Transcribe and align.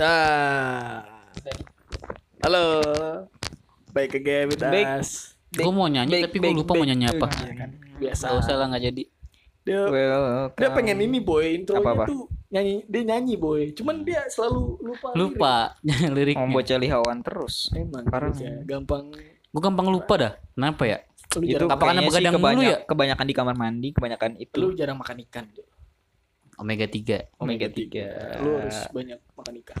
Nah. 0.00 1.04
Halo. 2.40 2.64
Baik 3.92 4.16
ke 4.16 4.20
game 4.24 4.48
Baik. 4.56 5.04
Gue 5.52 5.72
mau 5.76 5.92
nyanyi 5.92 6.16
Baik, 6.16 6.24
tapi 6.24 6.36
gue 6.40 6.44
baik, 6.48 6.56
lupa 6.56 6.72
mau 6.72 6.86
nyanyi 6.88 7.06
apa. 7.12 7.28
Biasa. 8.00 8.24
Gak 8.32 8.34
usah 8.40 8.54
lah 8.56 8.66
nggak 8.72 8.84
jadi. 8.88 9.02
Dia, 9.60 9.80
Welcome. 9.92 10.56
dia 10.56 10.68
pengen 10.72 11.04
ini 11.04 11.20
boy, 11.20 11.44
intronya 11.52 11.84
Apa-apa? 11.84 12.04
tuh 12.08 12.32
nyanyi, 12.48 12.80
dia 12.88 13.02
nyanyi 13.12 13.36
boy. 13.36 13.76
Cuman 13.76 14.00
dia 14.00 14.24
selalu 14.32 14.80
lupa. 14.80 15.08
Lupa 15.12 15.54
lirik. 15.84 16.08
liriknya. 16.16 16.48
Mau 16.48 16.56
bocah 16.56 16.78
lihawan 16.80 17.18
terus. 17.20 17.68
Emang 17.76 18.08
Parah. 18.08 18.32
ya, 18.40 18.56
gampang. 18.64 19.12
Gue 19.52 19.60
gampang 19.60 19.92
lupa 19.92 20.14
dah. 20.16 20.32
Kenapa 20.56 20.82
ya? 20.88 20.98
Lu 21.36 21.44
Itu 21.44 21.60
jarang, 21.60 21.68
Apa 21.76 21.84
karena 21.92 22.00
begadang 22.08 22.34
kebanyak- 22.40 22.72
ya? 22.72 22.78
Kebanyakan 22.88 23.26
di 23.28 23.34
kamar 23.36 23.54
mandi, 23.60 23.88
kebanyakan 23.92 24.30
itu. 24.40 24.56
lu 24.64 24.72
jarang 24.72 24.96
makan 24.96 25.20
ikan. 25.28 25.44
Omega 26.56 26.88
3. 26.88 27.36
Omega 27.36 27.68
3. 27.68 28.40
Lu 28.40 28.50
harus 28.64 28.78
banyak 28.96 29.20
makan 29.36 29.54
ikan. 29.60 29.80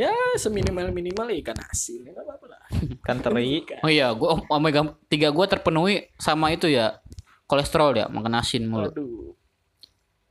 Ya 0.00 0.12
seminimal 0.38 0.90
minimal 0.90 1.28
ikan 1.42 1.58
asin. 1.68 2.06
Ya, 2.06 2.16
nggak 2.16 2.24
apa-apa 2.24 2.46
lah. 2.48 2.62
kan 3.06 3.16
teri. 3.20 3.62
Ikan. 3.62 3.80
Oh 3.84 3.90
iya, 3.92 4.10
gua 4.14 4.40
omega 4.48 4.96
3 5.08 5.34
gua 5.34 5.46
terpenuhi 5.46 6.08
sama 6.16 6.50
itu 6.54 6.70
ya. 6.70 7.00
Kolesterol 7.46 7.92
ya, 7.98 8.06
makan 8.08 8.40
asin 8.40 8.64
mulu. 8.64 8.88
Waduh. 8.88 9.36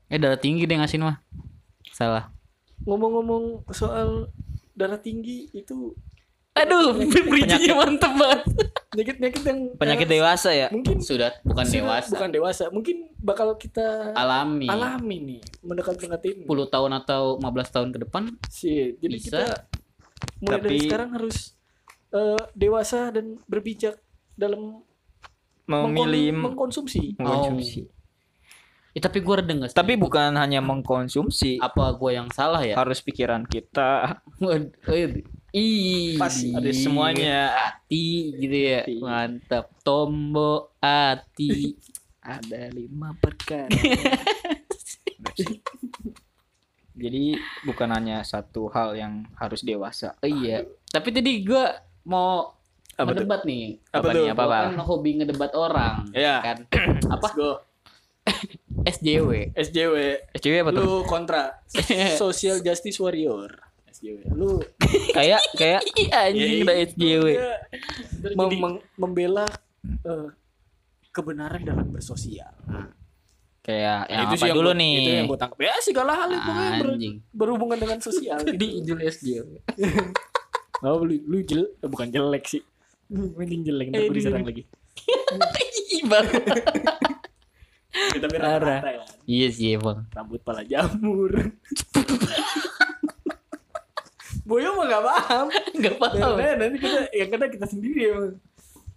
Eh 0.10 0.18
darah 0.18 0.40
tinggi 0.40 0.66
deh 0.66 0.76
asin 0.80 1.06
mah. 1.06 1.22
Salah. 1.94 2.34
Ngomong-ngomong 2.84 3.70
soal 3.72 4.34
darah 4.74 4.98
tinggi 4.98 5.54
itu 5.54 5.94
Aduh, 6.54 7.00
bridgingnya 7.32 7.74
mantep 7.74 8.12
banget. 8.12 8.42
penyakit-penyakit 8.92 9.44
yang 9.46 9.60
Penyakit 9.76 10.04
eh, 10.04 10.12
dewasa 10.14 10.50
ya. 10.52 10.68
mungkin 10.68 11.00
Sudah 11.00 11.32
bukan 11.42 11.64
sudah 11.64 11.80
dewasa. 11.80 12.12
bukan 12.12 12.30
dewasa 12.30 12.64
mungkin 12.70 12.96
bakal 13.18 13.56
kita 13.56 14.12
Alami. 14.12 14.68
alami 14.68 15.18
nih 15.22 15.42
mendekat-mendekati 15.62 16.28
ini 16.34 16.44
10 16.44 16.68
tahun 16.68 16.92
atau 17.00 17.40
15 17.40 17.48
tahun 17.72 17.90
ke 17.90 18.00
depan 18.04 18.24
sih 18.46 19.00
jadi 19.00 19.16
Bisa. 19.16 19.24
kita 19.24 19.44
mulai 20.38 20.60
dari 20.60 20.68
Tapi- 20.76 20.84
sekarang 20.86 21.10
harus 21.14 21.38
eh, 22.12 22.44
dewasa 22.54 23.00
dan 23.10 23.40
berbijak 23.46 23.96
dalam 24.34 24.84
Memilih 25.64 26.36
mengkon- 26.36 26.52
mengkonsumsi 26.68 27.16
mengkonsumsi. 27.16 27.88
Eh, 28.92 29.00
tapi 29.00 29.24
gua 29.24 29.40
reda 29.40 29.56
sih? 29.64 29.72
Tapi 29.72 29.96
bukan 29.96 30.36
hanya 30.36 30.60
mengkonsumsi, 30.60 31.56
apa 31.58 31.96
gua 31.96 32.12
yang 32.12 32.28
salah 32.28 32.60
ya? 32.60 32.76
harus 32.76 33.00
pikiran 33.00 33.48
kita 33.48 34.20
eh, 34.84 35.24
Ih, 35.52 36.16
Pasti. 36.16 36.56
ada 36.56 36.72
semuanya. 36.72 37.52
hati 37.52 38.32
gitu 38.40 38.56
ya. 38.56 38.82
Hati. 38.88 38.96
Mantap. 39.04 39.66
Tombo 39.84 40.72
hati. 40.80 41.76
ada 42.22 42.70
lima 42.70 43.18
perkara 43.18 43.66
Jadi 46.94 47.34
bukan 47.66 47.90
hanya 47.90 48.22
satu 48.22 48.70
hal 48.70 48.94
yang 48.94 49.26
harus 49.36 49.66
dewasa. 49.66 50.14
Oh, 50.22 50.30
iya. 50.30 50.62
Tapi 50.88 51.10
tadi 51.10 51.42
gua 51.42 51.72
mau 52.06 52.54
Apa 52.94 53.16
tuh? 53.16 53.26
ngedebat 53.26 53.42
nih. 53.42 53.82
Apa 53.90 54.08
nih? 54.12 54.16
tuh? 54.16 54.26
Apa, 54.38 54.44
Apa? 54.46 54.58
kan 54.70 54.78
hobi 54.86 55.12
ngedebat 55.18 55.52
orang. 55.58 55.96
Iya. 56.14 56.36
Kan? 56.46 56.58
Apa? 57.18 57.26
Let's 57.26 57.34
go 57.34 57.50
SJW. 59.02 59.50
SJW 59.58 59.96
SJW 60.38 60.56
apa 60.62 60.72
tuh? 60.72 60.84
lu 60.86 60.96
kontra 61.06 61.58
social 62.22 62.62
justice 62.62 63.02
warrior 63.02 63.50
SJW 64.02 64.18
lu 64.34 64.58
kayak 65.16 65.42
kayak 65.54 65.82
Iya 65.94 66.10
anjing 66.26 66.66
udah 66.66 66.76
SJW. 66.84 67.26
mem- 68.34 68.58
mem- 68.58 68.84
membela 68.98 69.46
eh, 70.02 70.28
kebenaran 71.12 71.62
dalam 71.62 71.86
bersosial 71.88 72.50
kayak 73.62 74.10
yang 74.10 74.26
Itu 74.26 74.36
apa 74.36 74.46
yang 74.48 74.58
dulu 74.58 74.70
gua- 74.74 74.80
nih? 74.80 74.94
itu 74.96 75.10
yang 75.14 75.28
gue 75.28 75.38
tangkap 75.38 75.60
ya 75.62 75.74
segala 75.80 76.12
hal 76.16 76.30
itu 76.30 76.42
pokoknya 76.42 76.72
ber- 76.76 76.98
berhubungan 77.32 77.78
dengan 77.78 78.00
sosial 78.00 78.42
Di 78.48 78.58
gitu. 78.58 78.66
Ijul 78.84 79.00
SJW. 79.06 79.48
oh, 80.82 80.98
lu, 81.00 81.14
lu 81.22 81.38
jel 81.42 81.70
eh, 81.72 81.86
bukan 81.86 82.10
jelek 82.10 82.44
sih 82.48 82.62
mending 83.08 83.62
jelek 83.62 83.86
ntar 83.88 84.02
gue 84.02 84.16
diserang 84.16 84.42
lagi 84.42 84.66
Bang. 86.04 86.26
Ya, 87.92 88.18
tapi 88.18 88.36
Parah. 88.36 88.82
rata-rata 88.82 88.90
ya 88.90 89.04
Iya 89.24 89.48
sih 89.52 89.68
emang. 89.72 90.08
rambut 90.10 90.42
pala 90.42 90.64
jamur 90.64 91.30
Boyo 94.42 94.74
mah 94.74 94.86
gak 94.88 95.04
paham 95.04 95.46
Enggak 95.76 95.96
paham. 95.98 96.34
Karena 96.34 96.54
nanti 96.58 96.78
kita 96.78 97.00
yang 97.12 97.30
kena 97.30 97.46
kita 97.48 97.66
sendiri 97.66 98.00
emang 98.08 98.28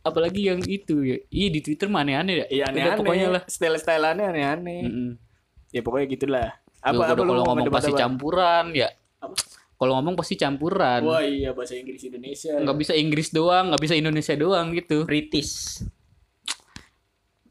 Apalagi 0.00 0.40
yang 0.44 0.60
itu 0.62 1.00
ya. 1.00 1.16
Iya 1.28 1.48
di 1.50 1.60
Twitter 1.60 1.88
mah 1.88 2.00
aneh-aneh 2.00 2.34
ya. 2.34 2.46
Iya 2.46 2.62
aneh-aneh 2.68 2.98
Pokoknya 2.98 3.28
lah. 3.30 3.42
Style-styleannya 3.46 4.26
aneh-aneh 4.26 4.80
Mm-mm. 4.84 5.10
Ya 5.70 5.80
pokoknya 5.80 6.06
gitulah 6.08 6.48
Apa, 6.78 6.92
Apa, 7.02 7.02
apa 7.10 7.18
lu 7.18 7.30
kalau 7.30 7.42
ngomong 7.46 7.68
pasti 7.70 7.90
apa? 7.90 8.00
campuran 8.00 8.64
ya. 8.72 8.88
Apa? 9.18 9.34
Kalau 9.74 9.92
ngomong 9.96 10.14
pasti 10.14 10.34
campuran. 10.34 11.00
Wah 11.02 11.20
iya 11.20 11.50
bahasa 11.50 11.74
Inggris 11.74 12.00
Indonesia 12.02 12.52
Nggak 12.54 12.76
bisa 12.78 12.92
Inggris 12.94 13.28
doang, 13.30 13.64
nggak 13.68 13.82
bisa 13.82 13.94
Indonesia 13.94 14.34
doang 14.34 14.66
gitu. 14.70 15.02
British. 15.02 15.80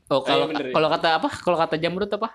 Oh 0.08 0.22
kalau 0.22 0.46
bener 0.46 0.70
ya. 0.70 0.74
kalau 0.74 0.88
kata 0.88 1.10
apa? 1.16 1.30
Kalau 1.36 1.58
kata 1.58 1.76
jamrut 1.76 2.12
apa? 2.12 2.30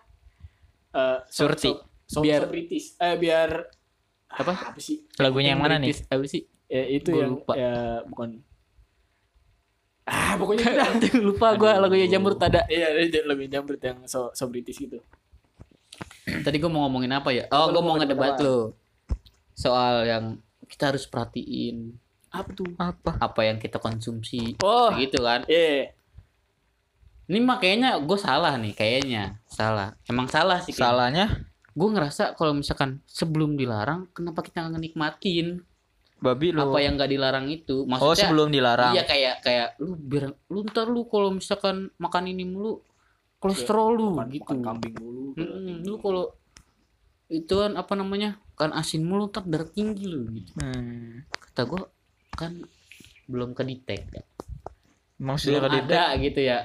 Eh, 0.91 1.19
so- 1.27 1.47
Surti. 1.47 1.71
so- 1.71 1.85
so- 2.11 2.23
Biar- 2.23 2.43
so 2.43 2.51
British 2.51 2.97
Eh 2.97 3.15
biar 3.15 3.71
Apa? 4.29 4.53
Ah, 4.53 4.71
Apa 4.71 4.81
sih 4.81 5.03
Lagunya 5.17 5.53
yang 5.53 5.61
mana 5.61 5.77
nih? 5.77 5.97
Apa 6.07 6.25
sih? 6.25 6.45
Ya 6.69 6.85
itu 6.85 7.11
Gua 7.11 7.21
yang 7.21 7.33
lupa. 7.41 7.53
ya 7.57 7.73
bukan 8.05 8.45
Ah 10.05 10.37
pokoknya 10.37 10.65
udah 10.73 10.89
Lupa 11.29 11.47
gua 11.55 11.77
Aduh. 11.77 11.83
lagunya 11.85 12.07
jamrut 12.09 12.41
ada. 12.41 12.65
Iya 12.67 12.93
lebih 13.25 13.49
jamrut 13.49 13.81
yang 13.81 14.05
so, 14.05 14.33
so 14.33 14.49
British 14.49 14.81
gitu 14.81 15.01
Tadi 16.45 16.57
gua 16.57 16.69
mau 16.69 16.85
ngomongin 16.85 17.13
apa 17.13 17.29
ya? 17.33 17.45
Oh, 17.49 17.73
gua 17.73 17.81
mau 17.81 17.97
ngedebat 17.97 18.41
lo. 18.41 18.73
Soal 19.53 20.05
yang 20.05 20.25
kita 20.69 20.93
harus 20.93 21.09
perhatiin 21.09 21.97
Apa 22.29 22.53
tuh 22.53 22.69
Apa? 22.77 23.17
apa 23.19 23.41
yang 23.43 23.57
kita 23.57 23.81
konsumsi. 23.81 24.57
Oh 24.61 24.93
Gitu 24.93 25.17
kan. 25.21 25.49
Iya 25.49 25.93
Ini 27.29 27.45
mah 27.45 27.61
kayaknya 27.61 28.01
gue 28.01 28.17
salah 28.17 28.57
nih, 28.57 28.73
kayaknya 28.73 29.37
salah. 29.45 29.93
Emang 30.09 30.25
salah 30.33 30.65
sih. 30.65 30.73
kayaknya. 30.73 30.81
Salahnya 30.89 31.27
Gue 31.79 31.89
ngerasa 31.95 32.35
kalau 32.35 32.59
misalkan 32.59 32.99
sebelum 33.07 33.55
dilarang, 33.55 34.11
kenapa 34.11 34.43
kita 34.43 34.67
nggak 34.67 34.83
nikmatin 34.83 35.63
babi 36.19 36.51
lu. 36.51 36.59
apa 36.67 36.79
yang 36.83 36.99
nggak 36.99 37.11
dilarang 37.15 37.47
itu? 37.47 37.87
oh, 37.87 37.87
Maksudnya, 37.87 38.27
sebelum 38.27 38.51
dilarang. 38.51 38.93
Iya 38.99 39.07
kayak 39.07 39.35
kayak 39.47 39.69
lu 39.79 39.95
biar 39.95 40.35
lu 40.51 40.67
ntar 40.67 40.91
lu 40.91 41.07
kalau 41.07 41.31
misalkan 41.31 41.95
makan 42.03 42.25
ini 42.27 42.43
mulu 42.43 42.83
kolesterol 43.39 43.95
lu 43.95 44.11
makan, 44.11 44.35
gitu. 44.35 44.43
makan 44.51 44.59
kambing 44.67 44.95
mulu 44.99 45.39
Mm-mm, 45.39 45.87
lu 45.87 45.95
kalau 46.03 46.35
itu 47.31 47.55
kan 47.55 47.79
apa 47.79 47.95
namanya 47.95 48.43
kan 48.59 48.75
asin 48.75 49.07
mulu 49.07 49.31
ntar 49.31 49.47
darah 49.47 49.71
tinggi 49.71 50.11
lu 50.11 50.27
gitu. 50.35 50.51
Hmm. 50.59 51.23
Kata 51.31 51.63
gue 51.63 51.83
kan 52.35 52.53
belum 53.31 53.55
kedetek 53.55 54.03
ya. 54.11 54.25
Maksudnya 55.19 55.67
Belum 55.67 55.83
ada 55.83 56.15
gitu 56.19 56.41
ya. 56.43 56.59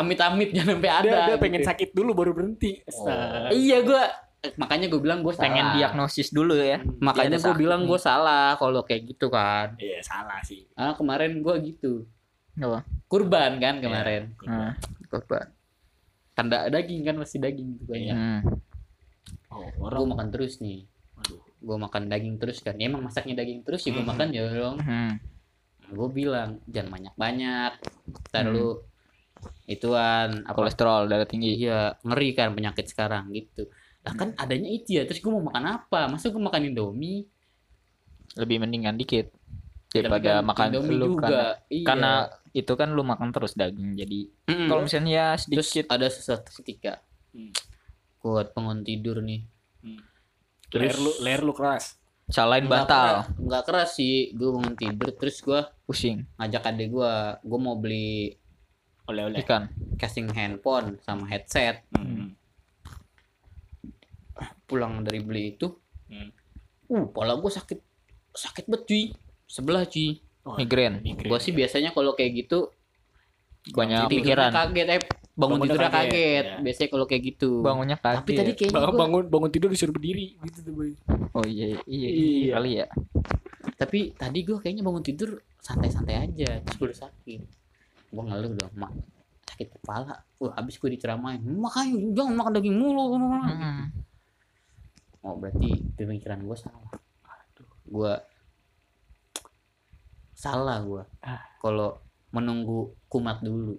Amit-amit 0.00 0.48
jangan 0.56 0.80
sampai 0.80 0.92
ada. 0.92 1.04
dia, 1.04 1.16
dia 1.28 1.36
gitu. 1.36 1.44
pengen 1.44 1.62
sakit 1.64 1.88
dulu 1.92 2.10
baru 2.16 2.32
berhenti 2.32 2.80
Oh. 2.92 3.52
Iya 3.52 3.84
gua 3.84 4.27
makanya 4.54 4.86
gue 4.86 5.00
bilang 5.02 5.20
gue 5.20 5.34
pengen 5.34 5.74
diagnosis 5.74 6.30
dulu 6.30 6.54
ya. 6.54 6.78
Makanya 7.02 7.36
Biar 7.36 7.42
gue 7.42 7.50
sakit 7.50 7.58
bilang 7.58 7.82
gue 7.84 7.98
salah 7.98 8.54
kalau 8.54 8.86
kayak 8.86 9.10
gitu 9.10 9.26
kan. 9.28 9.74
Iya 9.76 9.98
salah 10.00 10.38
sih. 10.42 10.62
Ah 10.74 10.94
kemarin 10.94 11.42
gue 11.42 11.54
gitu. 11.66 12.06
Apa? 12.54 12.86
Kurban 13.06 13.58
kan 13.58 13.82
kemarin. 13.82 14.34
Hmm. 14.42 14.78
Kurban. 15.06 15.50
Tanda 16.34 16.70
daging 16.70 17.02
kan 17.02 17.16
masih 17.18 17.42
daging 17.42 17.78
gitu 17.78 17.84
kayaknya. 17.90 18.14
Hmm. 18.14 18.40
Oh, 19.50 19.66
Gue 19.66 19.86
orang 19.86 20.06
makan 20.06 20.28
terus 20.30 20.62
nih. 20.62 20.86
Waduh. 21.18 21.42
Gue 21.58 21.76
makan 21.76 22.02
daging 22.06 22.36
terus 22.38 22.62
kan. 22.62 22.78
Ya, 22.78 22.86
emang 22.86 23.02
masaknya 23.02 23.42
daging 23.42 23.66
terus 23.66 23.82
ya 23.82 23.90
gue 23.90 24.00
Hmm. 24.00 24.10
makan 24.14 24.28
ya 24.30 24.42
dong. 24.46 24.76
Hmm. 24.78 25.12
Gue 25.88 26.08
bilang 26.14 26.62
jangan 26.70 26.94
banyak-banyak. 26.94 27.72
Ntar 28.30 28.44
Hmm. 28.46 28.54
lu 28.54 28.68
ituan 29.66 30.42
apa 30.44 30.54
Kolesterol 30.54 31.06
darah 31.06 31.26
tinggi. 31.26 31.58
Iya, 31.58 31.98
ngeri 32.02 32.28
kan 32.32 32.54
penyakit 32.54 32.86
sekarang 32.86 33.30
gitu. 33.30 33.66
Nah 34.08 34.14
kan 34.14 34.28
adanya 34.34 34.66
itu 34.66 34.88
ya, 34.90 35.04
terus 35.04 35.18
gue 35.18 35.28
mau 35.28 35.44
makan 35.44 35.64
apa? 35.70 36.08
Masa 36.08 36.26
gue 36.26 36.40
makan 36.40 36.64
Indomie? 36.66 37.28
Lebih 38.34 38.56
mendingan 38.58 38.94
dikit 38.94 39.28
Tapi 39.28 40.00
daripada 40.00 40.30
kan 40.34 40.44
makan 40.46 40.66
Indomie 40.70 40.94
lu 40.94 41.06
juga. 41.10 41.20
karena, 41.22 41.44
Iya. 41.68 41.84
karena 41.84 42.12
itu 42.50 42.72
kan 42.72 42.88
lu 42.88 43.02
makan 43.02 43.28
terus 43.30 43.52
daging. 43.52 43.90
Jadi 43.94 44.20
Mm-mm. 44.46 44.66
kalau 44.66 44.80
misalnya 44.82 45.12
ya 45.12 45.26
terus 45.36 45.68
sedikit 45.68 45.86
ada 45.90 46.06
sesuatu 46.06 46.48
ketika 46.54 47.04
Hmm. 47.28 47.52
kuat 48.18 48.50
bangun 48.50 48.80
tidur 48.82 49.20
nih. 49.20 49.44
Hmm. 49.78 50.00
Terus 50.66 50.88
leher 50.88 50.98
lu 50.98 51.12
leher 51.20 51.42
lu 51.42 51.52
keras. 51.52 52.00
salahin 52.26 52.64
nggak 52.64 52.82
batal, 52.82 53.12
keras- 53.22 53.30
Nggak 53.38 53.62
keras 53.64 53.90
sih, 53.94 54.16
gue 54.30 54.48
bangun 54.50 54.74
tidur 54.74 55.08
terus 55.12 55.36
gue 55.38 55.60
pusing, 55.82 56.24
ngajak 56.34 56.64
adik 56.66 56.88
gue, 56.90 57.12
gue 57.38 57.58
mau 57.58 57.72
beli 57.74 58.36
Oleh-oleh. 59.06 59.40
ikan. 59.40 59.68
casing 59.94 60.28
handphone 60.28 60.96
sama 61.00 61.24
headset. 61.26 61.84
Hmm. 61.90 62.17
Pulang 64.68 65.00
dari 65.00 65.18
beli 65.18 65.42
itu, 65.50 65.72
Hmm. 66.06 66.28
uh, 66.86 67.04
kepala 67.06 67.34
gue 67.34 67.50
sakit 67.50 67.78
sakit 68.30 68.64
banget 68.64 68.84
cuy, 68.84 69.04
sebelah 69.42 69.82
cuy. 69.82 70.20
Oh, 70.42 70.54
Migrain. 70.54 71.00
migrain. 71.00 71.26
Gue 71.26 71.38
sih 71.38 71.50
biasanya 71.50 71.90
kalau 71.90 72.12
kayak 72.12 72.32
gitu 72.38 72.68
Banyak 73.66 74.08
pikiran. 74.08 74.48
kaget 74.48 74.86
eh 74.88 75.00
bangun 75.34 75.60
tidurnya 75.60 75.88
kaget, 75.88 76.08
kaget. 76.08 76.44
ya. 76.46 76.56
Biasanya 76.58 76.88
kalau 76.88 77.04
kayak 77.04 77.22
gitu. 77.26 77.50
Bangunnya 77.60 77.96
kaget. 77.96 78.18
Tapi 78.18 78.30
tadi 78.34 78.50
kayaknya 78.54 78.74
Bangun, 78.74 78.88
gua- 78.88 79.00
bangun 79.02 79.22
bangun 79.28 79.50
tidur 79.50 79.68
disuruh 79.68 79.92
berdiri 79.92 80.36
gitu 80.38 80.58
tuh 80.62 80.72
boy. 80.74 80.90
Oh 81.30 81.44
iya 81.44 81.76
iya, 81.82 82.08
iya, 82.08 82.08
Iya. 82.08 82.52
kali 82.54 82.70
ya. 82.76 82.86
tapi 83.70 84.10
tadi 84.12 84.42
gue 84.42 84.58
kayaknya 84.58 84.82
bangun 84.82 85.00
tidur 85.00 85.30
santai-santai 85.56 86.18
aja 86.20 86.58
terus 86.58 86.76
gue 86.76 86.86
udah 86.88 87.00
sakit 87.00 87.40
gue 88.08 88.22
ngeluh 88.24 88.52
dong 88.52 88.74
mak 88.74 88.90
sakit 89.46 89.70
kepala 89.70 90.18
wah 90.34 90.50
habis 90.52 90.74
gue 90.74 90.90
diceramain 90.90 91.38
makanya 91.38 91.94
jangan 92.10 92.34
makan 92.34 92.52
daging 92.54 92.74
mulu 92.74 93.14
Hmm. 93.14 93.86
Oh 95.20 95.34
berarti 95.34 95.68
pemikiran 95.94 96.40
gue 96.40 96.56
salah 96.56 96.90
gue 97.84 98.14
salah 100.32 100.78
gue 100.80 101.02
Ah. 101.20 101.42
kalau 101.58 101.98
menunggu 102.30 102.78
kumat 103.06 103.40
dulu 103.40 103.74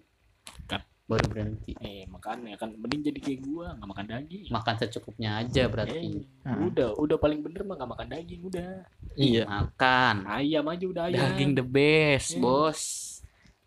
Kan. 0.65 0.81
baru 1.05 1.25
berhenti 1.25 1.73
Eh 1.79 2.05
makanya 2.05 2.53
kan 2.55 2.69
mending 2.71 3.01
jadi 3.03 3.19
kayak 3.19 3.39
gua 3.41 3.73
nggak 3.73 3.89
makan 3.89 4.05
daging. 4.07 4.45
makan 4.47 4.73
secukupnya 4.77 5.29
aja 5.37 5.65
berarti 5.65 6.21
Eh, 6.21 6.21
Hmm. 6.43 6.69
udah 6.69 6.93
udah 6.95 7.17
paling 7.17 7.39
bener 7.39 7.63
mah 7.63 7.75
nggak 7.75 7.89
makan 7.89 8.07
daging 8.09 8.41
udah. 8.43 8.85
Iya. 9.15 9.43
makan 9.43 10.15
Ayam 10.27 10.65
aja 10.65 10.85
udah 10.85 11.03
ayam. 11.05 11.17
daging 11.23 11.51
the 11.55 11.63
best 11.63 12.35
Hmm. 12.35 12.43
bos 12.43 12.81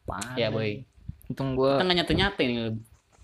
Apaan 0.02 0.34
ya 0.36 0.48
boy 0.48 0.86
Untung 1.26 1.54
gua 1.54 1.78
kita 1.78 1.84
nggak 1.84 1.98
nyate 1.98 2.14
nyate 2.14 2.42
nih 2.42 2.58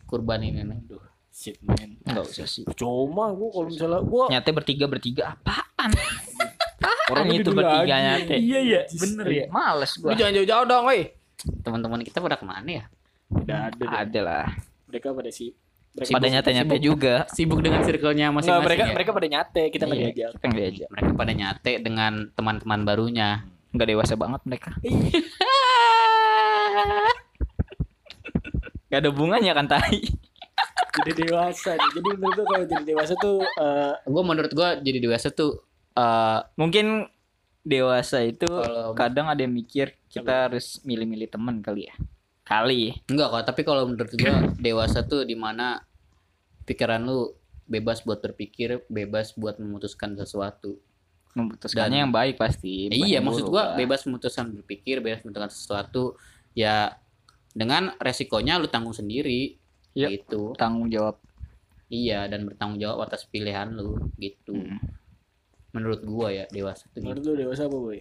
kurban 0.05 0.41
ini 0.41 0.63
nih 0.63 0.79
Aduh, 0.81 1.05
shit 1.39 1.55
man. 1.63 1.95
enggak 2.03 2.27
usah 2.27 2.45
sih. 2.45 2.67
Cuma 2.75 3.31
gua 3.31 3.49
kalau 3.49 3.67
misalnya 3.71 4.03
gua 4.03 4.27
Nyate 4.27 4.51
bertiga 4.51 4.91
bertiga 4.91 5.23
apaan? 5.33 5.91
Orangnya 7.09 7.39
itu 7.39 7.55
bertiga 7.55 7.87
lagi. 7.87 8.05
nyate. 8.05 8.35
Iya 8.37 8.59
iya, 8.61 8.81
Bener 8.91 9.27
ya. 9.29 9.45
Males 9.49 9.93
gua. 9.97 10.13
jangan 10.13 10.35
jauh-jauh 10.35 10.67
dong, 10.67 10.85
woi. 10.85 11.15
teman-teman 11.63 12.03
kita 12.03 12.19
pada 12.19 12.35
ke 12.35 12.43
mana 12.43 12.67
ya 12.67 12.85
Udah 13.31 13.71
ada. 13.71 13.85
Ada 14.03 14.21
lah. 14.21 14.47
Mereka 14.91 15.15
pada 15.15 15.31
si 15.31 15.55
mereka 15.95 16.11
Pada 16.11 16.27
nyate-nyate 16.29 16.77
juga. 16.79 17.15
sibuk 17.39 17.63
dengan 17.63 17.81
circle-nya 17.81 18.29
Nggak, 18.29 18.37
masing-masing 18.43 18.67
mereka 18.67 18.83
ya? 18.83 18.93
mereka 18.93 19.11
pada 19.15 19.29
nyate, 19.29 19.63
kita 19.71 19.83
nggak 19.87 19.95
Iya, 19.97 20.07
diajak. 20.11 20.31
Kita 20.35 20.45
nggak 20.45 20.59
diajak. 20.61 20.89
mereka 20.91 21.11
pada 21.15 21.33
nyate 21.33 21.73
dengan 21.79 22.13
teman-teman 22.35 22.81
barunya 22.83 23.29
Nggak 23.71 23.87
dewasa 23.87 24.15
banget 24.17 24.41
mereka. 24.45 24.71
Gak 28.89 29.05
ada 29.05 29.09
hubungannya 29.13 29.53
kan 29.53 29.67
tai. 29.69 30.01
Jadi 30.99 31.11
dewasa 31.25 31.71
nih. 31.75 31.91
Jadi 31.95 32.09
menurut 32.15 32.35
gua 32.37 32.47
kalau 32.49 32.67
jadi 32.67 32.85
dewasa 32.85 33.13
tuh 33.17 33.37
eh, 33.43 33.93
gue 34.03 34.23
menurut 34.25 34.53
gue 34.53 34.69
jadi 34.83 34.99
dewasa 34.99 35.29
tuh 35.31 35.53
eh 35.95 36.39
Mungkin 36.55 37.07
dewasa 37.63 38.25
itu 38.25 38.49
kalau 38.49 38.95
kadang 38.95 39.29
ada 39.29 39.41
yang 39.41 39.53
mikir 39.53 39.93
kita 40.09 40.49
harus 40.49 40.81
milih-milih 40.83 41.29
teman 41.29 41.61
kali 41.61 41.87
ya. 41.87 41.95
Kali. 42.43 42.97
enggak 43.07 43.29
kok 43.29 43.45
tapi 43.45 43.61
kalau 43.61 43.85
menurut 43.85 44.09
gue 44.09 44.35
dewasa 44.57 45.05
tuh 45.05 45.21
di 45.23 45.37
mana 45.37 45.85
pikiran 46.65 47.05
lu 47.05 47.37
bebas 47.69 48.01
buat 48.01 48.25
berpikir 48.25 48.89
bebas 48.89 49.37
buat 49.37 49.61
memutuskan 49.61 50.17
sesuatu 50.17 50.81
Memutuskannya 51.37 51.93
Dan- 51.93 52.03
yang 52.09 52.13
baik 52.13 52.41
pasti. 52.41 52.89
Eh, 52.89 52.99
iya 53.05 53.21
maksud 53.21 53.47
gua 53.47 53.73
lah. 53.73 53.77
bebas 53.77 54.03
memutuskan 54.09 54.49
berpikir 54.49 54.99
bebas 54.99 55.21
memutuskan 55.23 55.53
sesuatu 55.53 56.17
ya 56.57 56.97
dengan 57.53 57.93
resikonya 58.01 58.57
lu 58.57 58.67
tanggung 58.67 58.97
sendiri 58.97 59.55
Iya. 59.99 60.09
gitu 60.13 60.55
tanggung 60.55 60.87
jawab. 60.87 61.19
iya 61.89 62.25
dan 62.25 62.45
bertanggung 62.45 62.79
jawab 62.79 63.03
atas 63.03 63.25
pilihan 63.25 63.67
lu 63.71 63.99
gitu 64.15 64.55
Hmm. 64.55 64.79
menurut 65.71 66.01
gua 66.03 66.29
ya 66.31 66.45
dewasa 66.49 66.87
tuh 66.89 67.01
menurut 67.01 67.19
gitu. 67.19 67.29
lu 67.29 67.41
dewasa 67.41 67.65
apa, 67.65 67.77
boy? 67.77 67.99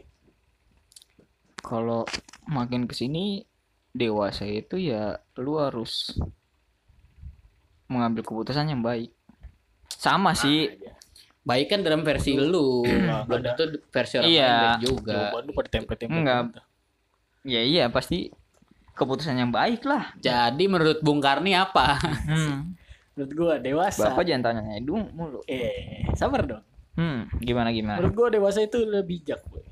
Kalau 1.58 2.06
makin 2.46 2.84
ke 2.84 2.94
sini 2.94 3.44
dewasa 3.92 4.46
itu 4.46 4.78
ya 4.78 5.18
lu 5.36 5.58
harus 5.58 6.16
mengambil 7.88 8.22
keputusan 8.22 8.68
yang 8.68 8.80
baik. 8.82 9.12
Sama 9.90 10.32
sih. 10.34 10.68
Nah, 10.68 10.76
aja. 10.78 10.92
baik 11.42 11.68
kan 11.70 11.80
dalam 11.80 12.04
versi 12.04 12.36
lu 12.36 12.84
Nggak 12.84 13.24
belum 13.28 13.40
ada. 13.42 13.52
tentu 13.54 13.64
versi 13.88 14.14
orang 14.16 14.28
Iya. 14.30 14.52
lain 14.52 14.76
juga 14.82 15.16
Jawaban 15.26 15.42
lu 15.42 15.52
pada 15.54 15.70
template-template. 15.70 16.14
Enggak. 16.14 16.44
Ya 17.44 17.62
iya 17.64 17.84
pasti 17.88 18.28
keputusan 18.98 19.38
yang 19.38 19.50
baik 19.50 19.86
lah. 19.86 20.12
jadi 20.18 20.64
menurut 20.66 21.00
Bung 21.00 21.22
Karni 21.22 21.54
apa 21.54 22.02
Hmm. 22.26 22.74
Menurut 23.14 23.34
gua 23.34 23.54
dewasa. 23.58 24.10
Bapak 24.10 24.26
jangan 24.26 24.54
tanya 24.54 24.78
Edung 24.78 25.10
mulu. 25.10 25.42
Eh, 25.46 26.06
sabar 26.14 26.46
dong. 26.46 26.62
Hmm, 26.94 27.26
gimana 27.40 27.70
gimana? 27.70 27.98
Menurut 27.98 28.14
gua 28.14 28.30
dewasa 28.30 28.62
itu 28.62 28.78
lebih 28.78 29.26
bijak, 29.26 29.42
boy. 29.48 29.66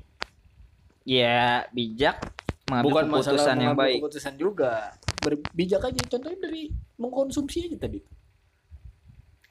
Ya 1.02 1.62
bijak 1.70 2.18
mengambil 2.66 2.90
Bukan 2.90 3.04
keputusan 3.06 3.30
masalah 3.30 3.46
yang 3.46 3.58
mengambil 3.70 3.82
baik. 3.86 3.98
keputusan 4.02 4.34
juga. 4.34 4.72
Berbijak 5.16 5.80
aja 5.80 6.00
contohnya 6.08 6.38
dari 6.40 6.62
mengkonsumsi 6.96 7.58
aja 7.66 7.78
tadi. 7.80 8.02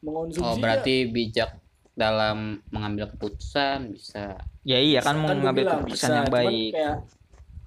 Mengkonsumsi 0.01 0.43
oh 0.43 0.55
berarti 0.55 0.95
bijak 1.07 1.55
dalam 1.95 2.59
mengambil 2.69 3.07
keputusan 3.09 3.95
bisa 3.95 4.35
Ya 4.61 4.75
iya 4.75 4.99
kan 4.99 5.15
mau 5.15 5.31
gua 5.31 5.39
mengambil 5.39 5.63
bilang 5.63 5.79
keputusan 5.81 5.95
bisa, 6.03 6.11
yang 6.13 6.27
cuman 6.27 6.35
baik. 6.43 6.71
kayak 6.75 6.95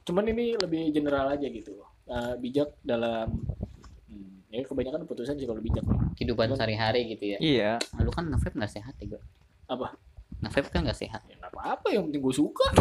cuman 0.04 0.24
ini 0.26 0.44
lebih 0.56 0.82
general 0.90 1.26
aja 1.30 1.46
gitu 1.46 1.72
Eh, 2.08 2.34
bijak 2.40 2.72
dalam 2.80 3.28
hmm, 4.08 4.48
ya 4.48 4.64
kebanyakan 4.64 5.04
keputusan 5.04 5.36
sih 5.36 5.44
kalau 5.44 5.60
bijak 5.60 5.84
kehidupan 6.16 6.56
sehari-hari 6.56 7.04
gitu 7.12 7.36
ya 7.36 7.38
Iya. 7.38 7.72
lu 8.00 8.08
kan 8.08 8.24
nge 8.32 8.48
nggak 8.48 8.72
sehat 8.72 8.96
ya 8.96 9.12
gua 9.12 9.20
Apa? 9.68 9.92
nge 10.40 10.72
kan 10.72 10.88
nggak 10.88 10.96
sehat 10.96 11.20
ya 11.28 11.36
nggak 11.36 11.52
apa-apa 11.52 11.92
yang 11.92 12.08
penting 12.08 12.24
gue 12.24 12.32
suka 12.32 12.64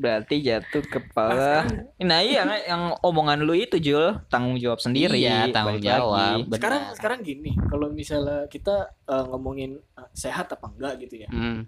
Berarti 0.00 0.40
jatuh 0.40 0.80
kepala. 0.86 1.66
Nah 2.00 2.24
iya 2.24 2.46
kan, 2.46 2.56
yang 2.62 2.82
omongan 3.04 3.44
lu 3.44 3.52
itu 3.52 3.76
Jul 3.76 4.16
tanggung 4.32 4.56
jawab 4.56 4.80
sendiri. 4.80 5.18
Iya, 5.18 5.52
tanggung 5.52 5.76
balik 5.76 5.84
lagi. 5.84 5.92
jawab. 5.92 6.36
Benar. 6.46 6.56
sekarang 6.56 6.82
sekarang 6.96 7.18
gini 7.20 7.52
kalau 7.68 7.92
misalnya 7.92 8.48
kita 8.48 8.96
eh, 9.04 9.24
ngomongin 9.28 9.76
eh, 9.76 10.08
sehat 10.16 10.48
apa 10.56 10.72
enggak 10.72 11.04
gitu 11.04 11.20
ya 11.26 11.28
hmm. 11.28 11.60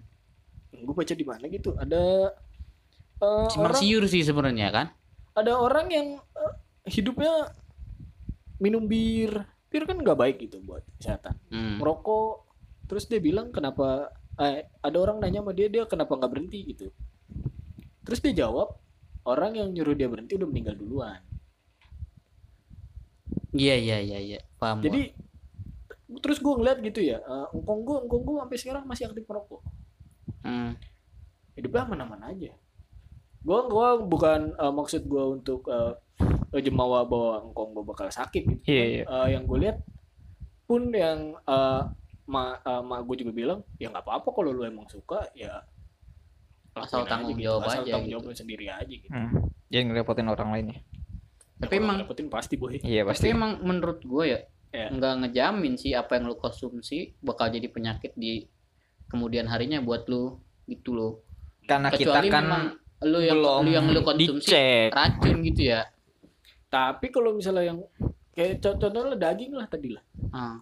gue 0.81 0.95
baca 0.97 1.13
di 1.13 1.25
mana 1.27 1.45
gitu 1.45 1.77
ada 1.77 2.33
eh, 3.21 3.45
Simpang 3.53 3.69
orang 3.69 3.77
siur 3.77 4.03
sih 4.09 4.25
sebenarnya 4.25 4.71
kan 4.73 4.87
ada 5.33 5.53
orang 5.57 5.87
yang 5.89 6.07
eh, 6.17 6.53
hidupnya 6.89 7.53
minum 8.61 8.85
bir. 8.85 9.45
Bir 9.73 9.83
kan 9.89 9.97
nggak 9.97 10.19
baik 10.19 10.37
gitu 10.45 10.61
buat 10.61 10.85
kesehatan. 11.01 11.33
Hmm. 11.49 11.81
merokok 11.81 12.45
terus 12.85 13.09
dia 13.09 13.17
bilang 13.17 13.49
kenapa 13.49 14.13
eh, 14.37 14.69
ada 14.85 14.97
orang 15.01 15.17
nanya 15.17 15.41
sama 15.41 15.51
dia 15.57 15.65
dia 15.65 15.83
kenapa 15.89 16.13
nggak 16.13 16.31
berhenti 16.31 16.59
gitu. 16.73 16.87
Terus 18.05 18.19
dia 18.21 18.45
jawab 18.45 18.77
orang 19.25 19.57
yang 19.57 19.73
nyuruh 19.73 19.97
dia 19.97 20.05
berhenti 20.05 20.37
udah 20.37 20.45
meninggal 20.45 20.77
duluan. 20.77 21.21
Iya 23.53 23.75
iya 23.77 23.97
iya 24.01 24.19
iya. 24.21 24.39
Paham 24.61 24.81
gua. 24.81 24.85
jadi 24.89 25.01
terus 26.21 26.37
gue 26.37 26.53
ngeliat 26.53 26.77
gitu 26.83 27.01
ya 27.01 27.17
eh, 27.23 27.47
engkong 27.55 27.81
gue 27.87 27.97
engkong 28.05 28.21
gue 28.21 28.35
sampai 28.43 28.57
sekarang 28.59 28.83
masih 28.85 29.09
aktif 29.09 29.25
merokok 29.25 29.63
hmm. 30.45 30.77
hidupnya 31.57 31.81
aman-aman 31.87 32.21
aja 32.29 32.53
gue 33.43 33.59
gua 33.67 33.99
bukan 33.99 34.39
eh, 34.53 34.73
maksud 34.73 35.03
gue 35.03 35.23
untuk 35.33 35.67
eh, 35.67 35.93
jemawa 36.55 37.03
bahwa 37.03 37.43
engkong 37.43 37.69
gue 37.73 37.83
bakal 37.85 38.07
sakit 38.07 38.43
gitu 38.45 38.61
Iya, 38.65 38.83
iya. 38.85 39.03
Eh, 39.03 39.27
yang 39.31 39.43
gue 39.43 39.59
lihat 39.59 39.77
pun 40.63 40.87
yang 40.89 41.35
eh, 41.37 41.81
ma, 42.25 42.43
eh, 42.57 42.81
ma 42.81 42.99
gue 42.99 43.15
juga 43.17 43.31
bilang 43.31 43.59
ya 43.75 43.87
nggak 43.87 43.99
apa-apa 44.01 44.29
kalau 44.29 44.51
lu 44.51 44.63
emang 44.63 44.87
suka 44.87 45.27
ya 45.33 45.59
Asal 46.73 47.05
tanggung 47.05 47.35
aja 47.35 47.45
jawab 47.45 47.61
asal 47.63 47.71
aja 47.79 47.91
tanggung 47.91 48.01
gitu. 48.03 48.13
jawab 48.15 48.23
lu 48.25 48.33
sendiri 48.33 48.65
aja 48.65 48.89
gitu 48.89 49.09
Hmm. 49.09 49.29
Jangan 49.67 49.85
ngerepotin 49.89 50.27
orang 50.27 50.49
lain 50.51 50.65
ya. 50.67 50.77
Tapi 51.59 51.73
emang- 51.75 51.97
dapetin 51.99 52.29
pasti 52.29 52.55
boy 52.55 52.77
Iya 52.77 53.01
tapi 53.03 53.09
pasti. 53.11 53.27
emang 53.29 53.51
menurut 53.59 53.99
gue 53.99 54.23
ya 54.27 54.39
Ya. 54.71 54.89
nggak 54.89 55.13
ngejamin 55.19 55.73
sih 55.75 55.93
apa 55.93 56.17
yang 56.17 56.25
lu 56.25 56.35
konsumsi 56.35 57.13
bakal 57.19 57.45
jadi 57.47 57.67
penyakit 57.67 58.13
di 58.15 58.49
kemudian 59.05 59.45
harinya 59.45 59.77
buat 59.79 60.07
lu 60.07 60.33
gitu 60.65 60.91
loh 60.91 61.13
Karena 61.63 61.87
kita 61.87 62.09
kecuali 62.09 62.27
kan 62.27 62.43
memang 62.43 62.63
lu 63.03 63.19
yang 63.19 63.37
belum 63.39 63.61
lu 63.63 63.71
yang 63.71 63.85
lu 63.87 64.01
konsumsi 64.01 64.49
dicek. 64.51 64.89
racun 64.91 65.37
gitu 65.43 65.61
ya 65.69 65.81
tapi 66.67 67.13
kalau 67.13 67.35
misalnya 67.35 67.69
yang 67.69 67.79
kayak 68.33 68.57
co- 68.59 68.79
contohnya 68.79 69.13
daging 69.13 69.53
lah 69.53 69.67
tadi 69.69 69.93
lah 69.93 70.03
ah. 70.33 70.57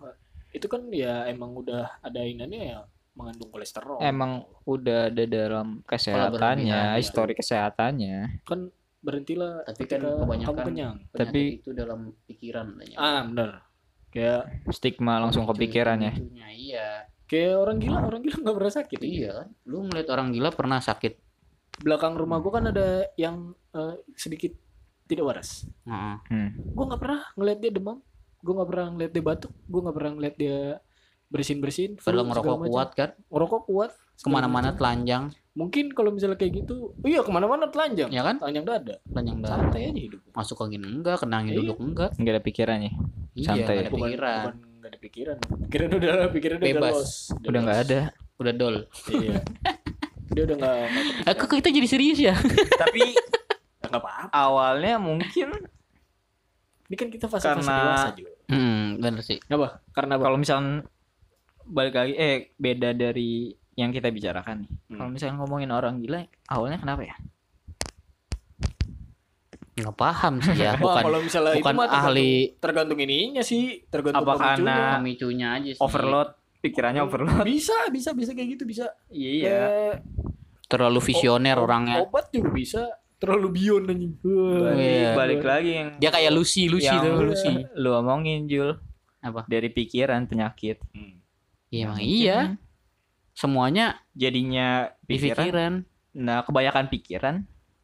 itu 0.52 0.68
kan 0.68 0.84
ya 0.92 1.24
emang 1.26 1.56
udah 1.56 2.04
ada 2.04 2.20
inannya 2.20 2.76
ya 2.76 2.80
mengandung 3.12 3.52
kolesterol 3.52 4.00
Emang 4.00 4.48
udah 4.64 5.12
ada 5.12 5.24
dalam 5.28 5.84
kesehatannya, 5.84 6.96
ya. 6.96 6.96
histori 6.96 7.36
kesehatannya. 7.36 8.44
kan 8.48 8.72
berhentilah 9.04 9.68
tapi 9.68 9.84
kan 9.84 10.00
kebanyakan 10.00 10.56
kamu 10.56 10.68
kenyang 10.72 10.96
Tapi- 11.12 11.60
itu 11.60 11.74
dalam 11.74 12.16
pikiran 12.24 12.72
ah 12.96 13.26
bener 13.26 13.66
kayak 14.12 14.70
Stigma 14.70 15.18
langsung 15.20 15.44
kepikiran 15.48 15.98
ya. 16.00 16.14
Itunya, 16.14 16.48
iya 16.52 16.88
kayak 17.26 17.56
orang 17.58 17.78
gila 17.80 18.00
orang 18.04 18.22
gila 18.22 18.38
nggak 18.44 18.58
pernah 18.60 18.74
sakit 18.76 19.00
ya. 19.00 19.08
iya 19.08 19.30
kan 19.34 19.48
lu 19.64 19.78
ngeliat 19.88 20.08
orang 20.12 20.28
gila 20.36 20.50
pernah 20.52 20.80
sakit 20.84 21.14
belakang 21.82 22.14
rumah 22.14 22.38
gua 22.38 22.52
kan 22.54 22.66
ada 22.68 22.88
yang 23.16 23.36
eh, 23.72 23.96
sedikit 24.14 24.54
tidak 25.04 25.26
waras 25.26 25.66
Heeh. 25.84 26.16
Hmm. 26.28 26.50
gua 26.72 26.86
nggak 26.88 27.02
pernah 27.02 27.22
ngeliat 27.34 27.60
dia 27.60 27.72
demam 27.72 27.98
gua 28.40 28.54
nggak 28.56 28.70
pernah 28.70 28.88
ngeliat 28.92 29.12
dia 29.12 29.24
batuk 29.24 29.52
gua 29.66 29.80
nggak 29.84 29.96
pernah 29.96 30.12
ngeliat 30.14 30.36
dia 30.36 30.58
bersin 31.28 31.58
bersin 31.58 31.92
padahal 31.96 32.28
ngerokok 32.28 32.58
kuat 32.66 32.90
kan 32.92 33.10
ngerokok 33.26 33.62
kuat 33.66 33.92
ke 34.18 34.28
mana-mana 34.28 34.72
telanjang 34.72 35.32
mungkin 35.52 35.90
kalau 35.90 36.12
misalnya 36.12 36.36
kayak 36.36 36.62
gitu 36.62 36.92
oh 36.94 37.08
iya 37.08 37.20
ke 37.20 37.32
mana-mana 37.32 37.68
telanjang 37.68 38.08
ya 38.08 38.22
kan 38.22 38.36
telanjang 38.36 38.64
dada 38.64 38.96
telanjang 39.06 39.38
dah 39.40 39.50
santai 39.50 39.82
aja 39.86 40.02
hidup 40.02 40.22
masuk 40.30 40.60
angin 40.60 40.82
enggak 40.82 41.18
kena 41.18 41.40
angin 41.40 41.54
Iya. 41.54 41.60
duduk 41.66 41.78
enggak 41.82 42.10
Nggak 42.14 42.34
ada 42.34 42.42
pikirannya. 42.42 42.92
Iya, 43.32 43.46
Santai. 43.48 43.64
nggak 43.64 43.80
ada 43.82 43.90
bukan 43.90 44.04
pikiran. 44.06 44.36
bukan 44.38 44.56
nggak 44.72 44.90
ada 44.92 45.00
pikiran 45.00 45.38
pikiran 45.40 45.90
udah 45.92 46.12
pikiran 46.30 46.58
udah 46.58 46.68
Bebas. 46.70 46.94
los 46.94 47.12
Udah 47.42 47.60
nggak 47.62 47.80
ada. 47.82 48.00
Udah 48.38 48.54
dol. 48.54 48.76
iya 49.10 49.40
dia 50.32 50.44
udah 50.44 50.56
nggak 50.58 51.36
kok 51.36 51.50
kita 51.52 51.70
jadi 51.70 51.88
serius 51.88 52.18
ya? 52.18 52.36
Tapi 52.84 53.04
Ya, 53.82 53.88
nggak 53.90 54.00
apa-apa 54.00 54.32
awalnya 54.32 54.96
mungkin 54.98 55.50
ini 56.86 56.96
kan 56.96 57.08
kita 57.08 57.26
fase-fase 57.26 57.62
Karena- 57.62 57.82
dewasa 57.82 58.10
juga 58.14 58.32
Hmm, 58.48 58.98
bener 58.98 59.20
sih. 59.22 59.40
apa 59.46 59.80
karena 59.90 60.16
apa 60.16 60.24
kalau 60.24 60.36
misalnya 60.36 60.84
balik 61.64 61.94
lagi 61.94 62.14
eh 62.14 62.38
beda 62.54 62.92
dari 62.92 63.48
yang 63.74 63.90
kita 63.90 64.08
bicarakan 64.08 64.62
nih. 64.62 64.72
Hmm. 64.86 64.98
Kalau 64.98 65.10
misalnya 65.10 65.36
ngomongin 65.38 65.70
orang 65.70 65.96
gila, 65.98 66.20
awalnya 66.46 66.76
kenapa 66.78 67.02
ya? 67.02 67.16
Nggak 69.74 69.96
paham 69.96 70.34
sih 70.42 70.56
ya. 70.58 70.76
Wah, 70.78 71.00
Bukan 71.00 71.04
kalau 71.06 71.20
misalnya 71.22 71.54
bukan 71.54 71.64
itu 71.64 71.66
mah 71.74 71.88
tergantung, 71.88 72.12
ahli 72.12 72.32
tergantung 72.60 73.00
ininya 73.00 73.42
sih 73.42 73.64
tergantung 73.88 74.22
Apa 74.22 74.34
pemicunya. 74.34 74.52
karena- 74.68 74.94
pemicunya 74.94 75.48
aja 75.54 75.70
sih. 75.72 75.82
Overload, 75.82 76.30
pikirannya 76.60 77.02
overload. 77.02 77.44
bisa 77.48 77.78
bisa 77.88 78.10
bisa 78.12 78.32
kayak 78.32 78.50
gitu 78.52 78.64
bisa 78.66 78.86
Iya. 79.08 79.48
Eh, 79.48 79.94
Terlalu 80.72 81.00
visioner 81.04 81.56
o- 81.56 81.62
orangnya. 81.62 82.00
obat 82.02 82.32
juga 82.32 82.50
bisa 82.50 82.82
terlalu 83.18 83.48
bion 83.54 83.84
anjing 83.86 84.16
Balik, 84.18 84.80
Iya. 84.80 85.10
balik 85.14 85.42
lagi 85.44 85.72
yang 85.76 85.90
Dia 85.98 86.10
kayak 86.10 86.32
Lucy, 86.32 86.66
Lucy 86.66 86.88
yang 86.88 87.04
tuh, 87.04 87.28
Lucy. 87.28 87.52
lu 87.76 87.92
omongin 87.94 88.48
Jul 88.48 88.80
Apa? 89.20 89.46
dari 89.46 89.68
pikiran 89.68 90.26
penyakit. 90.26 90.80
Hmm. 90.90 91.20
Iya, 91.70 91.84
emang 91.86 92.00
iya. 92.00 92.38
Semuanya 93.32 94.00
Jadinya 94.12 94.90
di 95.02 95.16
pikiran. 95.16 95.38
pikiran. 95.38 95.74
Nah, 96.14 96.42
kebanyakan 96.42 96.86
pikiran 96.88 97.36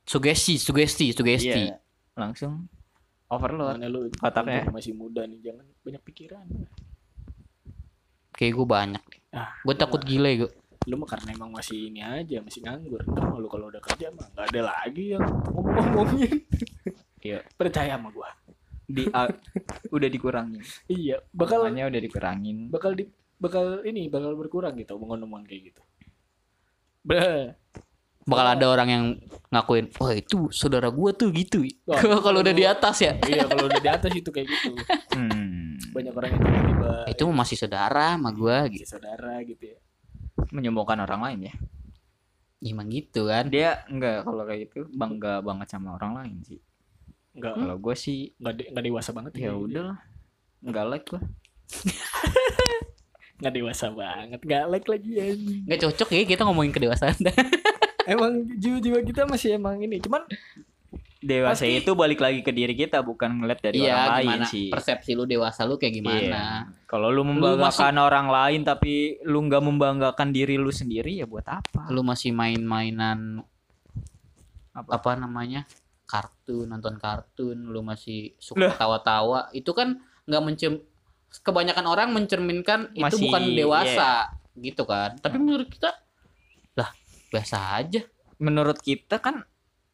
Sugesti, 0.03 0.55
sugesti, 0.55 1.11
sugesti. 1.11 1.67
iya, 1.67 1.79
langsung 2.13 2.71
overload. 3.27 3.75
Mana 3.75 3.87
lu 3.87 4.07
Otaknya. 4.17 4.63
masih 4.67 4.91
muda 4.93 5.23
nih 5.23 5.39
jangan 5.41 5.67
banyak 5.81 5.99
pikiran 6.01 6.47
Kayak 8.31 8.53
gue 8.53 8.67
banyak. 8.67 9.03
ah 9.31 9.51
Gue 9.61 9.73
takut 9.73 9.99
gila 9.99 10.29
gue. 10.37 10.51
Lu 10.87 10.95
mah 10.95 11.05
karena 11.05 11.29
emang 11.31 11.51
masih 11.51 11.77
ini 11.85 11.99
aja 11.99 12.39
masih 12.39 12.63
nganggur 12.63 13.03
ntar 13.05 13.27
lu 13.33 13.45
kalau 13.45 13.67
udah 13.67 13.79
kerja 13.79 14.07
mah 14.09 14.23
nggak 14.29 14.45
ada 14.47 14.61
lagi 14.65 15.03
yang 15.11 15.21
ngomong-ngomongin 15.21 16.31
Iya. 17.19 17.43
percaya 17.53 17.93
sama 17.93 18.07
gua 18.09 18.31
Di 18.83 19.03
a- 19.11 19.35
udah 19.89 20.07
dikurangin. 20.07 20.63
iya 20.87 21.19
bakal 21.29 21.61
Makanya 21.61 21.87
udah 21.87 21.99
dikurangin. 21.99 22.57
bakal 22.67 22.91
di 22.93 23.03
bakal 23.35 23.83
ini 23.83 24.07
bakal 24.07 24.31
berkurang 24.33 24.73
gitu 24.75 24.95
omongan-omongan 24.95 25.43
kayak 25.45 25.61
gitu 25.69 25.81
Bah. 27.03 27.55
Bakal 28.23 28.47
ada 28.53 28.65
orang 28.67 28.89
yang 28.89 29.05
ngakuin, 29.47 29.87
wah 29.95 30.11
itu 30.11 30.51
saudara 30.51 30.87
gue 30.87 31.11
tuh 31.13 31.31
gitu. 31.31 31.63
Kalau 32.25 32.39
udah 32.41 32.51
di 32.51 32.63
atas 32.63 32.99
ya. 32.99 33.15
iya 33.23 33.43
kalau 33.43 33.63
udah 33.65 33.79
di 33.79 33.87
atas 33.87 34.11
itu 34.11 34.27
kayak 34.27 34.47
gitu 34.47 34.75
Hmm, 35.15 35.79
banyak 35.91 36.11
orang 36.11 36.35
yang 36.35 36.41
tiba-tiba 36.41 36.91
Itu 37.07 37.23
masih 37.27 37.55
saudara 37.55 38.15
sama 38.15 38.31
gue 38.31 38.57
gitu. 38.71 38.83
gitu. 38.83 38.87
saudara 38.89 39.39
gitu 39.41 39.63
ya 39.65 39.79
menyombongkan 40.49 41.01
orang 41.01 41.21
lain 41.23 41.39
ya. 41.49 41.53
Emang 42.61 42.89
gitu 42.89 43.29
kan. 43.29 43.47
Dia 43.47 43.85
enggak 43.85 44.25
kalau 44.25 44.43
kayak 44.43 44.59
gitu 44.69 44.89
bangga 44.89 45.41
banget 45.41 45.67
sama 45.69 45.93
orang 45.93 46.13
lain 46.17 46.37
sih. 46.43 46.59
nggak 47.37 47.53
Kalau 47.53 47.77
gue 47.77 47.95
sih 47.95 48.33
nggak 48.37 48.53
de- 48.57 48.69
nggak 48.73 48.85
dewasa 48.85 49.09
banget 49.13 49.31
ya 49.33 49.39
kayak 49.39 49.53
gitu. 49.53 49.65
udah 49.69 49.83
lah. 49.93 49.99
Enggak 50.65 50.85
like 50.89 51.05
gua. 51.05 51.21
nggak 53.37 53.53
dewasa 53.53 53.93
banget 53.93 54.39
nggak 54.41 54.63
like 54.65 54.87
lagi 54.89 55.11
ya 55.13 55.25
Nggak 55.69 55.79
cocok 55.85 56.09
ya 56.09 56.21
kita 56.25 56.41
ngomongin 56.41 56.73
kedewasaan. 56.73 57.13
emang 58.07 58.47
jiwa-jiwa 58.57 59.03
kita 59.03 59.27
masih 59.27 59.59
emang 59.59 59.77
ini 59.77 59.99
cuman 59.99 60.23
Dewasa 61.17 61.65
Pasti- 61.65 61.81
itu 61.81 61.91
balik 61.97 62.21
lagi 62.21 62.45
ke 62.45 62.53
diri 62.53 62.77
kita 62.77 63.01
bukan 63.01 63.41
ngeliat 63.41 63.57
dari 63.57 63.81
Iya, 63.81 63.89
orang 63.89 64.07
lain 64.13 64.25
gimana 64.29 64.45
sih. 64.45 64.67
persepsi 64.69 65.11
lu 65.17 65.25
dewasa 65.25 65.65
lu 65.65 65.81
kayak 65.81 65.93
gimana? 65.97 66.21
Iya. 66.21 66.45
Kalau 66.85 67.09
lu 67.09 67.25
membanggakan 67.25 67.97
orang 67.97 68.29
lain 68.29 68.61
tapi 68.61 69.17
lu 69.25 69.41
nggak 69.41 69.63
membanggakan 69.65 70.29
diri 70.29 70.61
lu 70.61 70.69
sendiri 70.69 71.17
ya 71.17 71.25
buat 71.25 71.49
apa? 71.49 71.89
Lu 71.89 72.05
masih 72.05 72.29
main-mainan 72.31 73.41
Apa? 74.71 75.01
apa 75.01 75.11
namanya? 75.17 75.65
kartun, 76.07 76.71
nonton 76.71 76.95
kartun, 76.95 77.67
lu 77.67 77.83
masih 77.83 78.31
suka 78.39 78.71
tawa-tawa. 78.79 79.51
Itu 79.51 79.75
kan 79.75 79.99
nggak 80.23 80.39
mencem 80.39 80.79
kebanyakan 81.43 81.83
orang 81.83 82.15
mencerminkan 82.15 82.95
itu 82.95 83.03
Masih, 83.03 83.27
bukan 83.27 83.43
dewasa 83.51 84.31
gitu 84.55 84.87
kan. 84.87 85.19
Tapi 85.19 85.35
menurut 85.35 85.67
kita 85.67 85.91
lah 86.79 86.95
biasa 87.27 87.75
aja. 87.75 88.01
Menurut 88.39 88.79
kita 88.79 89.19
kan 89.19 89.43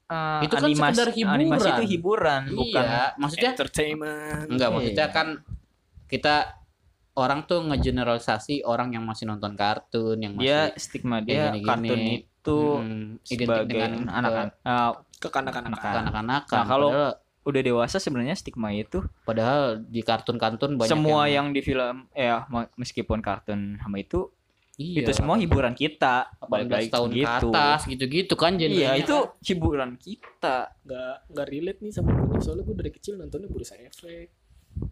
eh, 0.09 0.41
Itu 0.45 0.55
kan 0.59 0.69
sekedar 0.71 1.09
hiburan. 1.13 1.37
Animasi 1.39 1.69
itu 1.69 1.83
hiburan, 1.97 2.41
bukan. 2.51 2.83
Iya, 2.83 3.03
maksudnya 3.15 3.49
entertainment. 3.55 4.47
Enggak 4.49 4.69
Iya. 4.69 4.75
maksudnya 4.75 5.07
kan 5.11 5.27
kita 6.07 6.35
orang 7.13 7.45
tuh 7.45 7.61
ngegeneralisasi 7.69 8.65
orang 8.65 8.93
yang 8.97 9.05
masih 9.05 9.29
nonton 9.29 9.53
kartun 9.53 10.17
yang 10.17 10.33
masih 10.33 10.49
dia 10.49 10.59
stigma 10.81 11.21
dia 11.21 11.53
gini-gini. 11.53 11.69
kartun 11.69 12.01
itu 12.01 12.59
hmm, 12.81 13.05
identik 13.29 13.45
sebagai 13.45 13.69
dengan 13.69 13.91
anak-anak 14.09 14.53
eh, 14.65 14.91
ke 15.21 15.27
kanak-kanak 15.29 15.79
kanak-kanak 15.79 16.43
Nah, 16.49 16.65
kalau- 16.65 16.91
padahal, 16.91 17.13
udah 17.43 17.61
dewasa 17.61 17.97
sebenarnya 17.99 18.35
stigma 18.39 18.71
itu 18.73 19.03
padahal 19.27 19.83
di 19.83 19.99
kartun-kartun 19.99 20.79
banyak 20.79 20.89
semua 20.89 21.27
yang, 21.27 21.51
yang... 21.51 21.55
di 21.55 21.61
film 21.61 22.07
ya 22.15 22.47
meskipun 22.79 23.19
kartun 23.19 23.77
sama 23.83 23.99
itu 23.99 24.31
iya, 24.75 25.01
itu 25.01 25.11
semua 25.11 25.35
hiburan 25.35 25.73
kita 25.73 26.33
18 26.39 26.49
balik 26.49 26.67
lagi 26.67 26.89
tahun 26.89 27.09
ke 27.09 27.17
gitu. 27.19 27.47
atas 27.49 27.79
gitu-gitu 27.85 28.33
kan 28.33 28.51
iya 28.53 28.59
genrenya 28.59 28.89
itu 28.97 29.17
kan. 29.19 29.37
hiburan 29.39 29.91
kita 29.95 30.55
nggak 30.81 31.15
nggak 31.29 31.47
relate 31.47 31.79
nih 31.79 31.91
sama 31.91 32.09
gue 32.15 32.39
soalnya 32.39 32.63
gue 32.63 32.75
dari 32.75 32.91
kecil 32.91 33.13
nontonnya 33.15 33.47
Bursa 33.47 33.75
Efek 33.75 34.29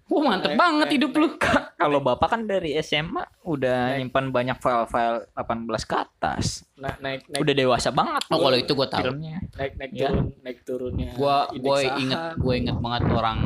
Wah, 0.05 0.21
mantep 0.21 0.53
banget 0.53 0.93
hidup 0.93 1.09
lu. 1.17 1.41
kalau 1.73 1.97
bapak 1.99 2.29
kan 2.29 2.41
dari 2.45 2.77
SMA 2.77 3.25
udah 3.41 3.89
Naik. 3.89 4.05
nyimpan 4.05 4.25
banyak 4.29 4.57
file-file 4.61 5.25
18 5.33 5.89
ke 5.89 5.95
atas 5.97 6.45
nah, 6.77 6.93
naik 7.01 7.25
naik 7.25 7.41
udah 7.41 7.53
dewasa 7.55 7.89
banget 7.89 8.21
Oh, 8.29 8.37
kalau 8.39 8.53
itu 8.55 8.71
gua 8.71 8.85
tahu. 8.85 9.09
filmnya 9.09 9.41
naik 9.57 9.73
naik 9.75 9.91
Ya. 9.91 10.05
turun 10.07 10.25
naik 10.39 10.59
turunnya 10.61 11.09
Gua 11.17 11.49
indeks 11.49 11.65
gua 11.65 11.77
saham. 11.81 11.97
inget 11.97 12.19
gua 12.37 12.53
inget 12.53 12.77
banget 12.77 13.03
orang 13.09 13.37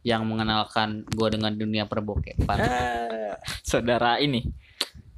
yang 0.00 0.22
mengenalkan 0.22 0.88
gua 1.10 1.28
dengan 1.28 1.50
dunia 1.50 1.84
perbokepan. 1.84 2.58
ah, 2.62 3.34
saudara 3.60 4.22
ini 4.22 4.46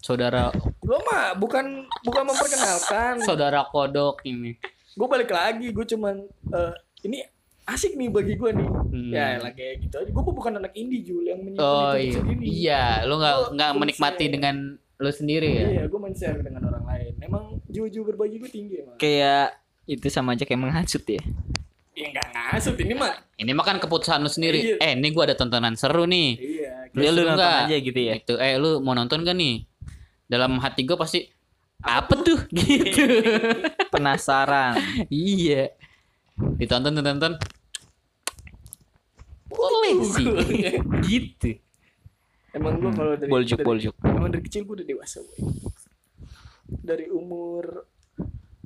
Saudara 0.08 0.48
gue 0.80 0.98
mah 1.04 1.36
bukan 1.36 1.64
bukan 2.00 2.22
memperkenalkan 2.24 3.20
saudara 3.28 3.60
kodok 3.62 4.24
ini. 4.24 4.56
gue 4.90 5.06
balik 5.06 5.28
lagi 5.28 5.68
gue 5.68 5.84
cuman 5.86 6.16
eh, 6.48 6.72
ini 7.04 7.20
asik 7.64 7.92
nih 7.92 8.08
bagi 8.08 8.34
gue 8.34 8.50
nih 8.50 8.68
Hmm. 8.88 9.12
ya 9.12 9.36
kayak 9.46 9.84
gitu 9.84 9.94
aja 9.94 10.08
gue 10.08 10.24
bukan 10.32 10.52
anak 10.56 10.72
indie 10.72 11.04
Jul 11.04 11.22
yang 11.22 11.38
menyimpan 11.38 11.60
Oh 11.62 11.92
itu 11.92 12.08
iya. 12.08 12.16
sendiri 12.16 12.40
Iya, 12.42 12.82
lu 13.04 13.14
nggak 13.14 13.36
nggak 13.52 13.70
menikmati 13.76 14.16
share. 14.18 14.32
dengan 14.32 14.54
lu 14.96 15.10
sendiri 15.10 15.48
ya. 15.52 15.66
iya 15.68 15.82
gue 15.84 15.98
main 15.98 16.10
share 16.10 16.40
dengan 16.40 16.62
orang 16.64 16.82
lain 16.82 17.12
emang 17.20 17.44
jiwa-jiwa 17.68 18.04
berbagi 18.08 18.36
gue 18.38 18.50
tinggi 18.50 18.74
emang 18.80 18.96
kayak 18.96 19.60
itu 19.84 20.08
sama 20.08 20.32
aja 20.32 20.42
kayak 20.42 20.56
menghasut 20.58 21.04
ya 21.04 21.20
ya 21.92 22.06
nggak 22.08 22.26
ngasut 22.32 22.76
ini 22.76 22.94
mah 22.94 23.12
Ini 23.36 23.52
mah 23.52 23.62
kan 23.62 23.76
keputusan 23.76 24.18
lu 24.18 24.26
sendiri. 24.26 24.58
Iya. 24.72 24.76
Eh, 24.80 24.92
ini 24.94 25.10
gua 25.10 25.22
ada 25.24 25.34
tontonan 25.34 25.74
seru 25.74 26.02
nih. 26.04 26.28
iya 26.34 26.72
Ya, 26.88 27.06
lu 27.06 27.12
lu 27.12 27.22
nonton 27.22 27.38
nggak? 27.38 27.58
aja 27.64 27.76
gitu 27.78 28.00
ya 28.00 28.14
Gitu. 28.16 28.34
Eh, 28.34 28.56
lu 28.56 28.80
mau 28.80 28.90
nonton 28.92 29.20
gak 29.20 29.36
nih? 29.36 29.67
Dalam 30.28 30.60
hati 30.60 30.84
gua 30.84 31.00
pasti 31.00 31.24
apa 31.78 32.14
tuh 32.20 32.44
gitu. 32.58 33.02
penasaran 33.92 34.76
iya. 35.08 35.72
Ditonton 36.38 36.94
ditonton. 36.94 37.34
Boleh 39.48 39.94
sih. 40.04 40.26
gitu. 41.08 41.50
emang 42.50 42.80
gue 42.80 42.90
kalau 42.90 43.14
dari 43.14 43.30
boljuk 43.30 43.58
dari- 43.60 43.68
boljuk 43.68 43.94
emang 44.02 44.32
dari 44.32 44.42
kecil 44.42 44.64
gue 44.64 44.82
udah 44.82 44.88
dewasa 44.88 45.20
gue 45.20 45.36
dari 46.80 47.06
umur 47.06 47.84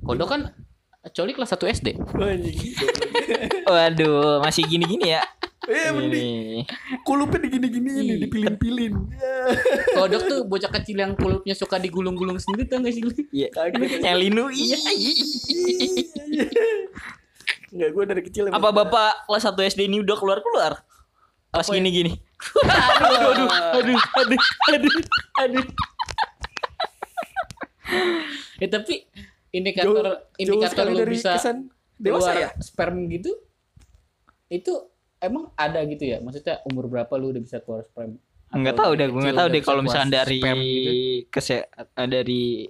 Kodok 0.01 0.27
kan 0.27 0.41
Coli 1.11 1.35
kelas 1.35 1.51
1 1.51 1.67
SD. 1.83 1.87
waduh 3.65 4.39
masih 4.39 4.63
gini-gini 4.65 5.13
ya 5.13 5.21
eh 5.65 5.89
mending 5.89 6.11
ini 6.11 6.61
kulupnya 7.01 7.39
digini-gini 7.41 7.89
Iya. 7.93 8.15
dipilin-pilin 8.21 8.93
ya 9.09 9.33
Kodok 9.95 10.21
tuh 10.25 10.39
bocah 10.43 10.71
kecil 10.73 10.97
yang 10.97 11.13
kulupnya 11.13 11.53
suka 11.53 11.77
digulung-gulung 11.77 12.35
sendiri 12.35 12.65
tau 12.65 12.79
gak 12.79 12.91
sih 12.91 12.99
lu? 12.99 13.11
Iya. 13.29 13.47
Kaget. 13.49 14.01
yang 14.01 14.17
linu 14.17 14.49
iya 14.49 14.75
Enggak, 17.69 17.89
gue 17.89 18.03
dari 18.05 18.21
kecil 18.21 18.43
emang- 18.45 18.59
apa 18.59 18.69
bapak 18.71 19.25
kelas 19.25 19.43
1 19.47 19.65
SD 19.67 19.81
ini 19.83 19.97
udah 19.99 20.15
keluar 20.15 20.39
keluar 20.39 20.71
kelas 21.49 21.63
Apa 21.63 21.73
ya? 21.73 21.79
gini 21.79 21.89
gini 21.91 22.11
aduh, 22.59 23.47
aduh, 23.47 23.49
aduh, 23.73 23.99
aduh, 24.19 24.41
aduh, 24.69 24.93
aduh. 25.39 25.65
ya 28.59 28.67
tapi 28.69 29.07
indikator 29.49 29.89
Jauh- 29.95 30.03
jauh 30.03 30.37
indikator 30.37 30.69
sekali 30.75 30.91
lu 30.91 30.99
dari 30.99 31.13
bisa 31.13 31.31
kesan 31.33 31.57
dewasa 31.95 32.21
keluar 32.27 32.35
ya 32.37 32.49
sperm 32.59 32.95
gitu 33.07 33.31
itu 34.49 34.73
emang 35.23 35.49
ada 35.55 35.79
gitu 35.87 36.03
ya 36.03 36.19
maksudnya 36.19 36.59
umur 36.67 36.91
berapa 36.91 37.13
lu 37.15 37.31
udah 37.31 37.41
bisa 37.41 37.63
keluar 37.63 37.87
sperm 37.87 38.19
nggak 38.53 38.75
tahu 38.75 38.91
deh 38.93 39.07
gue 39.09 39.21
nggak 39.23 39.39
tahu 39.39 39.47
deh 39.49 39.61
kalau 39.65 39.81
misalnya 39.81 40.21
dari 40.21 40.39
gitu? 40.43 40.91
kese 41.33 41.65
eh, 41.73 42.07
dari 42.11 42.67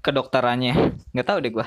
kedokterannya 0.00 0.74
nggak 1.14 1.26
tahu 1.28 1.38
deh 1.44 1.52
gue 1.52 1.66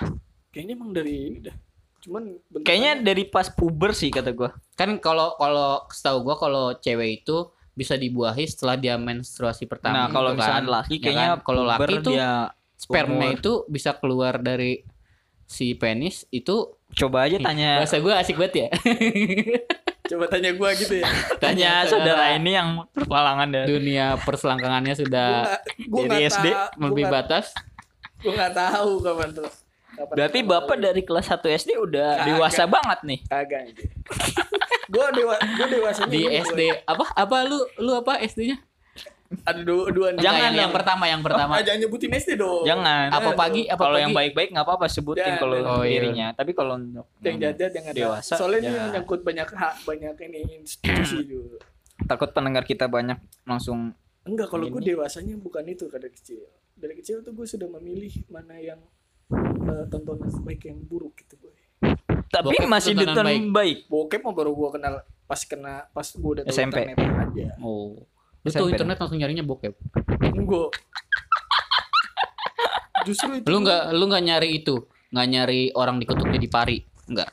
kayaknya 0.51 0.73
emang 0.75 0.91
dari 0.91 1.13
ini 1.29 1.39
dah 1.45 1.55
cuman 2.03 2.23
Kayaknya 2.67 2.91
dari 2.99 3.23
pas 3.31 3.47
puber 3.47 3.95
sih 3.95 4.11
kata 4.11 4.35
gua. 4.35 4.51
Kan 4.75 4.99
kalau 4.99 5.39
kalau 5.39 5.87
setahu 5.87 6.27
gua 6.27 6.35
kalau 6.35 6.65
cewek 6.75 7.23
itu 7.23 7.47
bisa 7.73 7.95
dibuahi 7.95 8.43
setelah 8.43 8.75
dia 8.75 8.99
menstruasi 8.99 9.65
pertama. 9.65 10.05
Nah, 10.05 10.07
kalau 10.11 10.35
gitu 10.35 10.43
misalkan 10.43 10.67
kan. 10.67 10.75
laki 10.75 10.95
Ya 10.99 11.01
kayaknya 11.01 11.29
kan? 11.31 11.39
kalau 11.47 11.63
laki 11.63 11.93
tuh 12.03 12.13
dia 12.13 12.31
sperma 12.75 13.23
umur. 13.31 13.39
itu 13.39 13.51
bisa 13.71 13.91
keluar 13.95 14.43
dari 14.43 14.83
si 15.47 15.75
penis 15.79 16.27
itu 16.27 16.75
coba 16.93 17.25
aja 17.25 17.39
tanya 17.39 17.79
bahasa 17.79 17.97
gua 18.03 18.19
asik 18.19 18.35
banget 18.35 18.67
ya. 18.67 18.69
coba 20.05 20.25
tanya 20.27 20.51
gua 20.51 20.69
gitu 20.71 20.93
ya 20.95 21.07
tanya 21.37 21.85
saudara 21.85 22.33
ini 22.33 22.51
yang 22.51 22.83
berpalangan 22.91 23.47
dari 23.47 23.67
Dunia 23.69 24.19
perselangkangannya 24.19 24.93
sudah 24.93 25.27
gua 25.85 26.03
Dari 26.05 26.27
SD 26.27 26.45
tahu 26.45 26.75
melebihi 26.77 26.91
gua 27.01 27.09
nggak- 27.09 27.25
batas. 27.25 27.45
gua 28.19 28.31
nggak 28.33 28.53
tahu 28.53 28.91
kapan 28.99 29.29
tuh 29.33 29.49
Kapan 29.93 30.15
Berarti 30.15 30.39
Bapak 30.41 30.77
dari 30.79 31.01
kelas 31.01 31.29
1 31.29 31.45
SD 31.53 31.69
udah 31.77 32.09
Kagak. 32.15 32.25
dewasa 32.27 32.63
banget 32.65 32.99
nih. 33.03 33.19
kagak 33.23 33.59
anjir. 33.63 33.87
gua 34.87 35.07
dewa 35.09 35.35
gua 35.37 35.67
dewasanya 35.69 36.09
Di 36.09 36.21
SD 36.41 36.59
apa 36.83 37.05
apa 37.13 37.37
lu 37.43 37.59
lu 37.77 37.91
apa 37.93 38.17
SD-nya? 38.19 38.57
Ada 39.41 39.59
dua 39.59 39.89
dua 39.89 40.07
nih. 40.11 40.21
Jangan 40.21 40.39
yang, 40.39 40.55
yang 40.55 40.69
dong. 40.69 40.75
pertama 40.75 41.03
yang 41.05 41.21
pertama. 41.21 41.51
Ah, 41.51 41.63
jangan 41.67 41.79
nyebutin 41.81 42.11
SD 42.13 42.31
dong 42.35 42.63
Jangan. 42.63 43.07
Apa 43.09 43.29
pagi 43.33 43.61
apa 43.65 43.81
kalau 43.81 43.97
yang 43.97 44.11
baik-baik 44.11 44.49
nggak 44.49 44.63
apa-apa 44.63 44.85
sebutin 44.85 45.33
kalau 45.35 45.55
Oh, 45.57 45.81
iya. 45.81 45.99
dirinya. 45.99 46.27
Tapi 46.31 46.51
kalau 46.51 46.77
yang 47.19 47.37
jajan 47.37 47.71
yang 47.71 47.85
ada 47.85 47.97
dewasa, 47.97 48.33
soalnya 48.33 48.59
ini 48.59 48.69
jangan. 48.69 48.91
nyangkut 48.93 49.21
banyak 49.21 49.47
hak 49.47 49.73
banyak 49.83 50.15
ini 50.23 50.39
institusi 50.59 51.17
juga 51.31 51.57
takut 52.03 52.29
pendengar 52.29 52.63
kita 52.63 52.85
banyak 52.85 53.15
langsung 53.43 53.93
enggak 54.23 54.47
kalau 54.47 54.65
gue 54.65 54.81
dewasanya 54.83 55.35
bukan 55.35 55.63
itu 55.65 55.85
dari 55.87 56.09
kecil 56.09 56.41
dari 56.73 56.95
kecil 56.95 57.21
tuh 57.21 57.31
gue 57.31 57.45
sudah 57.45 57.69
memilih 57.71 58.11
mana 58.27 58.55
yang 58.55 58.81
eh, 59.31 59.85
tontonan 59.87 60.27
baik 60.41 60.65
yang 60.65 60.81
buruk 60.81 61.15
gitu 61.15 61.37
boy 61.37 61.53
tapi 62.25 62.49
Bokep 62.49 62.65
masih 62.65 62.91
ditonton 62.93 63.23
baik. 63.23 63.43
baik. 63.51 63.77
bokep 63.87 64.21
mah 64.21 64.33
baru 64.33 64.51
gue 64.51 64.69
kenal 64.73 64.93
pas 65.23 65.39
kena 65.39 65.85
pas 65.87 66.07
gue 66.07 66.31
udah 66.33 66.43
tahu 66.43 66.51
SMP. 66.51 66.77
internet 66.81 67.13
aja 67.23 67.47
Oh. 67.59 67.93
Lu 68.43 68.47
SMP 68.47 68.59
tuh 68.59 68.69
internet 68.69 68.97
langsung 68.97 69.17
nyarinya 69.17 69.41
bokep. 69.41 69.73
gue 70.33 70.63
justru 73.03 73.29
itu 73.33 73.45
Lu 73.45 73.59
nggak 73.59 73.91
lu 73.91 74.03
nggak 74.05 74.23
nyari 74.23 74.49
itu, 74.57 74.75
nggak 75.09 75.27
nyari 75.29 75.61
orang 75.73 75.97
diketuknya 75.97 76.35
di 76.37 76.47
pari, 76.47 76.77
nggak. 77.05 77.29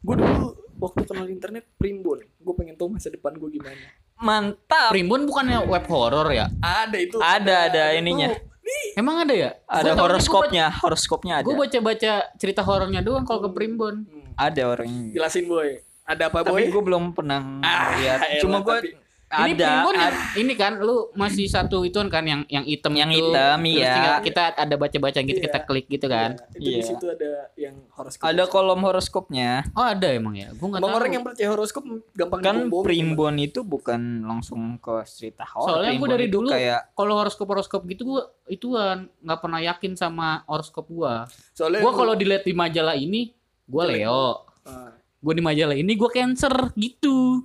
gue 0.00 0.14
dulu 0.14 0.48
waktu 0.76 1.00
kenal 1.02 1.24
internet 1.26 1.64
primbon 1.74 2.20
gue 2.20 2.54
pengen 2.54 2.74
tahu 2.74 2.92
masa 2.92 3.08
depan 3.08 3.32
gue 3.32 3.48
gimana 3.50 3.80
Mantap. 4.14 4.92
Primbon 4.92 5.24
bukannya 5.24 5.64
web 5.64 5.84
horror 5.86 6.28
ya? 6.30 6.46
ada 6.58 6.94
itu 6.94 7.16
Ada, 7.16 7.54
ada 7.66 7.82
tuh. 7.88 7.98
ininya. 7.98 8.28
nih 8.30 8.86
Emang 8.94 9.16
ada 9.18 9.32
ya? 9.32 9.50
Ada 9.64 9.92
horoskopnya, 9.94 10.70
horoskopnya 10.76 11.40
ada. 11.40 11.44
Gue 11.44 11.56
baca-baca 11.58 12.12
cerita 12.34 12.60
horornya 12.60 13.00
doang 13.00 13.24
kalau 13.24 13.42
ke 13.42 13.50
Primbon. 13.52 14.04
Hmm, 14.04 14.28
Ada 14.34 14.62
orangnya. 14.66 15.12
jelasin 15.12 15.44
boy 15.44 15.76
ada 16.04 16.28
apa 16.28 16.40
boy 16.42 16.60
Tapi 16.60 16.68
gue 16.68 16.82
belum 16.84 17.04
pernah 17.10 17.40
Ah, 17.60 17.96
lihat. 17.96 18.18
Cuma 18.38 18.60
gue 18.60 18.92
tapi- 19.36 19.42
Ini 19.44 19.54
ada. 19.56 19.66
Primbon 19.74 19.94
yang, 19.94 20.06
ada- 20.06 20.22
ini 20.34 20.52
kan 20.54 20.72
lu 20.76 20.96
masih 21.12 21.46
satu 21.46 21.82
ituan 21.82 22.06
kan 22.06 22.22
yang 22.22 22.42
yang 22.46 22.62
hitam 22.62 22.92
Yang 22.92 23.10
itu. 23.12 23.18
hitam, 23.26 23.58
Terus 23.58 23.74
iya. 23.76 24.14
kita 24.20 24.42
ada 24.54 24.74
baca-baca 24.74 25.18
gitu 25.18 25.34
Iya. 25.34 25.44
kita 25.44 25.58
klik 25.60 25.86
gitu 25.88 26.06
kan. 26.06 26.30
Iya, 26.32 26.46
itu 26.52 26.58
di 26.60 26.70
Iya. 26.70 26.82
situ 26.84 27.04
ada 27.06 27.30
yang 27.54 27.74
horoskop 27.90 28.24
ada 28.24 28.42
kolom 28.46 28.80
horoskopnya. 28.80 29.50
Oh 29.72 29.82
ada 29.82 30.08
emang 30.08 30.34
ya? 30.34 30.48
Gue 30.50 30.66
nggak 30.66 30.80
tahu. 30.80 30.94
orang 30.94 31.10
yang 31.10 31.24
percaya 31.24 31.48
horoskop 31.48 31.84
gampang 32.12 32.40
Kan 32.40 32.56
primbon 32.70 33.34
itu 33.36 33.60
bukan 33.60 34.00
langsung 34.22 34.78
ke 34.78 35.02
cerita 35.04 35.42
horor. 35.44 35.78
Soalnya 35.78 35.92
gue 35.94 36.08
dari 36.10 36.26
itu 36.26 36.34
dulu 36.34 36.48
kayak 36.48 36.92
kalau 36.92 37.14
horoskop-horoskop 37.16 37.82
gitu 37.86 38.02
gue 38.06 38.22
ituan 38.46 39.10
nggak 39.18 39.40
pernah 39.40 39.58
yakin 39.58 39.92
sama 39.94 40.44
horoskop 40.44 40.86
gua. 40.86 41.24
Soalnya 41.50 41.80
Gua 41.80 41.92
kalau 41.92 42.14
dilihat 42.14 42.42
di 42.42 42.52
majalah 42.52 42.94
ini, 42.94 43.32
gua. 43.64 43.84
Leo. 43.84 44.44
Ah, 44.62 44.92
Gua 45.18 45.32
di 45.32 45.40
majalah 45.40 45.72
ini 45.72 45.92
gua 45.94 46.08
Cancer 46.08 46.52
gitu. 46.74 47.40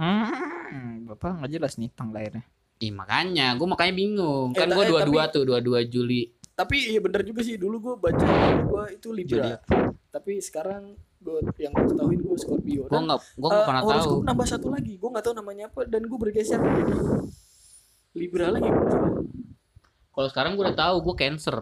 Hmm, 0.00 1.06
Bapak 1.06 1.30
nggak 1.38 1.52
jelas 1.52 1.76
nih 1.76 1.92
tanggal 1.92 2.16
lahirnya. 2.16 2.44
Ih 2.80 2.88
makanya, 2.90 3.52
gua 3.54 3.68
makanya 3.70 3.92
bingung. 3.92 4.50
Eh, 4.50 4.58
Kan 4.58 4.72
gua 4.72 4.82
eh, 4.82 4.88
dua-dua 4.88 5.22
tapi- 5.22 5.34
tuh, 5.34 5.42
dua-dua 5.44 5.80
Juli. 5.84 6.32
tapi 6.50 6.76
iya 6.88 7.00
bener 7.00 7.20
juga 7.22 7.40
sih 7.40 7.56
dulu 7.56 7.76
gue 7.78 7.94
baca 7.98 8.20
gue 8.60 8.82
itu 8.92 9.08
Libra. 9.10 9.56
Tapi 10.10 10.40
sekarang 10.40 10.92
gue 11.18 11.40
yang 11.56 11.72
gue 11.72 11.86
ketahui 11.86 12.16
gue 12.16 12.36
Scorpio. 12.36 12.84
Dan, 12.84 13.04
nggak, 13.04 13.20
gua 13.34 13.48
eh, 13.48 13.50
nggak 13.50 13.64
pernah 13.64 13.80
tahu. 13.80 13.88
horoskop 13.90 14.20
nambah 14.24 14.46
satu 14.46 14.68
lagi. 14.68 14.92
Gue 14.96 15.08
nggak 15.08 15.24
tahu 15.24 15.34
namanya 15.34 15.64
apa 15.68 15.80
dan 15.84 16.04
gue 16.04 16.18
bergeser 16.18 16.56
jadi 16.56 16.92
Libra 18.12 18.48
lagi. 18.50 18.68
kalau 20.10 20.28
sekarang 20.28 20.52
gua 20.52 20.68
udah 20.68 20.76
tahu, 20.78 20.96
gua 21.00 21.14
Cancer. 21.14 21.56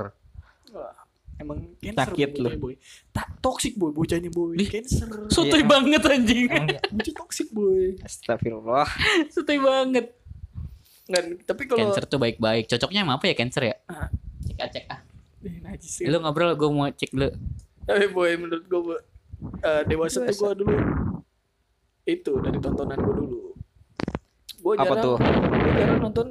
Wah, 0.68 0.94
emang 1.38 1.58
cancer 1.78 2.02
Sakit 2.04 2.28
boy, 2.28 2.36
bocahnya, 2.36 2.58
boy. 2.58 2.74
Tak 3.10 3.28
toxic 3.38 3.72
boy 3.74 3.90
bocahnya 3.90 4.30
boy. 4.30 4.52
Ih. 4.54 4.68
Cancer. 4.68 5.08
Sotoy 5.28 5.62
Iya. 5.62 5.66
banget 5.66 6.02
anjing. 6.04 6.46
Emang 6.46 6.66
ya? 6.68 6.80
Bocah 6.84 7.14
toxic 7.16 7.48
boy. 7.50 7.94
Astagfirullah. 8.00 8.88
Sotoy 9.34 9.58
banget. 9.58 10.06
Nggak, 11.06 11.22
tapi 11.44 11.62
kalau 11.64 11.78
Cancer 11.86 12.04
tuh 12.04 12.18
baik-baik. 12.18 12.66
Cocoknya 12.66 13.00
sama 13.02 13.12
apa 13.16 13.24
ya 13.24 13.34
Cancer 13.34 13.62
ya? 13.64 13.76
Ah. 13.86 14.08
Cek 14.44 14.58
ah, 14.58 14.68
cek 14.68 14.84
ah. 14.88 15.00
Eh, 15.38 15.56
najis 15.60 15.90
sih. 15.94 16.04
Lu 16.04 16.18
ngobrol, 16.18 16.52
gua 16.52 16.68
mau 16.68 16.86
cek 16.86 17.10
dulu. 17.10 17.30
Tapi 17.86 18.06
boy 18.08 18.30
menurut 18.36 18.64
gue 18.64 18.98
eh, 19.62 19.82
dewasa 19.86 20.20
tuh 20.20 20.34
gue 20.34 20.52
dulu 20.60 20.74
itu 22.04 22.32
dari 22.40 22.58
tontonan 22.58 22.98
gue 22.98 23.14
dulu. 23.16 23.40
Gue 24.58 24.74
Apa 24.74 24.84
jarang, 24.90 25.04
tuh? 25.04 25.16
gue 25.16 25.72
jarang 25.72 26.00
nonton 26.02 26.26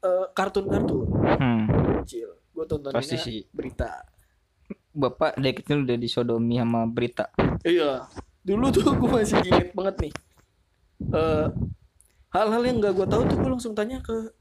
eh, 0.00 0.26
kartun-kartun 0.32 1.06
Hmm. 1.38 1.62
kecil. 2.02 2.34
Gue 2.50 2.64
tontonnya 2.64 2.98
Pasti 2.98 3.14
sih. 3.16 3.38
berita. 3.52 4.02
Bapak 4.98 5.38
dari 5.38 5.54
kecil 5.54 5.86
udah 5.86 5.94
disodomi 5.94 6.58
sama 6.58 6.82
berita. 6.90 7.30
Iya. 7.62 8.10
Dulu 8.42 8.66
tuh 8.74 8.82
gue 8.98 9.08
masih 9.08 9.38
inget 9.46 9.70
banget 9.70 9.94
nih. 10.02 10.12
Eh, 11.14 11.46
hal-hal 12.34 12.62
yang 12.66 12.82
gak 12.82 12.98
gue 12.98 13.06
tahu 13.06 13.22
tuh 13.30 13.36
gue 13.38 13.50
langsung 13.54 13.78
tanya 13.78 14.02
ke 14.02 14.34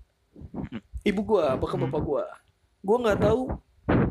ibu 1.05 1.21
gue, 1.21 1.43
apa 1.45 1.61
ke 1.61 1.75
bapak 1.77 2.01
gue. 2.01 2.25
Gue 2.81 2.97
nggak 2.97 3.19
tahu 3.21 3.41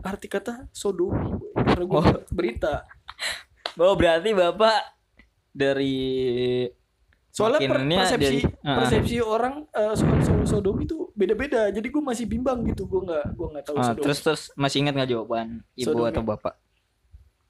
arti 0.00 0.26
kata 0.30 0.70
sodomi, 0.70 1.34
karena 1.52 1.84
gue 1.84 1.98
Oh. 1.98 2.06
berita. 2.30 2.86
Oh 3.76 3.92
berarti 3.92 4.32
bapak 4.32 4.80
dari 5.52 6.64
Soalnya 7.36 7.60
per- 7.60 7.84
persepsi 7.84 8.36
dari- 8.40 8.64
Ah. 8.64 8.76
persepsi 8.78 9.16
orang 9.20 9.54
eh, 9.68 9.92
soal 9.92 10.18
soal 10.18 10.42
sodomi 10.42 10.82
itu 10.82 11.12
beda-beda. 11.12 11.68
Jadi 11.68 11.84
gue 11.86 12.02
masih 12.02 12.24
bimbang 12.24 12.64
gitu. 12.64 12.88
Gue 12.88 13.04
nggak 13.04 13.24
gue 13.30 13.46
nggak 13.52 13.64
tahu 13.64 13.76
Ah, 13.76 13.84
sodomi. 13.86 14.02
terus 14.02 14.18
terus 14.22 14.42
masih 14.54 14.80
ingat 14.80 14.96
nggak 14.96 15.10
jawaban 15.10 15.46
ibu 15.74 15.86
Sodomi. 15.86 16.08
atau 16.10 16.24
bapak? 16.24 16.54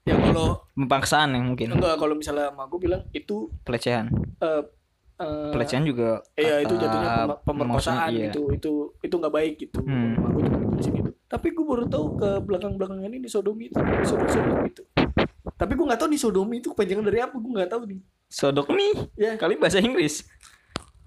ya 0.03 0.15
kalau 0.15 0.63
Pemaksaan 0.73 1.29
yang 1.29 1.45
mungkin 1.45 1.67
enggak 1.73 1.95
kalau 1.95 2.15
misalnya 2.15 2.47
sama 2.47 2.63
gue 2.65 2.79
bilang 2.81 3.03
itu 3.11 3.51
pelecehan. 3.61 4.07
eh 4.39 4.63
eh, 5.17 5.51
Pelecehan 5.51 5.83
juga. 5.83 6.23
Iya 6.33 6.61
itu 6.61 6.73
jatuhnya 6.73 7.11
pem- 7.25 7.39
pemerkosaan 7.43 8.09
iya. 8.09 8.27
gitu. 8.27 8.47
Itu 8.49 8.71
itu 8.97 9.11
nggak 9.13 9.33
baik 9.33 9.53
gitu. 9.57 9.79
Hmm. 9.81 10.15
Gue 10.29 10.43
cuma 10.43 10.57
jelasin 10.69 10.93
gitu. 10.95 11.11
Tapi 11.25 11.47
gue 11.49 11.65
baru 11.65 11.83
tahu 11.85 12.05
ke 12.15 12.29
belakang-belakangan 12.39 13.07
ini 13.09 13.27
sodomi 13.27 13.67
itu 13.67 13.75
sodom 14.05 14.27
sodom 14.27 14.63
itu. 14.63 14.83
Tapi 15.49 15.71
gue 15.73 15.85
nggak 15.85 15.99
tahu 15.99 16.07
nih 16.07 16.21
sodomi 16.21 16.55
itu 16.57 16.71
kepanjangan 16.71 17.03
dari 17.03 17.19
apa. 17.19 17.35
Gue 17.35 17.51
nggak 17.53 17.67
tahu 17.69 17.81
nih. 17.85 17.99
Sodok 18.27 18.67
nih 18.69 18.93
Ya. 19.15 19.31
kali 19.35 19.55
bahasa 19.55 19.79
Inggris. 19.79 20.27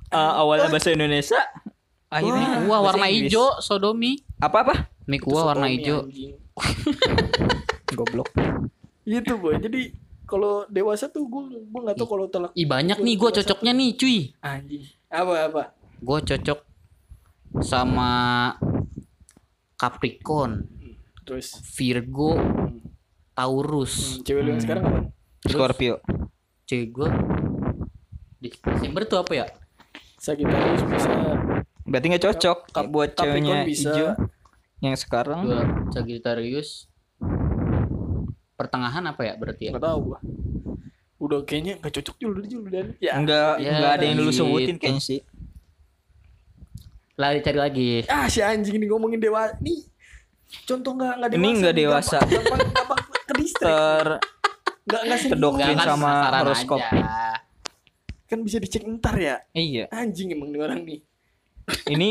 Ah, 0.09 0.41
awalnya 0.41 0.69
bahasa 0.69 0.91
Indonesia. 0.91 1.39
Akhirnya 2.09 2.65
Wah, 2.65 2.81
bahasa 2.81 2.99
warna 2.99 3.07
hijau 3.07 3.47
sodomi. 3.61 4.19
Apa 4.37 4.65
apa? 4.65 4.75
Gua 5.21 5.47
warna 5.47 5.69
hijau. 5.69 6.09
Goblok. 7.97 8.31
Itu 9.05 9.37
boy. 9.37 9.59
Jadi 9.59 9.95
kalau 10.25 10.67
dewasa 10.67 11.07
tuh 11.07 11.25
gue 11.25 11.43
gue 11.61 11.81
nggak 11.81 11.97
tahu 11.97 12.09
kalau 12.09 12.27
telak 12.27 12.51
Ih 12.53 12.65
banyak 12.65 12.99
nih 12.99 13.15
gua 13.15 13.31
cocoknya 13.31 13.73
nih 13.73 13.91
cuy. 13.95 14.19
anjing. 14.41 14.83
Apa 15.07 15.33
apa? 15.45 15.63
Gue 15.99 16.19
cocok 16.21 16.59
sama 17.61 18.11
Capricorn, 19.75 20.67
Terus 21.21 21.59
Virgo, 21.73 22.35
hmm, 22.35 22.79
Taurus. 23.33 24.17
hmm, 24.17 24.23
cewek 24.23 24.41
lu 24.41 24.49
yang 24.49 24.57
Hmm. 24.57 24.65
sekarang 24.65 24.85
apa? 24.85 25.01
Scorpio. 25.43 25.95
Cewek 26.71 26.95
gue 26.95 27.09
di 28.39 28.49
Desember 28.55 29.03
tuh 29.03 29.19
apa 29.19 29.33
ya? 29.35 29.47
Sagittarius 30.15 30.87
bisa. 30.87 31.11
Berarti 31.83 32.07
nggak 32.07 32.25
cocok 32.31 32.59
Cap- 32.71 32.87
buat 32.87 33.11
ceweknya 33.19 33.67
bisa. 33.67 33.91
hijau. 33.91 34.09
Yang 34.79 34.97
sekarang 35.03 35.51
Gue 35.51 35.61
Sagittarius. 35.91 36.87
Pertengahan 38.55 39.03
apa 39.03 39.27
ya 39.27 39.35
berarti 39.35 39.67
ya? 39.67 39.71
Nggak 39.75 39.83
tahu 39.83 39.99
gua. 40.15 40.19
Udah 41.19 41.43
kayaknya 41.43 41.83
nggak 41.83 41.91
cocok 41.91 42.17
dulu 42.23 42.39
dulu 42.47 42.67
dan 42.71 42.87
ya. 43.03 43.19
enggak 43.19 43.59
Ya, 43.59 43.71
enggak 43.75 43.93
ada 43.99 44.05
yang 44.07 44.17
dulu 44.23 44.31
gitu. 44.31 44.39
sebutin 44.39 44.77
kayaknya 44.79 45.03
sih. 45.03 45.21
Lari 47.19 47.43
cari 47.43 47.59
lagi. 47.59 47.89
Ah 48.07 48.31
si 48.31 48.41
anjing 48.41 48.79
ini 48.79 48.87
ngomongin 48.87 49.19
dewa 49.19 49.51
nih. 49.59 49.91
Contoh 50.65 50.95
nggak 50.95 51.15
nggak 51.19 51.31
dewasa. 51.35 51.43
Ini 51.43 51.49
nggak 51.59 51.75
dewasa. 51.75 52.19
Gampang 52.23 52.61
gampang, 52.63 52.71
gampang 52.71 53.01
ke. 53.11 53.19
Ter 53.59 54.07
Nggak 54.83 55.01
nggak 55.03 55.19
serius. 55.19 55.33
terdoktrin 55.33 55.67
Nggak, 55.69 55.79
kan 55.79 55.89
sama 55.89 56.11
horoskop. 56.37 56.81
Kan 58.25 58.39
bisa 58.41 58.57
dicek 58.57 58.83
ntar 58.89 59.17
ya. 59.17 59.37
iya. 59.53 59.85
Anjing 59.91 60.31
emang 60.31 60.49
nih 60.49 60.61
orang 60.61 60.81
nih. 60.83 61.01
Ini 61.87 62.11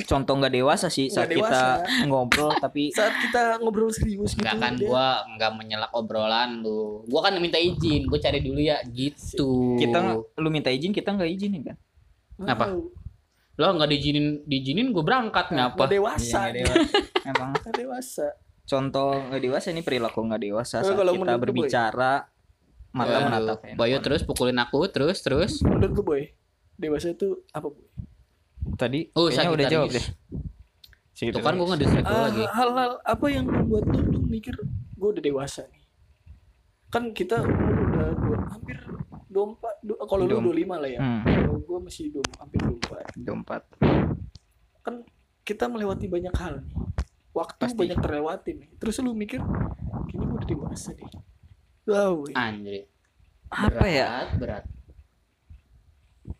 contoh 0.00 0.32
nggak 0.34 0.54
dewasa 0.54 0.88
sih 0.88 1.06
saat 1.06 1.28
Nggak 1.28 1.44
kita 1.44 1.60
ngobrol 2.06 2.50
tapi 2.56 2.88
saat 2.88 3.12
kita 3.20 3.60
ngobrol 3.60 3.92
serius 3.92 4.32
gitu 4.32 4.40
Enggak 4.40 4.56
kan 4.56 4.72
dia- 4.74 4.88
gua 4.88 5.06
enggak 5.26 5.50
menyelak 5.54 5.92
obrolan 5.92 6.50
lu. 6.58 7.04
Gua 7.04 7.20
kan 7.22 7.36
minta 7.36 7.56
izin, 7.56 8.06
gua 8.06 8.16
cari 8.16 8.40
dulu 8.40 8.58
ya 8.58 8.80
gitu. 8.86 9.76
kita 9.76 9.98
lu 10.34 10.48
minta 10.48 10.68
izin 10.68 10.90
kita 10.90 11.12
nggak 11.12 11.30
izinin 11.30 11.62
kan 11.64 11.76
Apa? 12.40 12.72
Lo 13.54 13.66
enggak 13.68 13.92
diizinin, 13.92 14.40
diizinin 14.42 14.88
gua 14.88 15.04
berangkat 15.04 15.52
ngapa? 15.52 15.76
Nggak 15.76 15.92
dewasa 15.92 16.24
Iya, 16.24 16.40
nggak 16.40 16.54
dewasa. 16.56 16.96
emang 17.30 17.50
Nggak 17.52 17.74
dewasa 17.76 18.26
contoh 18.70 19.18
nggak 19.26 19.42
dewasa 19.42 19.66
ini 19.68 19.82
perilaku 19.82 20.22
nggak 20.22 20.38
dewasa. 20.40 20.76
Eh, 20.76 20.84
saat 20.84 20.94
kalau 20.94 21.10
kita 21.12 21.26
lu, 21.26 21.34
Boy? 21.34 21.42
berbicara 21.42 22.12
mata 22.90 23.10
Aduh, 23.12 23.24
menatap 23.24 23.58
Bayu 23.74 23.98
terus 23.98 24.22
pukulin 24.22 24.56
aku, 24.56 24.86
terus 24.86 25.18
terus. 25.18 25.58
menurut 25.60 25.90
lu 25.92 26.02
boy 26.04 26.22
dewasa 26.76 27.10
itu 27.10 27.42
apa 27.50 27.66
boy? 27.66 27.86
Tadi 28.76 29.10
Oh, 29.12 29.26
kayaknya 29.26 29.50
udah 29.52 29.66
jawab 29.68 29.88
deh. 29.90 30.06
Tuh 31.12 31.38
kan 31.38 31.52
gua 31.52 31.66
nge-distract 31.68 32.02
lu 32.02 32.12
Ah, 32.12 32.22
lagi. 32.24 32.44
hal-hal 32.48 32.90
apa 32.98 33.26
yang 33.28 33.44
membuat 33.44 33.84
lu, 33.86 34.00
lu 34.08 34.20
mikir 34.24 34.56
gue 34.94 35.08
udah 35.10 35.20
dewasa 35.20 35.66
nih? 35.66 35.84
Kan 36.88 37.12
kita 37.12 37.38
umur 37.38 37.76
udah 37.86 38.08
dua, 38.16 38.36
hampir 38.48 38.78
24 39.28 39.74
du- 39.80 40.00
kalau 40.00 40.24
lu 40.24 40.32
Dua- 40.32 40.44
25 40.46 40.76
lah 40.76 40.88
ya. 40.88 40.98
Hmm, 40.98 41.22
kalau 41.22 41.58
gue 41.60 41.78
masih 41.82 42.04
dua, 42.10 42.24
hampir 42.36 42.58
24 42.58 43.04
dompet 43.16 43.62
kan 44.80 44.94
kita 45.42 45.64
melewati 45.66 46.06
banyak 46.06 46.32
hal 46.32 46.58
nih 46.58 46.72
waktu 47.32 47.62
Pasti. 47.64 47.78
banyak 47.78 47.98
terlewati 47.98 48.50
nih 48.54 48.68
terus 48.76 48.98
lu 48.98 49.12
mikir 49.12 49.38
gue 50.08 50.18
udah 50.18 50.44
dewasa 50.44 50.90
deh 50.92 51.06
wow. 51.84 52.22
Anjir. 52.32 52.86
apa 53.48 53.84
ya 53.84 54.06
Berat, 54.06 54.30
Berat. 54.36 54.64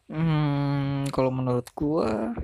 hmm, 0.08 1.10
kalau 1.10 1.30
menurut 1.30 1.66
gua 1.72 2.34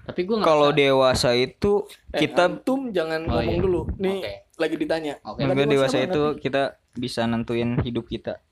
Tapi 0.00 0.20
gua 0.24 0.42
kalau 0.42 0.70
dewasa 0.70 1.32
itu 1.32 1.86
Eh, 2.10 2.18
kita 2.20 2.46
antum 2.48 2.90
jangan 2.90 3.22
Oh, 3.24 3.38
ngomong 3.38 3.46
iya. 3.52 3.62
dulu 3.62 3.80
nih 3.96 4.18
Oke. 4.18 4.34
lagi 4.56 4.76
ditanya 4.76 5.14
Oke. 5.22 5.38
Nggak 5.40 5.54
Enggak 5.56 5.70
dewasa 5.70 5.96
itu 6.00 6.22
nih. 6.24 6.38
kita 6.40 6.62
bisa 6.92 7.20
nentuin 7.24 7.78
hidup 7.78 8.04
kita. 8.04 8.42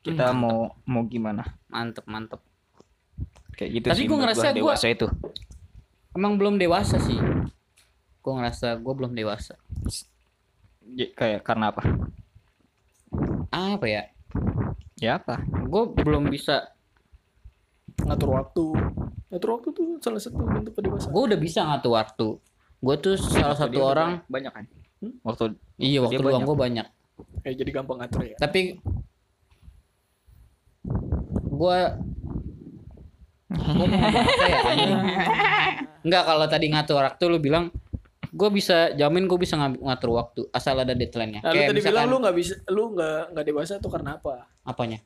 Kita 0.00 0.26
Hmm, 0.26 0.38
mau 0.38 0.58
mau 0.82 1.04
gimana? 1.04 1.44
Mantep, 1.66 2.04
mantep. 2.06 2.40
Kayak 3.52 3.70
gitu 3.74 3.86
Tapi 3.86 3.98
sih. 3.98 4.06
gua 4.06 4.18
ngerasa 4.18 4.46
gua- 4.46 4.56
dewasa 4.56 4.86
itu. 4.88 5.06
Emang 6.12 6.32
belum 6.34 6.56
dewasa 6.56 6.96
sih. 6.98 7.18
Gua 8.28 8.36
ngerasa 8.36 8.76
gua 8.76 8.92
belum 8.92 9.16
dewasa. 9.16 9.56
Ya, 10.84 11.08
kayak 11.10 11.40
karena 11.40 11.72
apa? 11.72 11.80
Apa 13.48 13.88
ya? 13.88 14.04
Ya 14.96 15.16
apa? 15.16 15.40
Gue 15.64 15.88
belum 15.94 16.28
bisa. 16.28 16.68
ngatur 17.98 18.30
waktu 18.30 18.64
ngatur 19.28 19.50
waktu 19.54 19.68
tuh 19.70 19.86
salah 19.98 20.20
satu 20.20 20.38
bentuk 20.38 20.72
kedewasaan 20.72 21.08
Gue 21.08 21.22
udah 21.24 21.38
bisa 21.38 21.60
ngatur 21.62 21.92
waktu. 21.94 22.28
Gue 22.78 22.94
tuh 22.96 23.16
salah 23.16 23.56
Waktu 23.56 23.64
satu 23.64 23.80
orang. 23.80 24.10
banyak, 24.26 24.52
kan? 24.52 24.64
Hmm? 24.98 25.14
Waktu 25.22 25.56
Iya 25.76 26.04
waktu 26.04 26.20
luang 26.20 26.44
gue 26.44 26.56
banyak. 26.58 26.86
eh 27.42 27.52
jadi 27.52 27.70
gampang 27.72 27.98
ngatur 27.98 28.22
ya 28.24 28.36
Tapi 28.36 28.76
gue 31.48 31.78
ya, 34.38 34.58
Enggak 36.04 36.22
kalau 36.24 36.46
tadi 36.46 36.66
ngatur 36.68 37.00
waktu 37.00 37.24
lu 37.26 37.38
bilang 37.38 37.72
gue 38.30 38.50
bisa 38.50 38.92
jamin 38.92 39.24
gue 39.24 39.38
bisa 39.38 39.54
ngatur 39.56 40.10
waktu 40.12 40.40
asal 40.50 40.76
ada 40.76 40.92
deadline-nya. 40.92 41.40
nah, 41.40 41.48
lu 41.48 41.54
Kayak 41.54 41.68
tadi 41.68 41.78
bilang 41.78 41.84
misalkan 41.94 42.06
lu 42.06 42.16
nggak 42.18 42.36
bisa 42.36 42.54
lu 42.68 42.82
nggak 42.92 43.20
nggak 43.32 43.44
dewasa 43.44 43.72
tuh 43.76 43.90
karena 43.90 44.10
apa? 44.16 44.46
Apanya? 44.62 44.98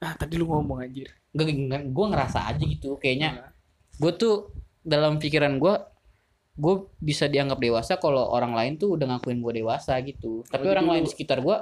ah 0.00 0.16
tadi 0.16 0.34
lu 0.34 0.44
ngomong 0.44 0.80
anjir. 0.80 1.12
Gue 1.30 1.44
gue 1.68 2.06
ngerasa 2.08 2.48
aja 2.48 2.60
gitu 2.60 2.96
kayaknya. 2.96 3.30
Nah, 3.36 3.50
gue 3.96 4.12
tuh 4.14 4.48
dalam 4.80 5.20
pikiran 5.20 5.56
gue 5.56 5.74
gue 6.56 6.74
bisa 6.98 7.24
dianggap 7.24 7.56
dewasa 7.56 7.96
kalau 7.96 8.26
orang 8.26 8.52
lain 8.52 8.72
tuh 8.76 8.96
udah 8.96 9.16
ngakuin 9.16 9.40
gue 9.40 9.60
dewasa 9.60 9.96
gitu. 10.00 10.40
Tapi 10.46 10.64
Oh, 10.64 10.72
orang 10.72 10.84
jadi 10.84 10.92
lain 10.92 11.00
lu- 11.00 11.06
di 11.06 11.12
sekitar 11.12 11.38
gue 11.40 11.56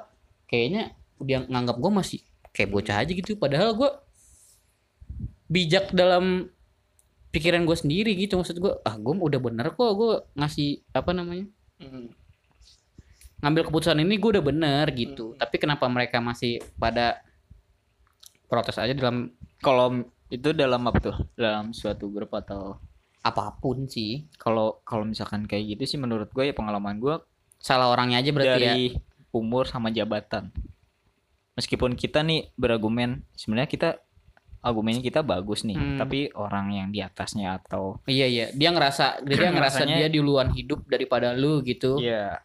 kayaknya 0.46 0.82
udah 1.18 1.38
nganggap 1.46 1.76
gue 1.76 1.90
masih 1.92 2.18
kayak 2.50 2.70
bocah 2.70 2.96
aja 2.96 3.10
gitu. 3.10 3.34
Padahal 3.34 3.74
gue 3.74 3.90
bijak 5.48 5.90
dalam 5.90 6.46
pikiran 7.28 7.64
gue 7.68 7.76
sendiri 7.76 8.12
gitu 8.16 8.40
maksud 8.40 8.56
gue 8.56 8.72
ah 8.84 8.96
gue 8.96 9.14
udah 9.14 9.40
bener 9.40 9.72
kok 9.76 9.92
gue 9.94 10.12
ngasih 10.36 10.80
apa 10.96 11.10
namanya 11.12 11.46
hmm. 11.80 12.08
ngambil 13.44 13.68
keputusan 13.68 14.00
ini 14.00 14.16
gue 14.16 14.30
udah 14.38 14.44
bener 14.44 14.86
gitu 14.96 15.36
Hmm. 15.36 15.38
tapi 15.38 15.56
kenapa 15.60 15.84
mereka 15.86 16.18
masih 16.24 16.58
pada 16.80 17.20
protes 18.48 18.80
aja 18.80 18.96
dalam 18.96 19.28
kalau 19.60 20.08
itu 20.28 20.52
dalam 20.52 20.84
apa 20.88 20.98
tuh? 21.00 21.16
Dalam 21.36 21.72
suatu 21.72 22.08
grup 22.12 22.32
atau 22.36 22.76
apa 23.18 23.50
pun 23.60 23.84
sih 23.90 24.30
kalau 24.40 24.80
kalau 24.86 25.02
misalkan 25.04 25.44
kayak 25.44 25.76
gitu 25.76 25.84
sih 25.84 25.98
menurut 26.00 26.30
gue 26.30 26.48
ya 26.48 26.54
pengalaman 26.54 27.02
gue 27.02 27.18
salah 27.58 27.90
orangnya 27.90 28.22
aja 28.22 28.30
berarti 28.30 28.48
ya 28.48 28.72
dari 28.72 28.84
umur 29.34 29.68
sama 29.68 29.92
jabatan. 29.92 30.48
Meskipun 31.58 31.98
kita 31.98 32.22
nih 32.22 32.54
berargumen 32.54 33.26
sebenarnya 33.34 33.68
kita 33.68 33.88
argumennya 34.58 35.00
kita 35.00 35.22
bagus 35.22 35.62
nih, 35.62 35.74
Hmm. 35.74 35.96
tapi 35.96 36.28
orang 36.32 36.66
yang 36.70 36.88
di 36.88 36.98
atasnya 36.98 37.56
atau 37.56 38.02
Iya 38.04 38.26
iya, 38.26 38.46
dia 38.50 38.68
ngerasa 38.68 39.22
dia 39.22 39.48
ngerasa 39.54 39.82
Rasanya- 39.82 39.96
dia 39.96 40.08
duluan 40.10 40.50
hidup 40.50 40.82
daripada 40.84 41.30
lu 41.32 41.62
gitu. 41.62 41.98
ya 41.98 42.42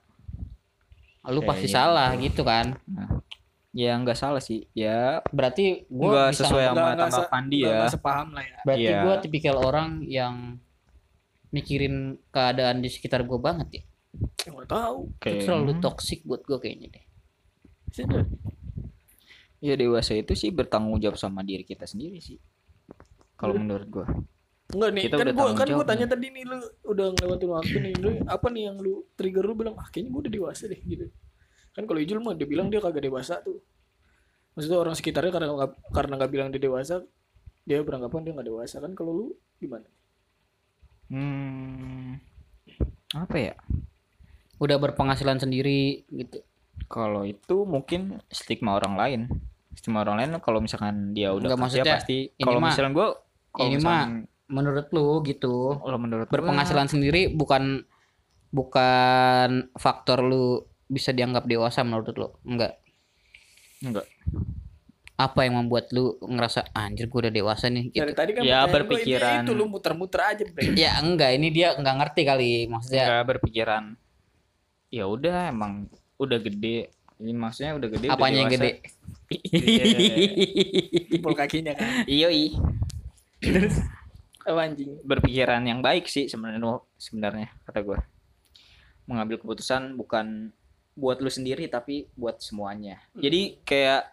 Lu 1.23 1.39
Kayak 1.39 1.49
pasti 1.49 1.67
gitu. 1.67 1.73
salah 1.73 2.09
gitu 2.15 2.41
kan. 2.43 2.75
ya 3.73 3.97
nggak 3.97 4.13
salah 4.13 4.37
sih. 4.37 4.69
Ya 4.71 5.23
Berarti 5.27 5.89
gua 5.89 6.29
nggak 6.29 6.29
bisa 6.29 6.43
sesuai 6.43 6.63
sama 6.67 6.93
tanggapan 6.95 7.43
dia. 7.47 7.71
nggak 7.73 7.89
sepaham 7.91 8.27
lah 8.29 8.43
ya 8.43 8.57
berarti 8.61 8.85
Iya. 8.85 8.99
gua 9.01 9.15
tipikal 9.17 9.55
orang 9.57 9.89
yang 10.05 10.35
mikirin 11.49 11.95
keadaan 12.27 12.79
di 12.79 12.89
sekitar 12.89 13.23
gua 13.23 13.39
banget 13.39 13.67
ya. 13.71 13.83
Ya, 14.43 14.49
nggak 14.51 14.69
tahu 14.69 14.97
Itu 15.07 15.17
Kayak 15.17 15.41
terlalu 15.43 15.73
toksik 15.79 16.21
buat 16.21 16.41
gua 16.43 16.59
kayaknya 16.59 16.87
deh. 16.91 17.05
Sudah. 17.89 18.25
Ya 19.63 19.79
dewasa 19.79 20.11
itu 20.19 20.35
sih 20.35 20.51
bertanggung 20.51 20.99
jawab 20.99 21.15
sama 21.15 21.39
diri 21.39 21.63
kita 21.63 21.87
sendiri 21.87 22.19
sih. 22.19 22.35
Kalau 23.39 23.55
Iya. 23.55 23.61
menurut 23.63 23.87
gua. 23.87 24.07
Enggak 24.75 24.91
nih, 24.91 25.03
Kita 25.07 25.15
kan 25.15 25.27
gua 25.31 25.47
kan 25.55 25.67
gua 25.71 25.85
tanya 25.87 26.05
tadi 26.11 26.27
nih 26.35 26.43
lu 26.43 26.57
udah 26.83 27.07
ngelewatin 27.15 27.49
waktu 27.55 27.77
nih, 27.79 27.93
lu 27.95 28.09
apa 28.27 28.47
nih 28.51 28.63
yang 28.67 28.77
lu 28.83 29.07
trigger 29.15 29.43
lu 29.47 29.55
bilang 29.55 29.79
ah 29.79 29.87
kayaknya 29.87 30.11
gua 30.11 30.21
udah 30.27 30.33
dewasa 30.35 30.63
deh 30.67 30.81
gitu. 30.83 31.07
Kan 31.71 31.87
kalau 31.87 31.99
Ijul 32.03 32.19
mah 32.19 32.35
dia 32.35 32.45
bilang 32.45 32.67
dia 32.67 32.83
kagak 32.83 33.07
dewasa 33.07 33.39
tuh. 33.39 33.63
Maksudnya 34.53 34.77
orang 34.83 34.95
sekitarnya 34.99 35.31
karena 35.31 35.47
nggak 35.49 35.71
karena 35.95 36.13
nggak 36.19 36.31
bilang 36.31 36.47
dia 36.51 36.61
dewasa, 36.61 37.01
dia 37.63 37.79
beranggapan 37.81 38.21
dia 38.27 38.31
nggak 38.35 38.47
dewasa 38.51 38.75
kan 38.83 38.91
kalau 38.93 39.11
lu 39.15 39.25
gimana? 39.57 39.87
Hmm, 41.07 42.19
apa 43.15 43.35
ya? 43.39 43.53
Udah 44.59 44.77
berpenghasilan 44.79 45.39
sendiri 45.39 46.03
gitu. 46.09 46.43
Kalau 46.89 47.25
itu 47.25 47.65
mungkin 47.65 48.21
stigma 48.29 48.77
orang 48.77 48.95
lain. 48.97 49.21
Stigma 49.73 50.01
orang 50.01 50.15
lain 50.17 50.31
kalau 50.39 50.59
misalkan 50.59 51.11
dia 51.11 51.29
udah 51.29 51.49
Enggak, 51.49 51.57
kerja 51.57 51.63
maksudnya 51.81 51.93
pasti 51.97 52.17
ini 52.29 52.43
kalau 52.43 52.59
mah- 52.59 52.69
misalkan 52.69 52.93
gua 52.93 53.07
kalau 53.49 53.67
ini 53.67 53.75
misalkan 53.77 54.13
Menurut 54.43 54.87
lu 54.91 55.07
gitu. 55.23 55.55
kalau 55.75 55.97
menurut 55.97 56.25
gua, 56.25 56.33
Berpenghasilan 56.35 56.85
sendiri 56.85 57.27
bukan 57.27 57.81
bukan 58.49 59.49
faktor 59.73 60.21
lu 60.21 60.45
bisa 60.85 61.09
dianggap 61.09 61.43
dewasa 61.43 61.81
menurut 61.81 62.13
lu. 62.13 62.29
Enggak. 62.43 62.77
enggak. 63.79 64.05
Apa 65.15 65.43
yang 65.43 65.57
membuat 65.57 65.89
lu 65.89 66.17
ngerasa 66.19 66.69
anjir 66.71 67.07
gua 67.07 67.25
udah 67.25 67.33
dewasa 67.33 67.65
nih 67.67 67.89
gitu. 67.89 67.99
Dari 67.99 68.13
tadi 68.13 68.31
kan 68.31 68.41
Ya, 68.41 68.61
gua, 68.61 68.73
berpikiran. 68.75 69.41
itu 69.41 69.51
lu 69.51 69.65
muter-muter 69.65 70.21
aja, 70.21 70.43
Bre. 70.45 70.69
Ya 70.75 70.97
enggak, 70.97 71.33
ini 71.33 71.49
dia 71.49 71.73
enggak 71.73 71.95
ngerti 71.97 72.21
kali 72.23 72.51
maksudnya. 72.67 73.05
Enggak 73.09 73.25
berpikiran. 73.31 73.83
Ya 74.89 75.05
udah 75.05 75.49
emang 75.49 75.89
udah 76.15 76.37
gede. 76.37 76.93
Ini 77.23 77.31
maksudnya 77.31 77.71
udah 77.79 77.87
gede. 77.87 78.05
udah 78.11 78.19
Apanya 78.19 78.37
yang 78.43 78.51
dewasa. 78.51 78.67
gede? 78.67 78.71
Jempol 81.15 81.35
kakinya 81.39 81.71
kan. 81.71 82.03
Iya, 82.03 82.27
iya. 82.27 82.51
Oh, 84.43 84.59
anjing. 84.59 84.99
berpikiran 85.07 85.63
yang 85.63 85.79
baik 85.79 86.11
sih 86.11 86.27
sebenarnya 86.27 86.83
sebenarnya 86.99 87.47
kata 87.63 87.79
gue 87.79 87.95
mengambil 89.07 89.39
keputusan 89.39 89.95
bukan 89.95 90.51
buat 90.99 91.23
lu 91.23 91.31
sendiri 91.31 91.71
tapi 91.71 92.11
buat 92.13 92.43
semuanya 92.43 92.99
jadi 93.15 93.55
kayak 93.63 94.03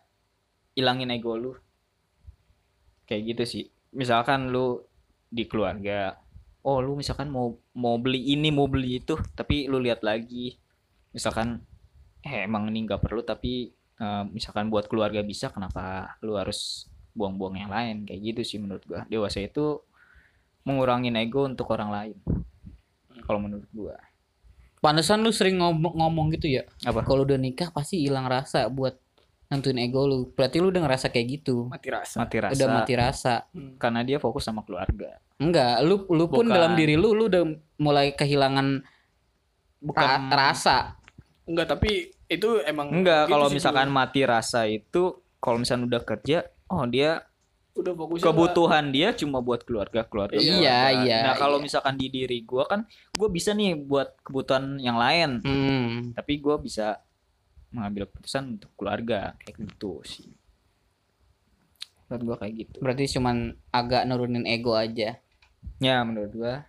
ilangin 0.79 1.11
ego 1.11 1.35
lu 1.35 1.53
kayak 3.11 3.35
gitu 3.35 3.43
sih 3.43 3.65
misalkan 3.91 4.55
lu 4.55 4.87
di 5.27 5.51
keluarga 5.51 6.15
oh 6.63 6.79
lu 6.79 6.95
misalkan 6.95 7.27
mau 7.27 7.59
mau 7.75 7.99
beli 7.99 8.31
ini 8.31 8.55
mau 8.55 8.71
beli 8.71 9.03
itu 9.03 9.19
tapi 9.35 9.67
lu 9.67 9.83
lihat 9.83 10.07
lagi 10.07 10.55
misalkan 11.11 11.59
eh 12.21 12.45
emang 12.45 12.69
ini 12.69 12.85
nggak 12.85 13.01
perlu 13.01 13.21
tapi 13.21 13.69
eh, 13.97 14.25
misalkan 14.29 14.69
buat 14.69 14.87
keluarga 14.87 15.21
bisa 15.21 15.49
kenapa 15.49 16.15
lu 16.21 16.35
harus 16.35 16.85
buang-buang 17.11 17.59
yang 17.59 17.69
lain 17.69 17.97
kayak 18.05 18.21
gitu 18.23 18.41
sih 18.47 18.59
menurut 18.59 18.85
gua 18.85 19.03
dewasa 19.05 19.41
itu 19.41 19.83
mengurangin 20.63 21.17
ego 21.17 21.45
untuk 21.45 21.67
orang 21.71 21.91
lain 21.91 22.17
kalau 23.23 23.41
menurut 23.41 23.69
gua 23.71 23.97
Pantesan 24.81 25.21
lu 25.21 25.29
sering 25.29 25.61
ngomong, 25.61 25.93
ngomong 25.93 26.33
gitu 26.33 26.49
ya. 26.49 26.65
apa 26.81 27.05
Kalau 27.05 27.29
udah 27.29 27.37
nikah 27.37 27.69
pasti 27.69 28.01
hilang 28.01 28.25
rasa 28.25 28.65
buat 28.65 28.97
nentuin 29.47 29.77
ego 29.77 30.09
lu. 30.09 30.33
Berarti 30.33 30.57
lu 30.57 30.73
udah 30.73 30.81
ngerasa 30.81 31.13
kayak 31.13 31.27
gitu. 31.37 31.69
mati 31.69 31.93
rasa 31.93 32.17
mati 32.17 32.41
rasa 32.41 32.57
Udah 32.57 32.69
mati 32.73 32.95
rasa. 32.97 33.35
Hmm. 33.53 33.77
karena 33.77 34.01
dia 34.01 34.17
fokus 34.17 34.41
sama 34.41 34.65
keluarga 34.65 35.21
Enggak, 35.37 35.85
lu 35.85 36.09
lu 36.09 36.33
pun 36.33 36.49
Bukan. 36.49 36.57
dalam 36.57 36.73
diri 36.77 36.97
lu 36.97 37.13
lu 37.13 37.29
udah 37.29 37.45
mulai 37.77 38.17
kehilangan 38.17 38.81
bukan 39.85 40.01
ka- 40.01 40.33
rasa. 40.33 40.97
Enggak 41.51 41.67
tapi 41.69 41.91
itu 42.27 42.49
emang 42.63 42.89
enggak 42.93 43.27
gitu 43.27 43.33
kalau 43.33 43.49
misalkan 43.49 43.87
Bro. 43.87 43.97
mati 43.97 44.21
rasa 44.23 44.61
itu 44.65 45.03
kalau 45.37 45.59
misalnya 45.59 45.87
udah 45.89 46.03
kerja 46.05 46.39
oh 46.69 46.85
dia 46.85 47.27
udah 47.73 47.93
fokus 47.93 48.19
kebutuhan 48.21 48.85
dia 48.89 49.11
cuma 49.13 49.39
buat 49.39 49.63
keluarga 49.63 50.03
keluarga 50.03 50.37
Iya, 50.37 50.51
keluarga. 50.53 51.03
iya, 51.03 51.19
nah 51.23 51.35
kalau 51.35 51.57
iya. 51.57 51.65
misalkan 51.65 51.95
di 51.95 52.07
diri 52.07 52.43
gua 52.43 52.67
kan 52.67 52.87
gua 53.13 53.29
bisa 53.29 53.51
nih 53.51 53.75
buat 53.75 54.15
kebutuhan 54.21 54.79
yang 54.79 54.95
lain 54.95 55.41
Hmm. 55.41 56.13
tapi 56.13 56.39
gua 56.39 56.57
bisa 56.57 56.99
mengambil 57.71 58.07
keputusan 58.07 58.59
untuk 58.59 58.71
keluarga 58.75 59.39
kayak 59.39 59.55
gitu 59.61 60.03
sih 60.03 60.29
menurut 62.07 62.23
gua 62.25 62.37
kayak 62.39 62.55
gitu 62.59 62.77
Berarti 62.79 63.05
cuman 63.09 63.37
agak 63.71 64.03
nurunin 64.05 64.43
ego 64.45 64.75
aja. 64.75 65.19
ya 65.79 65.97
menurut 66.03 66.33
gua 66.33 66.67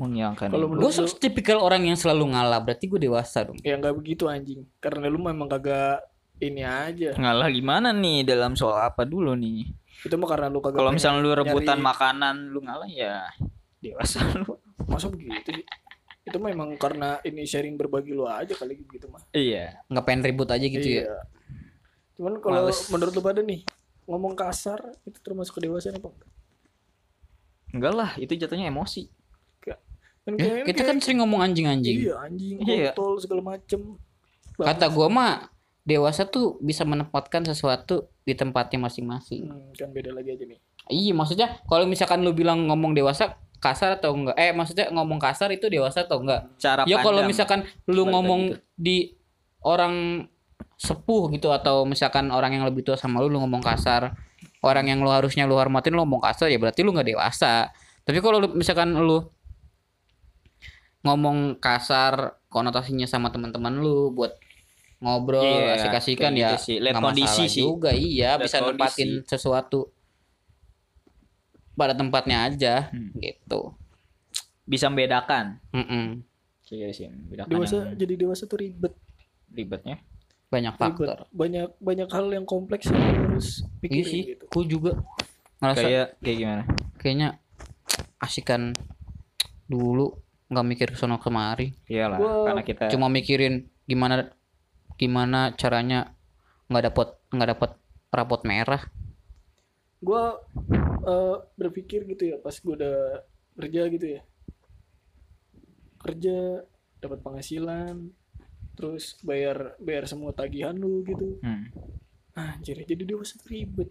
menghilangkan 0.00 0.48
Kalau 0.48 0.66
Gue 0.66 0.88
lu- 0.88 1.14
tipikal 1.14 1.58
orang 1.58 1.84
yang 1.84 1.94
selalu 1.94 2.32
ngalah. 2.32 2.58
Berarti 2.58 2.84
gue 2.86 2.96
dewasa 2.98 3.44
dong. 3.44 3.60
ya 3.60 3.76
nggak 3.76 3.92
begitu 3.92 4.24
anjing 4.24 4.64
karena 4.78 5.06
lu 5.06 5.20
memang 5.20 5.44
kagak 5.46 6.00
ini 6.38 6.64
aja 6.64 7.12
ngalah 7.14 7.46
gimana 7.46 7.92
nih 7.92 8.24
dalam 8.24 8.54
soal 8.54 8.80
apa 8.80 9.04
dulu 9.04 9.32
nih 9.34 9.68
itu 10.00 10.14
mah 10.14 10.24
karena 10.26 10.48
lu 10.48 10.58
kagak 10.58 10.78
kalau 10.78 10.88
misalnya 10.90 11.20
lu 11.20 11.30
rebutan 11.30 11.76
nyari- 11.76 11.84
makanan 11.86 12.36
lu 12.48 12.60
ngalah 12.60 12.88
ya 12.88 13.28
dewasa 13.76 14.24
lu 14.40 14.56
masa 14.82 15.06
begitu 15.06 15.52
sih 15.52 15.66
itu 16.22 16.36
memang 16.38 16.72
karena 16.74 17.20
ini 17.20 17.44
sharing 17.44 17.76
berbagi 17.76 18.10
lu 18.10 18.24
aja 18.24 18.50
kali 18.50 18.80
gitu 18.82 19.04
mah 19.06 19.20
iya 19.30 19.84
Nggak 19.86 20.00
pengen 20.02 20.22
ribut 20.22 20.48
aja 20.48 20.62
gitu 20.62 20.80
ya. 20.86 21.02
Iya. 21.02 21.16
cuman 22.14 22.32
kalau 22.38 22.64
menurut 22.88 23.12
lu 23.12 23.20
pada 23.20 23.40
nih 23.40 23.60
ngomong 24.04 24.32
kasar 24.32 24.80
itu 25.02 25.18
termasuk 25.18 25.54
kedewasaan 25.54 25.96
apa 25.96 26.08
enggak? 26.08 26.30
enggak 27.70 27.92
lah 27.94 28.10
itu 28.16 28.32
jatuhnya 28.34 28.66
emosi 28.66 29.12
Kan 30.30 30.38
Ya, 30.38 30.62
kita 30.62 30.80
kan 30.80 30.94
kayak- 30.94 31.02
sering 31.02 31.18
ngomong 31.18 31.40
anjing-anjing. 31.42 31.96
iya 32.04 32.14
anjing 32.20 32.56
Iya. 32.60 32.90
kontol 32.92 33.18
segala 33.18 33.42
macem 33.48 33.80
Kata 34.54 34.86
gue 34.86 35.08
mah 35.08 35.48
dewasa 35.82 36.22
tuh 36.24 36.60
bisa 36.60 36.84
menempatkan 36.84 37.42
sesuatu 37.42 38.04
di 38.20 38.32
tempatnya 38.32 38.76
masing-masing. 38.78 39.48
Hmm, 39.48 39.72
kan 39.72 39.88
beda 39.88 40.12
lagi 40.12 40.30
aja 40.30 40.44
nih 40.44 40.60
Iya, 40.86 41.12
maksudnya 41.12 41.48
kalau 41.64 41.82
misalkan 41.84 42.20
lu 42.20 42.30
bilang 42.30 42.66
ngomong 42.66 42.92
dewasa 42.92 43.34
kasar 43.56 43.94
atau 43.94 44.12
enggak? 44.12 44.36
Eh, 44.36 44.50
maksudnya 44.50 44.90
ngomong 44.90 45.16
kasar 45.16 45.48
itu 45.48 45.66
dewasa 45.66 46.02
atau 46.02 46.18
enggak? 46.18 46.44
cara 46.56 46.82
Ya 46.84 46.98
kalau 46.98 47.22
misalkan 47.22 47.62
lu 47.86 48.04
ngomong 48.04 48.52
lagi 48.52 48.60
di 48.74 48.96
orang 49.60 50.26
sepuh 50.76 51.28
gitu 51.30 51.48
atau 51.50 51.84
misalkan 51.84 52.28
orang 52.28 52.52
yang 52.52 52.64
lebih 52.64 52.80
tua 52.82 52.96
sama 52.96 53.20
lu 53.20 53.28
lu 53.28 53.38
ngomong 53.38 53.60
kasar, 53.60 54.16
orang 54.60 54.88
yang 54.88 54.98
lu 54.98 55.08
harusnya 55.08 55.44
lu 55.44 55.54
hormatin 55.54 55.92
lu 55.92 56.00
ngomong 56.00 56.20
kasar 56.22 56.48
ya 56.48 56.56
berarti 56.56 56.80
lu 56.80 56.90
nggak 56.90 57.08
dewasa. 57.08 57.68
Tapi 58.00 58.18
kalau 58.18 58.40
lu- 58.40 58.54
misalkan 58.54 58.92
lu 58.92 59.24
ngomong 61.00 61.38
kasar 61.56 62.14
konotasinya 62.46 63.04
sama 63.04 63.28
teman-teman 63.28 63.72
lu 63.74 64.10
buat 64.10 64.36
ngobrol 64.98 65.40
Iya, 65.40 65.80
asik-asikan 65.80 66.32
ya 66.34 66.52
gitu 66.52 66.56
sih. 66.62 66.76
Lihat 66.76 66.92
nggak 66.92 67.04
kondisi 67.06 67.24
masalah 67.40 67.48
sih. 67.48 67.62
juga 67.62 67.90
iya 67.90 68.30
Lihat 68.30 68.40
bisa 68.42 68.56
kondisi. 68.58 68.70
nempatin 68.70 69.10
sesuatu 69.24 69.80
pada 71.72 71.94
tempatnya 71.94 72.38
aja 72.44 72.74
Hmm. 72.90 73.12
gitu. 73.16 73.72
bisa 74.62 74.86
membedakan 74.86 75.58
iya 76.68 76.88
sih 76.90 77.08
membedakan 77.08 77.50
dewasa 77.50 77.74
yang 77.80 77.98
jadi 77.98 78.14
dewasa 78.16 78.42
tuh 78.44 78.60
ribet 78.60 78.94
ribetnya 79.50 79.98
banyak 80.46 80.70
ribet 80.72 80.82
faktor. 80.94 81.18
banyak 81.28 81.68
banyak 81.76 82.06
hal 82.06 82.26
yang 82.28 82.44
kompleks 82.44 82.86
yang 82.86 83.02
harus 83.02 83.66
Iya 83.80 83.80
pikirin 83.80 84.06
sih, 84.06 84.22
gitu 84.28 84.44
aku 84.46 84.60
juga 84.62 84.92
ngerasa 85.58 85.80
kayak 85.80 86.06
kayak 86.20 86.36
gimana 86.36 86.62
kayaknya 86.96 87.28
asikan 88.18 88.78
dulu 89.66 90.14
nggak 90.50 90.66
mikir 90.66 90.88
sono 90.98 91.22
kemari. 91.22 91.70
Iyalah 91.86 92.18
Gua 92.18 92.34
karena 92.50 92.62
kita 92.66 92.90
cuma 92.90 93.06
mikirin 93.06 93.70
gimana 93.86 94.34
gimana 94.98 95.54
caranya 95.54 96.12
nggak 96.66 96.84
dapat 96.92 97.08
nggak 97.30 97.50
dapat 97.56 97.70
rapot 98.10 98.42
merah. 98.42 98.82
Gue 100.02 100.24
eh, 101.06 101.36
berpikir 101.54 102.04
gitu 102.10 102.34
ya 102.34 102.36
pas 102.42 102.52
gue 102.52 102.74
udah 102.74 103.22
kerja 103.56 103.82
gitu 103.88 104.06
ya. 104.18 104.22
Kerja 106.00 106.66
dapat 107.00 107.18
penghasilan 107.22 108.10
terus 108.74 109.16
bayar 109.22 109.76
bayar 109.78 110.10
semua 110.10 110.34
tagihan 110.34 110.74
lu 110.74 111.06
gitu. 111.06 111.38
Hmm. 111.40 111.70
anjir 112.30 112.78
jadi 112.86 113.04
dewasa 113.04 113.36
tuh 113.36 113.52
ribet. 113.52 113.90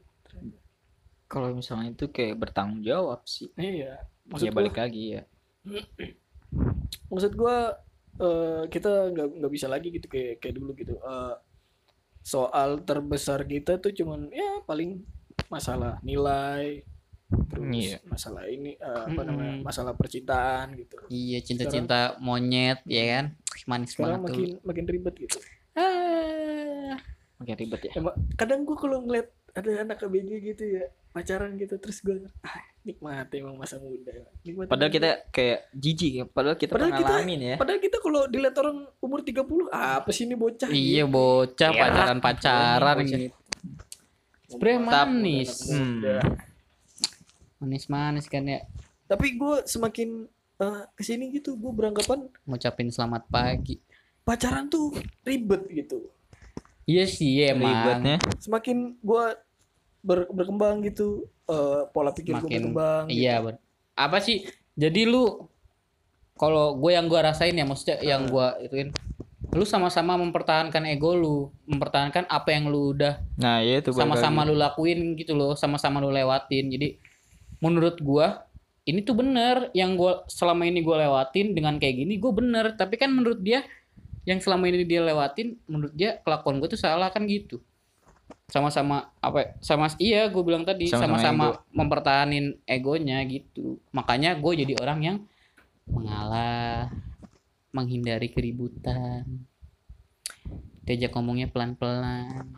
Kalau 1.29 1.53
misalnya 1.53 1.93
itu 1.93 2.09
kayak 2.09 2.39
bertanggung 2.39 2.81
jawab 2.81 3.21
sih. 3.27 3.51
Iya 3.59 4.09
maksud 4.29 4.45
ya 4.45 4.51
gua 4.53 4.57
balik 4.61 4.77
lagi 4.77 5.03
ya 5.17 5.21
maksud 7.09 7.33
gua 7.37 7.77
eh, 8.19 8.63
kita 8.69 9.13
nggak 9.13 9.27
nggak 9.41 9.53
bisa 9.53 9.67
lagi 9.71 9.89
gitu 9.93 10.07
kayak 10.09 10.43
kayak 10.43 10.55
dulu 10.57 10.71
gitu. 10.77 10.95
Eh, 10.97 11.35
soal 12.23 12.83
terbesar 12.83 13.47
kita 13.47 13.79
tuh 13.79 13.95
cuman 13.95 14.29
ya 14.29 14.61
paling 14.67 15.01
masalah 15.47 15.97
nilai 16.03 16.83
terus 17.29 17.69
Iya. 17.69 17.97
masalah 18.09 18.43
ini 18.49 18.73
eh, 18.73 19.03
apa 19.05 19.21
namanya 19.21 19.61
masalah 19.61 19.93
percintaan 19.93 20.73
gitu. 20.77 20.97
Iya 21.13 21.39
cinta-cinta 21.45 22.17
monyet 22.17 22.81
ya 22.89 23.03
kan? 23.17 23.25
Manis 23.69 23.93
sekarang 23.93 24.25
banget 24.25 24.33
makin 24.33 24.49
makin 24.65 24.85
ribet 24.89 25.15
gitu. 25.17 25.37
Tuh 25.37 25.43
ah. 25.77 26.97
makin 27.37 27.55
ribet 27.55 27.81
ya? 27.89 27.91
Emang 28.01 28.15
kadang 28.33 28.65
gua 28.65 28.77
kalau 28.77 29.05
ngeliat 29.05 29.29
ada 29.53 29.69
anak 29.81 30.01
ABG 30.05 30.29
gitu 30.53 30.63
ya 30.81 30.85
pacaran 31.09 31.55
gitu 31.55 31.75
terus 31.75 31.99
gua 31.99 32.21
ah, 32.39 32.53
nikmati 32.79 33.39
emang 33.39 33.55
masa 33.55 33.75
muda 33.75 34.13
nikmati 34.39 34.69
padahal 34.69 34.89
kita 34.89 35.09
kayak 35.29 35.59
jijik 35.73 36.11
ya 36.13 36.25
padahal 36.25 36.55
kita 36.55 36.71
Padahal 36.71 36.93
kita- 36.93 37.25
ya 37.25 37.55
Padahal 37.55 37.79
kita 37.79 37.97
kalau 37.97 38.21
dilihat 38.25 38.55
orang 38.55 38.77
umur 38.99 39.19
30 39.19 39.41
apa 39.69 40.09
sih 40.09 40.23
ini 40.23 40.33
bocah? 40.33 40.69
iya 40.69 41.03
gitu. 41.03 41.09
bocah 41.09 41.69
Enak. 41.69 41.81
pacaran-pacaran 41.81 42.95
Bocah. 42.95 43.05
gitu 43.07 43.35
Sebenernya 44.47 44.79
Mantap, 44.79 45.07
manis. 45.07 45.51
muda. 45.67 46.17
manis-manis 47.59 48.25
kan 48.25 48.43
ya 48.43 48.59
Tapi 49.05 49.27
gue 49.35 49.55
semakin 49.63 50.09
eh, 50.57 50.83
ke 50.89 51.01
sini 51.01 51.29
gitu 51.31 51.53
gue 51.53 51.71
beranggapan 51.71 52.25
ngucapin 52.43 52.87
selamat 52.87 53.25
pagi 53.27 53.81
pacaran 54.21 54.65
tuh 54.65 54.93
ribet 55.23 55.65
gitu. 55.67 56.05
iya 56.83 57.03
sih 57.03 57.41
emang 57.43 57.65
ribetnya 57.67 58.15
Semakin 58.37 58.93
gue 58.95 59.23
ber- 60.01 60.29
berkembang 60.31 60.81
gitu 60.83 61.27
eh, 61.49 61.81
pola 61.91 62.13
pikir 62.13 62.37
gue 62.37 62.45
Makin- 62.45 62.71
berkembang. 62.71 63.03
gitu. 63.09 63.19
Iya, 63.19 63.35
ben. 63.43 63.55
Apa 63.97 64.17
sih? 64.21 64.45
Jadi 64.79 65.03
lu 65.09 65.49
kalau 66.39 66.77
gue 66.79 66.95
yang 66.95 67.11
gue 67.11 67.19
rasain 67.19 67.51
ya 67.51 67.67
maksudnya 67.67 67.99
yang 67.99 68.31
gue 68.31 68.47
ituin 68.63 68.89
lu 69.49 69.65
sama-sama 69.65 70.13
mempertahankan 70.13 70.85
ego 70.85 71.17
lu, 71.17 71.49
mempertahankan 71.65 72.29
apa 72.29 72.53
yang 72.53 72.69
lu 72.69 72.93
udah 72.93 73.17
nah 73.41 73.57
ya 73.65 73.81
itu 73.81 73.89
sama-sama 73.97 74.45
lu 74.45 74.53
lakuin 74.53 75.17
gitu 75.17 75.33
loh, 75.33 75.57
sama-sama 75.57 75.97
lu 75.97 76.13
lewatin. 76.13 76.69
Jadi 76.69 77.01
menurut 77.57 77.97
gua 77.97 78.45
ini 78.85 79.01
tuh 79.01 79.17
bener 79.17 79.73
yang 79.73 79.97
gua 79.97 80.21
selama 80.29 80.69
ini 80.69 80.85
gua 80.85 81.01
lewatin 81.01 81.57
dengan 81.57 81.81
kayak 81.81 82.05
gini 82.05 82.21
gue 82.21 82.29
bener, 82.29 82.77
tapi 82.77 83.01
kan 83.01 83.09
menurut 83.09 83.41
dia 83.41 83.65
yang 84.29 84.37
selama 84.37 84.69
ini 84.69 84.85
dia 84.85 85.01
lewatin 85.01 85.57
menurut 85.65 85.97
dia 85.97 86.21
kelakuan 86.21 86.61
gue 86.61 86.69
tuh 86.69 86.77
salah 86.77 87.09
kan 87.09 87.25
gitu. 87.25 87.57
Sama-sama 88.49 89.13
apa 89.21 89.37
ya, 89.39 89.47
sama 89.61 89.85
iya 90.01 90.25
gue 90.25 90.41
bilang 90.41 90.65
tadi 90.65 90.89
Sama-sama 90.89 91.61
mempertahanin 91.69 92.57
egonya 92.65 93.21
gitu. 93.29 93.77
Makanya 93.93 94.33
gue 94.35 94.65
jadi 94.65 94.73
orang 94.81 94.99
yang 95.05 95.17
mengalah, 95.85 96.89
menghindari 97.69 98.33
keributan. 98.33 99.45
Diajak 100.83 101.13
ngomongnya 101.13 101.45
pelan-pelan. 101.49 102.57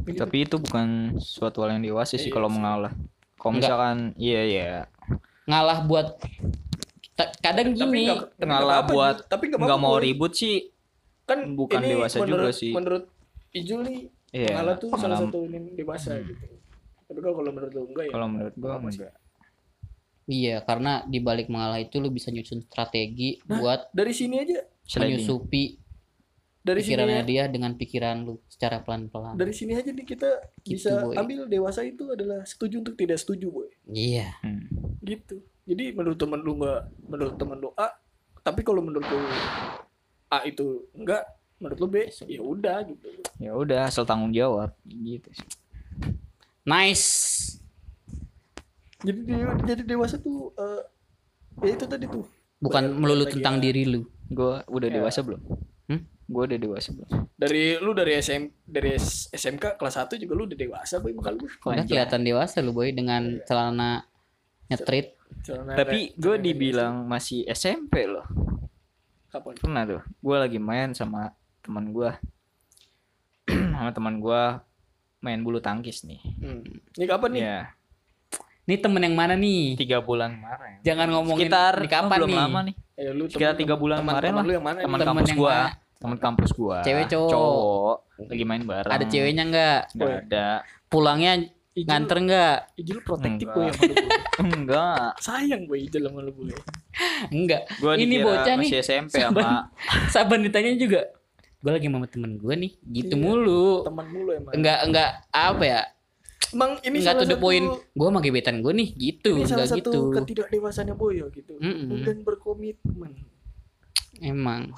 tapi 0.00 0.48
itu 0.48 0.56
bukan 0.56 1.18
suatu 1.20 1.60
hal 1.60 1.76
yang 1.76 1.84
dewasa 1.84 2.16
sih 2.16 2.32
Iya 2.32 2.34
kalau 2.34 2.48
sih. 2.48 2.56
mengalah 2.56 2.92
kalau 3.36 3.52
misalkan 3.60 4.16
iya 4.16 4.40
iya 4.48 4.70
ngalah 5.44 5.84
buat 5.84 6.16
kadang 7.44 7.76
Tapi 7.76 7.78
gini 7.84 8.06
tapi 8.08 8.48
ngalah 8.48 8.64
nggak 8.64 8.80
apa-apa, 8.80 8.92
buat 8.94 9.16
tapi 9.28 9.44
nggak 9.52 9.80
mau 9.80 9.96
ribut 10.00 10.32
sih 10.32 10.72
kan 11.28 11.52
bukan 11.52 11.84
ini 11.84 12.00
dewasa 12.00 12.16
juga 12.24 12.48
menurut, 12.48 12.54
sih. 12.56 12.72
Menurut 12.72 13.04
Ijul 13.50 13.80
nih 13.86 14.00
iya 14.30 14.48
mengalah 14.50 14.76
tuh 14.76 14.88
salah 14.90 15.00
mengalah- 15.18 15.22
satu 15.26 15.38
ini 15.44 15.58
dewasa 15.74 16.12
gitu. 16.20 16.44
Tapi 17.06 17.18
kalau 17.18 17.34
kalau 17.36 17.50
menurut 17.50 17.72
lu 17.72 17.82
enggak 17.86 18.04
ya. 18.06 18.12
kalau 18.12 18.26
menurut 18.28 18.54
gua 18.54 18.74
enggak 18.78 19.12
iya 20.26 20.56
karena 20.62 20.92
di 21.04 21.18
balik 21.18 21.50
mengalah 21.50 21.78
itu 21.78 21.98
lu 21.98 22.08
bisa 22.08 22.30
nyusun 22.30 22.62
strategi 22.62 23.42
Nah, 23.44 23.58
buat 23.58 23.80
Dari 23.90 24.14
sini 24.14 24.38
aja, 24.38 24.62
menyusupi 24.96 25.74
dari 26.60 26.84
sini 26.84 26.92
pikirannya 26.92 27.18
aja, 27.18 27.26
dia 27.26 27.44
dengan 27.48 27.72
pikiran 27.72 28.16
lu 28.20 28.38
secara 28.46 28.78
pelan-pelan 28.78 29.34
dari 29.34 29.50
sini 29.50 29.74
aja 29.74 29.90
nih 29.90 30.04
kita 30.04 30.30
Gitu, 30.60 30.76
bisa 30.76 31.02
Boy. 31.02 31.16
ambil 31.16 31.48
dewasa 31.48 31.80
itu 31.82 32.04
adalah 32.06 32.44
setuju 32.44 32.78
untuk 32.78 32.94
tidak 32.94 33.16
setuju, 33.16 33.48
boy. 33.48 33.68
iya 33.88 34.36
Hmm. 34.44 34.68
Gitu. 35.00 35.40
Jadi 35.64 35.90
menurut 35.90 36.14
temen 36.14 36.38
lu 36.38 36.60
enggak, 36.60 36.80
menurut 37.00 37.34
temen 37.34 37.56
lu 37.56 37.72
A, 37.74 37.88
tapi 38.40 38.60
kalau 38.60 38.84
menurut 38.84 39.02
lu 39.02 39.18
A 40.28 40.44
itu 40.44 40.84
enggak, 40.92 41.24
menurut 41.60 41.78
lu 41.78 41.86
B 41.86 41.96
ya 42.24 42.40
udah 42.40 42.82
gitu 42.82 43.06
Ya 43.36 43.52
udah 43.52 43.86
asal 43.86 44.02
tanggung 44.02 44.32
jawab 44.32 44.72
gitu 44.82 45.28
sih. 45.30 45.48
Nice. 46.62 47.06
jadi 49.00 49.16
de- 49.18 49.60
jadi 49.66 49.82
dewasa 49.86 50.16
tuh 50.16 50.52
eh, 50.54 50.82
ya 51.62 51.72
itu 51.72 51.86
tadi 51.86 52.04
tuh 52.04 52.24
Bukan 52.58 52.76
Banyak- 52.84 52.96
melulu 52.98 53.24
tentang 53.26 53.56
ya. 53.56 53.62
diri 53.62 53.82
lu. 53.86 54.04
Gua 54.28 54.60
udah 54.66 54.84
Ya. 54.86 54.94
dewasa 54.94 55.20
belum? 55.20 55.40
Hmm? 55.86 56.04
Gua 56.26 56.44
udah 56.44 56.58
dewasa 56.58 56.88
belum? 56.90 57.08
dari 57.34 57.64
lu 57.76 57.92
dari 57.92 58.12
SM 58.14 58.42
dari 58.62 59.00
SMK 59.32 59.74
kelas 59.74 59.96
1 59.98 60.16
juga 60.16 60.32
lu 60.34 60.44
udah 60.44 60.58
dewasa 60.58 61.00
boy 61.00 61.12
bakal 61.14 61.32
lu 61.34 61.48
Udah 61.48 61.84
kelihatan 61.84 62.20
dewasa 62.20 62.60
lu 62.60 62.70
boy 62.70 62.88
dengan 62.90 63.40
celana 63.42 64.04
nyetrit. 64.66 65.16
Celana 65.40 65.72
Tapi 65.72 66.12
gue 66.14 66.36
dibilang 66.38 67.00
masih 67.02 67.48
SMP 67.48 68.04
loh. 68.04 68.28
kapan 69.26 69.56
Pernah 69.56 69.82
tuh. 69.88 70.02
Gue 70.18 70.36
lagi 70.36 70.58
main 70.58 70.92
sama 70.92 71.32
teman 71.60 71.90
gue. 71.90 72.10
sama 73.72 73.90
teman 73.90 74.18
gue 74.18 74.42
main 75.20 75.38
bulu 75.38 75.58
tangkis 75.58 76.02
nih. 76.02 76.20
hmm. 76.38 76.60
ini 76.94 77.04
kapan 77.04 77.30
nih 77.30 77.42
Ya, 77.42 77.58
Nih 78.62 78.78
temen 78.78 79.02
yang 79.02 79.12
mana 79.12 79.34
nih? 79.34 79.74
tiga 79.74 79.98
bulan 79.98 80.30
kemarin. 80.32 80.78
Jangan 80.80 81.06
ngomongin 81.10 81.44
Sekitar 81.44 81.74
ini 81.76 81.88
kapan 81.90 82.16
belum 82.16 82.28
nih? 82.28 82.38
lama 82.38 82.60
nih. 82.62 82.74
Eh, 82.94 83.10
lu 83.10 83.24
Sekitar 83.26 83.54
tiga 83.54 83.74
bulan 83.74 84.00
kemarin 84.00 84.30
teman 84.30 84.36
lah. 84.36 84.44
lu 84.44 84.52
yang 84.52 84.64
mana? 84.64 84.78
Temen 84.78 85.00
kampus 85.02 85.26
yang 85.26 85.36
gua. 85.36 85.50
mana? 85.50 85.68
Teman 85.98 86.18
kampus 86.18 86.50
gua. 86.52 86.76
Cewek, 86.80 87.06
cowok? 87.08 87.30
Cowok. 87.30 87.96
Lagi 88.22 88.44
main 88.46 88.62
bareng. 88.62 88.90
Ada 88.90 89.04
ceweknya 89.06 89.44
nggak? 89.44 89.80
Nggak 89.92 90.12
ada. 90.24 90.48
Pulangnya 90.86 91.32
Ijil- 91.72 91.84
nganter 91.84 92.18
nggak? 92.22 92.56
Ijil 92.76 92.98
protektif 93.02 93.46
Enggak. 93.46 93.56
boy 93.56 93.66
sama 93.68 93.82
lu. 93.84 94.06
Enggak. 94.46 95.08
sayang 95.18 95.62
boy 95.66 95.78
Ijil 95.80 96.02
sama 96.02 96.20
lu 96.20 96.30
boy 96.30 96.48
Enggak. 97.28 97.62
Gua 97.76 97.92
Ini 97.94 98.16
bocah 98.22 98.54
nih. 98.54 98.68
masih 98.70 98.78
SMP 98.80 99.14
sama 99.18 99.66
Saban 100.14 100.40
ditanya 100.40 100.72
juga. 100.74 101.00
Gue 101.60 101.70
lagi 101.70 101.86
sama 101.86 102.04
temen 102.04 102.32
gue 102.34 102.54
nih. 102.58 102.72
Gitu 102.82 103.14
Iya. 103.14 103.22
mulu. 103.22 103.84
teman 103.84 104.06
mulu 104.08 104.30
emang 104.32 104.52
Enggak 104.52 104.78
enggak 104.82 105.10
apa 105.28 105.62
ya? 105.62 105.82
emang 106.50 106.70
ini 106.80 106.96
Enggak 106.98 107.14
satu 107.20 107.36
point. 107.36 107.66
Gue 107.90 108.06
sama 108.06 108.18
gebetan 108.18 108.56
gue 108.58 108.72
nih. 108.72 108.88
Gitu. 108.92 109.30
ini 109.34 109.44
salah 109.44 109.64
Enggak 109.64 109.70
satu 109.70 109.90
gitu. 109.90 110.00
ketidakdewasannya 110.12 110.94
Boyo 110.94 111.28
gitu 111.30 111.54
Mm-mm. 111.56 112.02
dan 112.02 112.16
berkomitmen 112.20 113.12
Emang. 114.18 114.72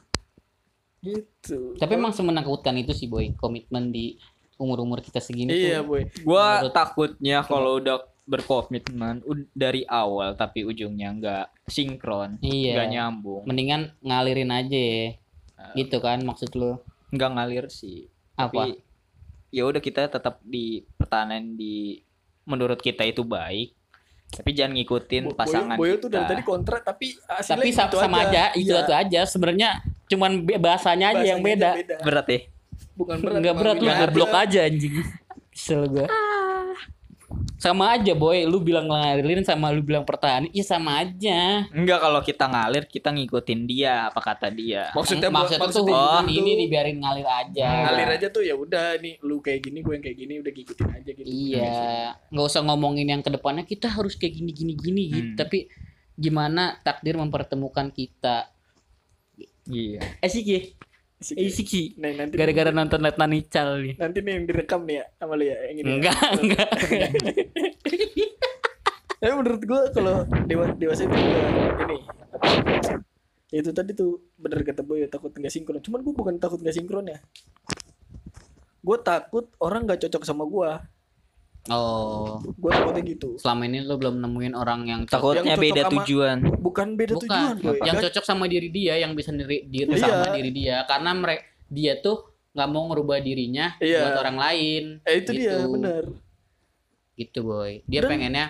gitu 1.01 1.75
Tapi 1.77 1.93
emang 1.93 2.11
semenakutkan 2.11 2.77
itu 2.77 2.93
sih 2.93 3.07
boy. 3.07 3.35
Komitmen 3.35 3.91
di 3.91 4.15
umur-umur 4.55 5.01
kita 5.01 5.19
segini 5.19 5.51
iya 5.51 5.83
tuh. 5.83 5.89
boy 5.89 6.03
Gua 6.23 6.61
Menurut- 6.61 6.71
takutnya 6.73 7.39
kalau 7.43 7.77
udah 7.77 7.99
berkomitmen 8.23 9.19
dari 9.53 9.83
awal 9.85 10.35
tapi 10.35 10.63
ujungnya 10.63 11.11
nggak 11.13 11.47
sinkron, 11.67 12.39
Iya. 12.39 12.71
nggak 12.73 12.89
nyambung, 12.89 13.43
Mendingan 13.43 13.91
ngalirin 13.99 14.47
aja 14.49 14.79
ya. 14.79 15.19
Ah. 15.63 15.73
Gitu 15.73 15.97
kan 15.99 16.19
maksud 16.21 16.51
lu. 16.53 16.83
nggak 17.09 17.31
ngalir 17.31 17.67
sih. 17.69 18.09
Apa? 18.35 18.67
Tapi 18.67 18.81
ya 19.49 19.63
udah 19.63 19.79
kita 19.79 20.09
tetap 20.09 20.41
di 20.41 20.81
pertahanan 20.93 21.55
di 21.55 22.01
menurut 22.43 22.77
kita 22.77 23.05
itu 23.05 23.21
baik, 23.21 23.77
tapi 24.33 24.51
jangan 24.51 24.73
ngikutin 24.75 25.23
Bo- 25.25 25.37
pasangan 25.37 25.77
Boyo, 25.77 25.79
Boyo 25.79 25.95
kita. 25.95 26.03
tuh 26.03 26.09
dari 26.11 26.25
tadi 26.27 26.43
kontra 26.43 26.81
tapi 26.81 27.15
Tapi 27.21 27.69
sa- 27.71 27.85
gitu 27.85 28.01
sama 28.01 28.25
aja, 28.25 28.49
itu 28.53 28.67
Iya. 28.67 28.81
itu 28.81 28.93
aja. 28.97 29.21
Sebenarnya 29.23 29.71
cuman 30.07 30.31
bahasanya 30.57 31.13
aja 31.13 31.25
yang 31.27 31.41
beda. 31.41 31.77
aja 31.77 31.97
Berat 32.01 32.27
ya. 32.27 32.41
bukan 32.93 33.17
berat 33.21 33.35
Enggak 33.39 33.53
emang 33.53 33.63
berat 33.63 33.77
lu 33.77 33.85
beda 33.87 34.01
goblok 34.03 34.31
aja. 34.31 34.41
aja 34.43 34.61
anjing. 34.67 34.95
Kesel 35.49 35.83
gua. 35.87 36.07
Sama 37.57 37.95
aja 37.95 38.11
boy, 38.13 38.43
lu 38.43 38.59
bilang 38.59 38.91
ngalirin 38.91 39.47
sama 39.47 39.71
lu 39.71 39.87
bilang 39.87 40.03
pertahanan, 40.03 40.51
iya 40.51 40.67
sama 40.67 40.99
aja. 40.99 41.67
Enggak 41.71 42.03
kalau 42.03 42.21
kita 42.21 42.45
ngalir 42.51 42.85
kita 42.91 43.15
ngikutin 43.15 43.61
dia 43.71 44.11
apa 44.11 44.19
kata 44.19 44.51
dia. 44.51 44.91
maksudnya 44.93 45.31
Maksudnya 45.31 45.59
tuh 45.59 45.63
maksudnya 45.63 45.95
hubungan 45.95 46.25
gitu. 46.27 46.39
ini 46.43 46.51
dibiarin 46.67 46.97
ngalir 46.99 47.29
aja. 47.29 47.69
ngalir 47.87 48.09
aja 48.19 48.27
tuh 48.35 48.43
ya 48.43 48.55
udah 48.59 48.99
nih 48.99 49.15
lu 49.23 49.39
kayak 49.39 49.61
gini 49.63 49.79
gue 49.81 49.93
yang 49.95 50.05
kayak 50.05 50.19
gini 50.19 50.35
udah 50.43 50.53
ngikutin 50.53 50.89
aja 50.91 51.11
gitu 51.15 51.27
Iya, 51.27 51.75
nggak 52.35 52.47
usah 52.51 52.63
ngomongin 52.67 53.07
yang 53.07 53.23
ke 53.23 53.31
depannya 53.31 53.63
kita 53.63 53.87
harus 53.87 54.19
kayak 54.19 54.35
gini 54.43 54.51
gini 54.51 54.73
gini 54.75 55.03
gitu. 55.09 55.31
Hmm. 55.35 55.39
Tapi 55.39 55.59
gimana 56.19 56.77
takdir 56.83 57.15
mempertemukan 57.17 57.95
kita? 57.95 58.51
Iya. 59.71 60.03
Ya, 60.03 60.27
Asik 60.27 60.47
Eh, 61.23 61.39
ya. 61.39 61.47
asik 61.47 61.67
sih. 61.67 61.87
Nah, 61.97 62.11
nanti 62.13 62.35
Gara-gara 62.35 62.75
nonton 62.75 62.99
Letnan 62.99 63.33
Ical 63.33 63.79
nih. 63.79 63.95
nanti 63.97 64.19
nih 64.19 64.33
yang 64.35 64.45
direkam 64.45 64.81
nih 64.83 64.95
ya 64.99 65.05
sama 65.17 65.33
lu 65.39 65.45
ya 65.47 65.57
yang 65.71 65.77
ini. 65.79 65.87
ya. 65.87 65.95
Enggak, 65.95 66.19
enggak. 66.43 66.69
Tapi 69.23 69.33
menurut 69.39 69.63
gua 69.63 69.81
kalau 69.95 70.27
dewa 70.51 70.67
dewasa 70.75 71.07
itu 71.07 71.15
juga 71.15 71.41
ini 71.87 71.99
ya 73.53 73.61
itu 73.61 73.71
tadi 73.71 73.93
tuh 73.93 74.25
bener 74.35 74.65
kata 74.65 74.81
Boy 74.83 75.07
takut 75.07 75.31
nggak 75.31 75.53
sinkron. 75.53 75.79
Cuman 75.79 76.03
gua 76.03 76.15
bukan 76.17 76.35
takut 76.43 76.59
nggak 76.59 76.75
sinkron 76.75 77.07
ya. 77.07 77.23
Gue 78.83 78.99
takut 78.99 79.47
orang 79.63 79.87
nggak 79.87 80.03
cocok 80.03 80.27
sama 80.27 80.43
gua. 80.43 80.83
Oh, 81.65 82.43
Gue 82.59 82.75
takutnya 82.75 83.03
gitu. 83.07 83.39
selama 83.39 83.63
ini 83.65 83.87
lu 83.87 83.95
belum 83.95 84.19
nemuin 84.19 84.51
orang 84.53 84.81
yang. 84.83 85.01
Takutnya 85.07 85.55
cocok 85.55 85.63
beda 85.63 85.83
sama- 85.83 85.93
tujuan. 85.95 86.37
Bukan 86.59 86.89
beda 86.99 87.13
Bukan, 87.15 87.23
tujuan, 87.23 87.55
Boy. 87.61 87.79
yang 87.87 87.97
cocok 88.01 88.25
sama 88.25 88.45
diri 88.47 88.69
dia, 88.69 88.95
yang 88.99 89.15
bisa 89.15 89.31
diri, 89.31 89.63
diri 89.65 89.95
Iya. 89.95 90.03
sama 90.03 90.35
diri 90.35 90.51
dia. 90.51 90.83
Karena 90.85 91.11
mereka 91.13 91.47
dia 91.69 91.93
tuh 91.97 92.19
nggak 92.51 92.69
mau 92.69 92.91
ngerubah 92.91 93.19
dirinya 93.19 93.79
Iya. 93.79 94.01
buat 94.03 94.17
orang 94.21 94.37
lain. 94.41 94.83
Eh 95.03 95.15
itu 95.19 95.31
dia 95.31 95.55
Gitu. 95.55 95.71
bener. 95.71 96.05
Gitu 97.15 97.39
boy. 97.41 97.87
Dia 97.87 98.01
Dan- 98.01 98.11
pengennya 98.11 98.47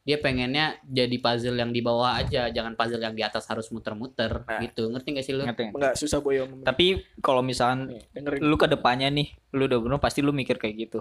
dia 0.00 0.20
pengennya 0.20 0.64
jadi 0.84 1.16
puzzle 1.16 1.56
yang 1.56 1.72
di 1.72 1.80
bawah 1.80 2.14
aja, 2.14 2.46
jangan 2.46 2.76
puzzle 2.76 3.00
yang 3.00 3.16
di 3.16 3.24
atas 3.24 3.48
harus 3.48 3.66
muter-muter 3.68 4.44
Nah. 4.44 4.60
gitu. 4.60 4.86
Ngerti 4.86 5.08
gak 5.10 5.24
sih 5.24 5.32
lu? 5.32 5.42
Ngerti 5.42 5.62
nggak? 5.64 5.74
Enggak 5.74 5.94
susah 5.96 6.20
Boy. 6.20 6.38
Tapi 6.62 6.86
kalau 7.18 7.40
misalkan 7.40 7.88
Nih, 7.88 8.04
dengerin. 8.12 8.40
lu 8.44 8.54
ke 8.54 8.68
depannya 8.68 9.08
nih, 9.08 9.26
lu 9.50 9.64
udah 9.64 9.80
bener 9.80 9.98
pasti 9.98 10.20
lu 10.20 10.30
mikir 10.30 10.54
kayak 10.54 10.76
gitu. 10.78 11.00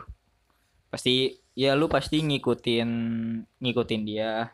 Pasti 0.87 1.35
ya 1.53 1.73
lu 1.73 1.85
pasti 1.85 2.19
ngikutin 2.19 2.89
ngikutin 3.57 4.01
dia. 4.03 4.49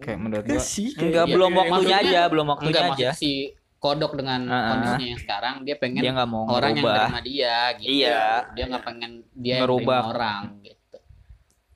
Kayak 0.00 0.18
menurut 0.18 0.44
Enggak 0.44 0.58
gua. 0.58 0.70
sih. 0.70 0.88
Enggak 0.94 1.24
kayak- 1.24 1.34
belum 1.34 1.50
kayak- 1.50 1.60
waktunya 1.60 1.96
maksudnya- 1.96 2.14
aja, 2.16 2.30
belum 2.30 2.46
waktunya 2.48 2.70
Enggak 2.72 2.96
aja. 2.96 3.10
si 3.12 3.32
kodok 3.76 4.12
dengan 4.12 4.40
ah. 4.46 4.60
kondisinya 4.70 5.08
yang 5.08 5.20
sekarang 5.20 5.54
dia 5.62 5.74
pengen 5.74 6.02
Dia 6.04 6.12
nggak 6.12 6.28
mau 6.28 6.44
orang 6.46 6.70
yang 6.70 6.84
ngerubah. 6.84 7.06
nerima 7.06 7.20
dia 7.22 7.54
gitu. 7.74 7.88
Iya. 7.90 8.22
Dia 8.50 8.64
nggak 8.66 8.84
pengen 8.84 9.12
dia 9.32 9.50
yang 9.50 9.60
Ngerubah. 9.62 10.00
orang 10.06 10.42
gitu. 10.60 10.76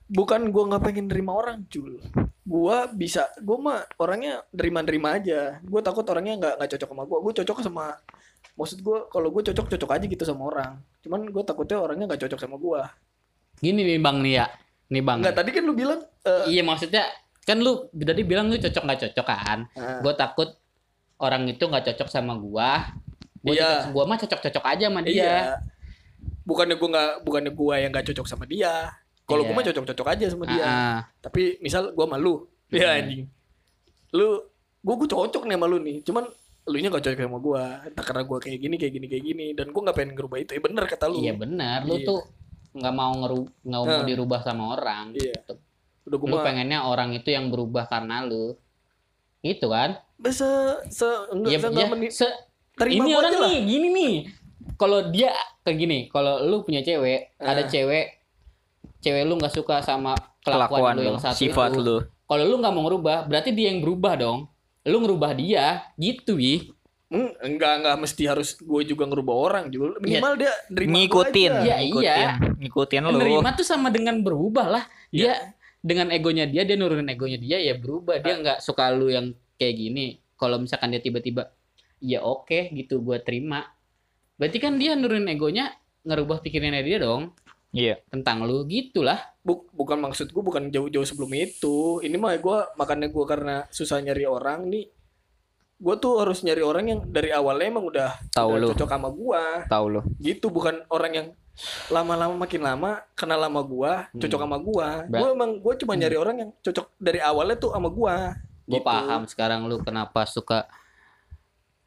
bukan 0.07 0.40
gua 0.49 0.64
nggak 0.68 0.85
pengen 0.85 1.07
nerima 1.09 1.33
orang 1.33 1.64
cul 1.64 1.97
gua 2.44 2.87
bisa 2.87 3.25
gua 3.40 3.57
mah 3.59 3.81
orangnya 3.97 4.44
nerima-nerima 4.53 5.16
aja 5.16 5.59
gua 5.64 5.81
takut 5.81 6.05
orangnya 6.05 6.37
nggak 6.37 6.55
nggak 6.55 6.70
cocok 6.70 6.88
sama 6.92 7.03
gua 7.03 7.18
gua 7.18 7.33
cocok 7.33 7.59
sama 7.59 7.85
maksud 8.55 8.79
gua 8.79 9.09
kalau 9.09 9.33
gua 9.33 9.40
cocok 9.42 9.64
cocok 9.66 9.90
aja 9.90 10.05
gitu 10.05 10.23
sama 10.23 10.44
orang 10.44 10.73
cuman 11.01 11.25
gua 11.27 11.40
takutnya 11.42 11.81
orangnya 11.81 12.05
nggak 12.07 12.20
cocok 12.20 12.37
sama 12.38 12.57
gua 12.57 12.92
Gini 13.64 13.81
nih 13.83 13.98
Bang 13.98 14.20
nih 14.20 14.35
ya. 14.35 14.46
Nih 14.87 15.00
Bang. 15.00 15.18
nggak 15.18 15.33
tadi 15.35 15.50
kan 15.50 15.64
lu 15.64 15.72
bilang 15.72 16.00
eh, 16.22 16.44
Iya 16.50 16.62
maksudnya 16.62 17.05
kan 17.40 17.57
lu 17.57 17.72
tadi 17.90 18.20
bilang 18.22 18.46
lu 18.46 18.57
cocok 18.57 18.83
nggak 18.83 19.00
cocok 19.03 19.27
kan? 19.27 19.59
ah, 19.72 20.00
Gue 20.00 20.12
takut 20.14 20.48
orang 21.16 21.44
itu 21.46 21.61
nggak 21.61 21.85
cocok 21.87 22.09
sama 22.09 22.37
gua. 22.37 22.92
Gua, 23.40 23.53
Iya. 23.53 23.64
cocok- 23.81 23.90
gua 23.90 24.05
mah 24.05 24.18
cocok-cocok 24.18 24.64
aja 24.66 24.85
sama 24.87 25.00
dia. 25.00 25.12
iya 25.14 25.37
bukannya 26.42 26.77
gua 26.77 26.88
nggak 26.90 27.11
bukannya 27.22 27.53
gua 27.53 27.74
yang 27.77 27.90
nggak 27.90 28.07
cocok 28.07 28.27
sama 28.27 28.44
dia 28.44 28.92
kalau 29.24 29.40
Iya. 29.40 29.48
gua 29.48 29.55
mah 29.55 29.64
cocok 29.64 29.85
cocok 29.87 30.09
aja 30.11 30.24
sama 30.29 30.44
dia 30.44 30.61
Ah, 30.61 30.68
ah. 30.68 30.98
tapi 31.18 31.57
misal 31.59 31.92
gua 31.92 32.05
malu 32.07 32.44
ya 32.68 32.85
Hmm. 32.87 32.98
anjing 33.00 33.24
lu 34.11 34.29
gua 34.79 34.94
gua 34.94 35.09
cocok 35.11 35.42
nih 35.42 35.57
sama 35.57 35.66
lu 35.66 35.79
nih 35.79 35.96
cuman 36.03 36.24
lu 36.64 36.77
nya 36.79 36.88
gak 36.90 37.00
cocok 37.03 37.20
sama 37.22 37.38
gua 37.38 37.62
entah 37.83 38.00
karena 38.03 38.22
gua 38.22 38.38
kayak 38.38 38.59
gini 38.59 38.77
kayak 38.77 38.92
gini 38.92 39.07
kayak 39.07 39.24
gini 39.27 39.46
dan 39.53 39.66
gua 39.68 39.83
nggak 39.85 39.96
pengen 39.98 40.12
ngerubah 40.12 40.38
itu 40.38 40.50
ya 40.53 40.61
bener 40.61 40.85
kata 40.87 41.05
lu 41.07 41.16
Iya 41.18 41.33
benar. 41.35 41.79
Lu 41.83 41.94
Iya. 41.94 42.07
tuh 42.07 42.20
nggak 42.74 42.90
mau 42.92 43.12
ngeru 43.14 43.42
nggak 43.60 43.80
mau 43.80 43.88
Ah. 43.88 44.02
dirubah 44.02 44.40
sama 44.40 44.64
orang. 44.72 45.14
Iya. 45.14 45.32
Gitu. 45.32 45.54
udah 46.04 46.18
gua 46.18 46.28
Lu 46.28 46.37
pengennya 46.38 46.84
orang 46.84 47.10
itu 47.12 47.28
yang 47.28 47.48
berubah 47.48 47.87
karena 47.87 48.20
lu. 48.22 48.52
Itu 49.40 49.68
kan? 49.68 49.96
bisa 50.14 50.46
se 50.87 51.04
enggak 51.28 51.58
se, 51.58 51.68
iya. 51.70 51.87
meni- 51.87 52.12
Se- 52.12 52.38
terima 52.72 53.02
ini 53.02 53.10
orang 53.12 53.32
lah. 53.32 53.46
nih 53.46 53.58
gini 53.62 53.88
nih 53.90 54.14
kalau 54.74 55.08
dia 55.08 55.30
kayak 55.60 55.76
gini 55.76 55.98
kalau 56.06 56.38
lu 56.40 56.60
punya 56.60 56.80
cewek 56.80 57.34
ada 57.37 57.60
Ah. 57.60 57.66
cewek 57.66 58.14
cewek 59.00 59.22
lu 59.22 59.34
nggak 59.34 59.50
suka 59.50 59.80
sama 59.80 60.14
Kelakuan 60.38 60.70
kelakuan, 60.70 60.92
lu 60.92 61.00
lu, 61.00 61.08
yang 61.08 61.18
satu 61.18 61.37
sifat 61.37 61.70
itu. 61.70 61.80
lu. 61.80 61.96
kalau 62.22 62.42
lu 62.42 62.56
nggak 62.56 62.72
mau 62.72 62.82
ngerubah 62.84 63.16
berarti 63.24 63.50
dia 63.50 63.68
yang 63.68 63.80
berubah 63.80 64.14
dong 64.14 64.38
lu 64.82 64.96
ngerubah 64.98 65.30
dia 65.32 65.64
gitu 65.94 66.34
wi 66.34 66.72
Hmm, 67.14 67.31
enggak 67.38 67.72
enggak 67.79 67.96
mesti 67.96 68.22
harus 68.27 68.59
gue 68.59 68.83
juga 68.85 69.06
ngerubah 69.06 69.37
orang 69.38 69.65
juga 69.71 69.94
minimal 69.96 70.35
dia 70.35 70.50
nerima 70.67 70.90
Ngikutin, 70.92 71.52
aja. 71.52 71.62
Iya, 71.62 71.77
ngikutin, 71.81 72.27
iya. 72.27 72.31
ngikutin 72.58 73.00
lu. 73.00 73.10
menerima 73.15 73.48
tuh 73.54 73.62
sama 73.65 73.88
dengan 73.88 74.19
berubah 74.19 74.67
lah 74.69 74.85
Iya. 75.08 75.31
dia 75.31 75.35
dengan 75.79 76.10
egonya 76.10 76.44
dia 76.44 76.65
dia 76.65 76.75
nurunin 76.75 77.06
egonya 77.06 77.37
dia 77.37 77.56
ya 77.56 77.75
berubah 77.75 78.19
Ah. 78.19 78.21
dia 78.21 78.35
nggak 78.35 78.58
suka 78.58 78.90
lu 78.90 79.08
yang 79.08 79.31
kayak 79.54 79.75
gini 79.77 80.06
kalau 80.35 80.58
misalkan 80.58 80.90
dia 80.90 80.98
tiba-tiba 80.98 81.54
ya 81.98 82.19
oke 82.21 82.73
gitu 82.73 82.98
gua 82.98 83.17
terima 83.17 83.62
berarti 84.35 84.58
kan 84.58 84.75
dia 84.75 84.92
nurunin 84.92 85.29
egonya 85.29 85.71
ngerubah 86.02 86.40
pikirannya 86.40 86.83
dia 86.83 86.98
dong 86.98 87.31
Iya. 87.71 87.98
tentang 88.06 88.42
lu 88.42 88.62
gitulah 88.65 89.19
Buk- 89.40 89.69
bukan 89.71 89.98
maksud 90.00 90.31
gue 90.31 90.40
bukan 90.40 90.69
jauh-jauh 90.69 91.04
sebelum 91.04 91.31
itu 91.33 91.98
ini 92.00 92.15
mah 92.15 92.33
gue 92.35 92.58
makanya 92.75 93.06
gue 93.06 93.25
karena 93.25 93.67
susah 93.69 93.98
nyari 93.98 94.25
orang 94.25 94.67
nih 94.67 94.87
gue 95.75 95.94
tuh 95.96 96.12
harus 96.16 96.40
nyari 96.40 96.60
orang 96.60 96.85
yang 96.87 97.00
dari 97.04 97.31
awalnya 97.31 97.66
emang 97.66 97.85
udah, 97.85 98.10
Tahu 98.31 98.48
udah 98.48 98.60
lu. 98.60 98.68
cocok 98.72 98.88
sama 98.88 99.08
gue 99.10 99.42
Tahu 99.66 99.87
lo. 99.88 100.00
gitu 100.18 100.46
bukan 100.48 100.81
orang 100.88 101.12
yang 101.12 101.29
lama-lama 101.87 102.35
makin 102.37 102.58
lama 102.60 102.98
kenal 103.14 103.38
sama 103.38 103.62
gua 103.62 104.10
cocok 104.10 104.40
sama 104.42 104.58
gua 104.58 105.06
Ba- 105.06 105.22
gua 105.22 105.29
emang 105.31 105.50
gua 105.56 105.79
cuma 105.79 105.94
nyari 105.94 106.18
orang 106.18 106.37
yang 106.37 106.50
cocok 106.58 106.90
dari 106.98 107.22
awalnya 107.22 107.54
tuh 107.54 107.70
sama 107.70 107.87
gua 107.88 108.35
gue 108.66 108.75
Gitu. 108.75 108.83
paham 108.83 109.22
sekarang 109.25 109.62
lu 109.62 109.79
kenapa 109.79 110.27
suka 110.27 110.66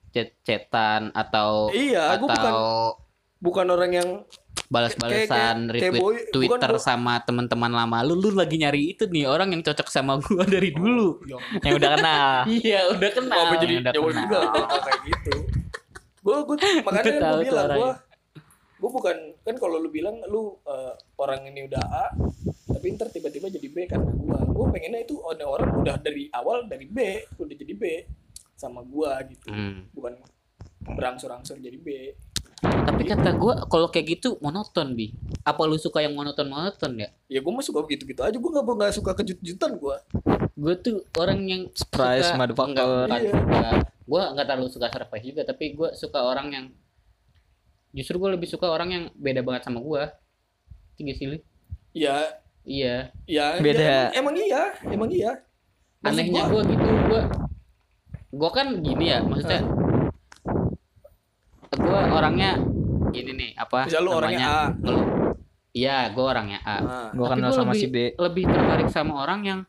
chat-chatan 0.09 1.11
atau 1.11 1.67
iya 1.75 2.15
gua 2.15 2.21
bukan 2.23 2.39
atau 2.39 2.59
bukan 3.37 3.65
orang 3.67 3.91
yang 3.91 4.09
balas-balasan 4.67 5.69
retweet 5.69 6.01
boy- 6.01 6.25
Twitter 6.29 6.71
bukan 6.71 6.81
sama 6.81 7.21
teman-teman 7.21 7.69
lama. 7.69 7.97
Lu 8.01 8.15
lu 8.15 8.31
lagi 8.31 8.57
nyari 8.57 8.93
itu 8.93 9.05
nih 9.05 9.25
orang 9.25 9.53
yang 9.53 9.61
cocok 9.61 9.87
sama 9.87 10.17
gua 10.17 10.43
dari 10.49 10.71
dulu. 10.71 11.21
Yang 11.61 11.73
udah 11.77 11.89
kenal. 11.95 12.35
iya 12.59 12.81
udah 12.89 13.09
kenal. 13.09 13.41
Apa 13.43 13.55
jadi 13.57 13.73
udah 13.79 13.93
kenal. 13.93 14.11
juga? 14.11 14.39
Kayak 14.81 14.99
gitu. 15.05 15.33
Gua 16.19 16.37
gua 16.43 16.55
makanya 16.83 17.11
Gua 17.13 17.39
bilang 17.39 17.67
gua 17.71 17.91
gua 18.77 18.89
bukan 18.93 19.17
kan 19.41 19.55
kalau 19.57 19.81
lu 19.81 19.89
bilang 19.89 20.21
lu 20.25 20.53
eh, 20.63 20.93
orang 21.17 21.49
ini 21.49 21.65
udah 21.65 21.81
A 21.81 22.05
tapi 22.67 22.93
ntar 22.93 23.09
tiba-tiba 23.09 23.49
jadi 23.49 23.67
B 23.67 23.77
karena 23.85 24.11
gua. 24.11 24.37
Gua 24.45 24.65
pengennya 24.69 25.01
itu 25.01 25.17
ada 25.23 25.45
orang 25.45 25.71
udah 25.77 25.95
dari 25.97 26.29
awal 26.29 26.65
dari 26.65 26.85
B 26.85 26.97
udah 27.35 27.55
jadi 27.55 27.73
B 27.73 27.83
sama 28.53 28.81
gua 28.81 29.21
gitu. 29.23 29.49
Hmm. 29.49 29.85
bukan 29.91 30.17
berangsur-angsur 30.87 31.57
jadi 31.57 31.75
B 31.75 31.87
tapi 32.57 33.05
kata 33.05 33.37
gua 33.37 33.53
kalau 33.69 33.87
kayak 33.93 34.17
gitu 34.17 34.41
monoton 34.41 34.97
bi 34.97 35.13
apa 35.45 35.61
lu 35.69 35.77
suka 35.77 36.01
yang 36.01 36.17
monoton 36.17 36.49
monoton 36.49 36.97
ya 36.97 37.09
ya 37.29 37.39
gue 37.39 37.51
mah 37.53 37.61
suka 37.61 37.85
gitu-gitu 37.85 38.17
aja 38.25 38.33
gue 38.33 38.49
nggak 38.49 38.65
nggak 38.65 38.93
suka 38.97 39.13
kejut-kejutan 39.13 39.77
gue 39.77 39.95
gue 40.57 40.73
tuh 40.81 41.05
orang 41.21 41.39
yang 41.45 41.61
Surprise, 41.77 42.33
suka, 42.33 42.37
motherfucker. 42.41 43.05
Iya. 43.13 43.29
enggak. 43.37 43.73
gue 44.09 44.21
nggak 44.33 44.45
terlalu 44.49 44.67
suka 44.73 44.89
surprise 44.89 45.25
juga 45.29 45.41
tapi 45.45 45.77
gue 45.77 45.89
suka 45.93 46.19
orang 46.25 46.47
yang 46.49 46.65
justru 47.93 48.17
gue 48.17 48.29
lebih 48.33 48.49
suka 48.49 48.65
orang 48.67 48.89
yang 48.89 49.03
beda 49.13 49.45
banget 49.45 49.69
sama 49.69 49.77
gue 49.77 50.01
tiga 50.97 51.13
sih 51.13 51.27
Li? 51.29 51.37
ya 51.93 52.41
iya 52.65 53.13
ya 53.29 53.61
Beda. 53.61 53.79
ya, 53.79 53.99
emang 54.17 54.33
iya 54.33 54.73
emang 54.89 55.09
iya 55.13 55.31
Maksud 56.01 56.09
anehnya 56.17 56.41
gua- 56.49 56.65
gue 56.65 56.73
gitu 56.73 56.87
gue 56.89 57.21
gue 58.27 58.49
kan 58.49 58.67
gini 58.81 59.05
ya 59.13 59.21
maksudnya 59.21 59.61
gue 61.69 61.99
orangnya 62.09 62.49
gini 63.09 63.31
nih 63.33 63.49
apa 63.55 63.85
Misal 63.85 64.01
lu 64.01 64.11
orangnya 64.13 64.47
A. 64.47 64.61
iya 65.71 66.07
gue 66.07 66.21
orangnya 66.21 66.59
A. 66.61 66.75
Nah, 66.77 67.07
Gua 67.11 67.27
Tapi 67.27 67.33
kenal 67.35 67.49
gua 67.49 67.57
sama 67.57 67.71
lebih, 67.71 67.81
si 67.81 67.87
B. 67.87 67.97
lebih 68.13 68.43
tertarik 68.45 68.89
sama 68.89 69.13
orang 69.19 69.39
yang 69.41 69.59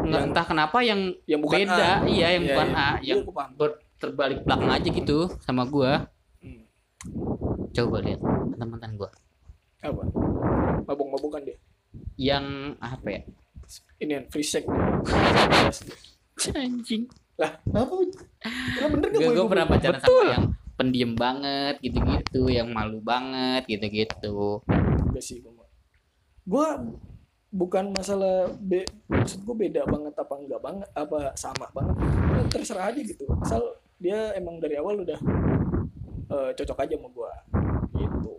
nggak 0.00 0.10
Yang- 0.16 0.28
entah 0.28 0.44
kenapa 0.44 0.78
yang 0.80 1.00
yang 1.24 1.40
bukan 1.40 1.58
beda. 1.60 1.86
A. 1.98 2.06
iya 2.06 2.28
yang 2.32 2.42
Iya, 2.42 2.50
bukan 2.50 2.68
iya. 2.68 2.76
A 2.76 2.88
Iya, 2.96 3.06
yang 3.06 3.20
ber- 3.52 3.80
terbalik 3.96 4.38
belakang 4.42 4.70
aja 4.72 4.88
gitu 4.90 5.18
sama 5.38 5.62
gua. 5.64 6.08
Hmm. 6.38 6.64
coba 7.70 7.96
lihat 8.00 8.20
mantan 8.56 8.92
gua. 8.94 9.10
Apa? 9.78 10.02
Mabok-mabokan 10.84 11.40
dia. 11.42 11.56
Yang 12.16 12.44
apa 12.76 13.06
ya? 13.08 13.20
Ini 13.98 14.12
kan 14.14 14.24
free 14.28 14.42
sex. 14.42 14.64
Anjing 16.56 17.04
lah. 17.40 17.52
Apa 17.72 18.86
bener 18.92 19.08
gak 19.08 19.20
gue 19.24 19.32
gua 19.32 19.48
pernah 19.48 19.66
pacaran 19.66 20.00
sama 20.00 20.22
yang 20.28 20.44
pendiam 20.76 21.12
banget 21.12 21.74
gitu-gitu 21.84 22.48
yang 22.48 22.68
malu 22.72 23.00
banget 23.00 23.64
gitu-gitu. 23.68 24.64
Enggak 24.68 25.24
sih 25.24 25.40
gue 25.40 25.52
gue 26.40 26.68
bukan 27.52 27.92
masalah 27.92 28.48
be 28.58 28.82
maksud 29.06 29.44
gue 29.44 29.56
beda 29.68 29.84
banget 29.86 30.14
apa 30.16 30.34
enggak 30.40 30.60
banget 30.60 30.88
apa 30.96 31.36
sama 31.36 31.68
banget. 31.72 31.96
Ya, 32.00 32.40
terserah 32.48 32.84
aja 32.92 33.00
gitu. 33.00 33.24
Asal 33.44 33.62
dia 34.00 34.32
emang 34.36 34.56
dari 34.56 34.80
awal 34.80 35.04
udah 35.04 35.20
eh, 36.32 36.50
cocok 36.56 36.78
aja 36.80 36.94
sama 36.96 37.08
gue 37.12 37.32
gitu. 38.00 38.34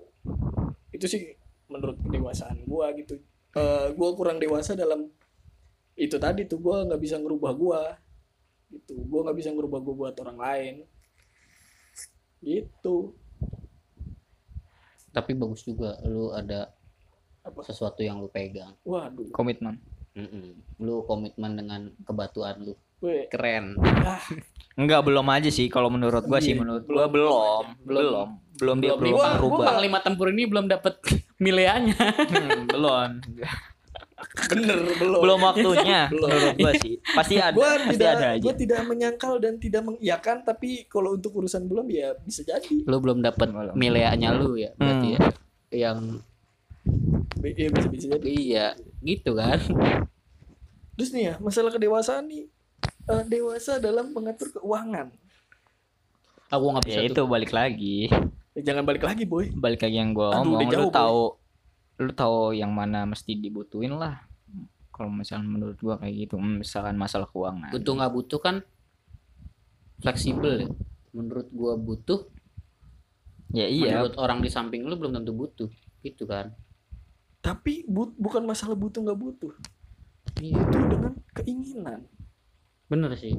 Itu 0.93 1.05
sih 1.05 1.37
menurut 1.69 1.97
kedewasaan 2.01 2.65
gue 2.65 2.85
gitu. 3.05 3.15
Eh 3.53 3.87
gue 3.93 4.09
kurang 4.17 4.41
dewasa 4.41 4.73
dalam 4.73 5.09
itu 5.93 6.17
tadi 6.17 6.49
tuh 6.49 6.57
gue 6.57 6.77
nggak 6.89 7.01
bisa 7.03 7.21
ngerubah 7.21 7.51
gue 7.53 7.81
gitu 8.71 8.95
gue 8.97 9.19
nggak 9.21 9.35
bisa 9.35 9.49
ngerubah 9.49 9.79
gue 9.79 9.95
buat 9.95 10.15
orang 10.17 10.37
lain 10.37 10.75
gitu 12.41 13.13
tapi 15.11 15.31
bagus 15.33 15.61
juga 15.61 15.99
lu 16.01 16.31
ada 16.31 16.71
apa 17.41 17.61
sesuatu 17.61 17.99
yang 17.99 18.17
lu 18.17 18.27
pegang 18.27 18.73
waduh 18.81 19.27
Komitmen. 19.29 19.77
Mm-mm. 20.11 20.55
lu 20.77 21.03
komitmen 21.03 21.51
dengan 21.53 21.81
kebatuan 22.01 22.59
lu 22.61 22.73
gue 22.97 23.27
keren 23.27 23.75
ah 24.01 24.19
Enggak 24.71 25.03
belum 25.03 25.27
aja 25.27 25.49
sih 25.49 25.67
kalau 25.67 25.87
menurut 25.87 26.23
gua 26.23 26.39
sih 26.39 26.55
Iya, 26.55 26.63
menurut 26.63 26.83
belum, 26.83 26.95
gua 26.97 27.07
belum. 27.07 27.63
belum. 27.81 28.07
Belum. 28.07 28.27
Belum 28.55 28.77
dia 28.77 28.89
Belum. 28.89 28.99
belum 29.01 29.11
Gua- 29.11 29.19
gua 29.19 29.35
berubah. 29.37 29.65
panglima 29.67 29.99
tempur 29.99 30.27
ini 30.29 30.43
belum 30.45 30.65
dapet 30.65 30.95
mileanya 31.43 31.97
Hmm, 32.23 32.65
belum. 32.65 33.09
bener 34.47 34.77
belum 34.95 35.19
Belum 35.19 35.39
waktunya 35.41 36.01
Belum. 36.13 36.27
menurut 36.27 36.55
gua 36.57 36.71
sih. 36.77 36.95
Pasti 37.03 37.35
ada. 37.35 37.51
gue 37.51 37.63
pasti 37.67 37.93
tidak 37.93 38.09
ada 38.11 38.27
aja. 38.31 38.41
gue 38.41 38.53
tidak 38.55 38.79
menyangkal 38.83 39.33
dan 39.37 39.53
tidak 39.55 39.81
mengiyakan 39.83 40.37
tapi 40.41 40.69
kalau 40.85 41.09
untuk 41.11 41.31
urusan 41.33 41.63
belum 41.63 41.85
ya 41.87 42.13
bisa 42.17 42.41
jadi 42.41 42.75
lu 42.81 42.97
belum 42.97 43.19
dapet 43.19 43.47
Belum. 43.47 43.73
mileanya 43.73 44.31
lu 44.31 44.55
ya 44.55 44.71
berarti 44.73 45.09
Hmm. 45.09 45.15
ya 45.15 45.19
yang 45.71 45.99
Be- 47.35 47.55
ya 47.55 47.69
bisa 47.69 47.87
bisa 47.87 48.05
jadi 48.11 48.27
iya 48.27 48.67
gitu 48.99 49.33
kan 49.33 49.57
terus 50.93 51.09
nih 51.09 51.23
ya 51.23 51.33
masalah 51.37 51.69
kedewasaan 51.69 52.25
nih 52.25 52.45
eh, 53.07 53.23
dewasa 53.25 53.77
dalam 53.77 54.09
mengatur 54.09 54.51
keuangan 54.51 55.09
aku 56.47 56.63
nggak 56.67 56.85
bisa 56.85 56.99
Ya 56.99 57.07
tuh 57.07 57.15
itu 57.15 57.23
balik 57.25 57.51
lagi. 57.51 57.97
Eh, 58.51 58.59
jangan 58.59 58.83
balik 58.83 59.01
lagi 59.01 59.23
boy 59.23 59.47
Balik 59.49 59.79
lagi 59.81 59.95
yang 59.95 60.11
gua 60.11 60.35
Aduh, 60.35 60.59
udah 60.59 60.67
Lu 60.75 60.91
Boy. 60.91 61.39
Lu 62.01 62.11
tahu 62.11 62.51
yang 62.51 62.69
mana 62.69 63.05
mesti 63.05 63.33
dibutuhin 63.33 63.93
lah. 63.93 64.25
Kalau 64.89 65.07
misalnya 65.07 65.47
menurut 65.47 65.77
gua 65.77 65.95
kayak 65.95 66.13
gitu, 66.19 66.35
Hmm, 66.35 66.59
misalkan 66.59 66.93
masalah 66.93 67.25
keuangan. 67.25 67.71
butuh 67.71 67.93
nggak 67.95 68.11
butuh 68.11 68.39
kan 68.39 68.55
fleksibel 69.97 70.53
ya 70.57 70.69
menurut 71.11 71.47
gua 71.51 71.73
butuh 71.75 72.25
Ya 73.51 73.67
iya. 73.67 73.99
menurut 73.99 74.15
orang 74.15 74.39
di 74.39 74.47
samping 74.47 74.81
lu 74.81 74.95
belum 74.95 75.11
tentu 75.13 75.29
butuh 75.29 75.69
gitu 76.01 76.23
kan 76.23 76.55
tapi 77.37 77.83
bu- 77.85 78.15
bukan 78.15 78.41
masalah 78.41 78.73
butuh 78.73 78.97
nggak 78.99 79.19
butuh 79.19 79.51
iya 80.39 80.55
butuh 80.57 80.81
dengan 80.87 81.13
keinginan 81.33 81.99
bener 82.87 83.11
sih 83.13 83.35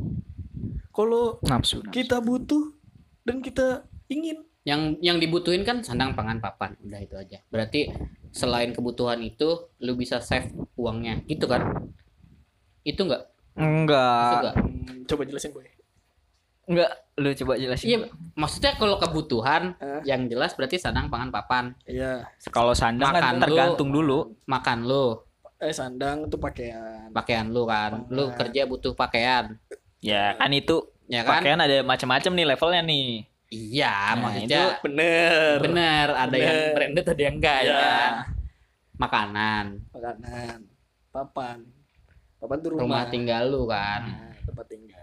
kalau 0.91 1.41
Nafsu. 1.43 1.81
nafsu. 1.81 1.91
kita 1.91 2.21
butuh 2.21 2.77
dan 3.23 3.41
kita 3.41 3.67
ingin 4.07 4.45
yang 4.63 4.95
yang 5.01 5.17
dibutuhin 5.17 5.65
kan 5.65 5.81
sandang 5.81 6.13
pangan 6.13 6.39
papan 6.39 6.77
udah 6.79 7.01
itu 7.01 7.17
aja 7.17 7.41
berarti 7.49 7.91
selain 8.33 8.73
kebutuhan 8.73 9.21
itu 9.21 9.49
lu 9.79 9.93
bisa 9.95 10.19
save 10.19 10.49
uangnya 10.75 11.21
gitu 11.25 11.45
kan 11.45 11.85
itu 12.83 12.99
enggak 12.99 13.29
Enggak. 13.53 14.33
enggak 14.35 14.55
coba 15.07 15.23
jelasin 15.25 15.53
boy 15.53 15.69
Enggak. 16.63 16.95
Lu 17.13 17.29
coba 17.35 17.59
jelasin. 17.59 17.87
iya 17.87 17.99
maksudnya 18.33 18.73
kalau 18.75 18.97
kebutuhan 18.97 19.75
Eh. 19.77 20.01
yang 20.05 20.25
jelas 20.25 20.55
berarti 20.55 20.77
sandang 20.77 21.07
pangan 21.07 21.29
papan 21.29 21.65
iya 21.85 22.25
Kalau 22.49 22.73
sandang 22.73 23.13
Makan 23.13 23.21
kan 23.21 23.35
lu. 23.35 23.43
tergantung 23.45 23.91
dulu. 23.91 24.19
makan 24.47 24.79
lu 24.83 25.21
eh 25.59 25.71
sandang 25.71 26.27
itu 26.27 26.37
pakaian 26.37 27.11
pakaian 27.11 27.47
lu 27.47 27.63
kan 27.65 28.07
lu 28.09 28.27
Pangan. 28.27 28.39
kerja 28.41 28.61
butuh 28.65 28.93
pakaian 28.93 29.59
Ya 30.01 30.35
kan 30.35 30.51
itu 30.51 30.83
ya 31.07 31.23
kan 31.23 31.39
pakaian 31.39 31.59
ada 31.59 31.83
macam-macam 31.83 32.33
nih 32.33 32.47
levelnya 32.49 32.83
nih. 32.83 33.07
Iya 33.53 34.17
Nah, 34.17 34.25
maksudnya 34.25 34.63
bener. 34.81 35.57
Bener 35.61 36.09
ada 36.11 36.33
yang 36.35 36.57
Bener. 36.57 36.73
branded 36.73 37.07
ada 37.07 37.23
yang 37.23 37.37
enggak 37.37 37.59
ya 37.61 37.75
kan? 37.75 38.13
Makanan. 38.95 39.65
Makanan 39.91 40.59
papan. 41.09 41.59
Papan 42.39 42.57
tuh 42.59 42.71
rumah, 42.73 42.83
rumah, 42.83 43.03
tinggal 43.07 43.43
lu 43.47 43.63
kan? 43.67 44.03
Nah, 44.03 44.33
tempat 44.43 44.67
tinggal. 44.67 44.99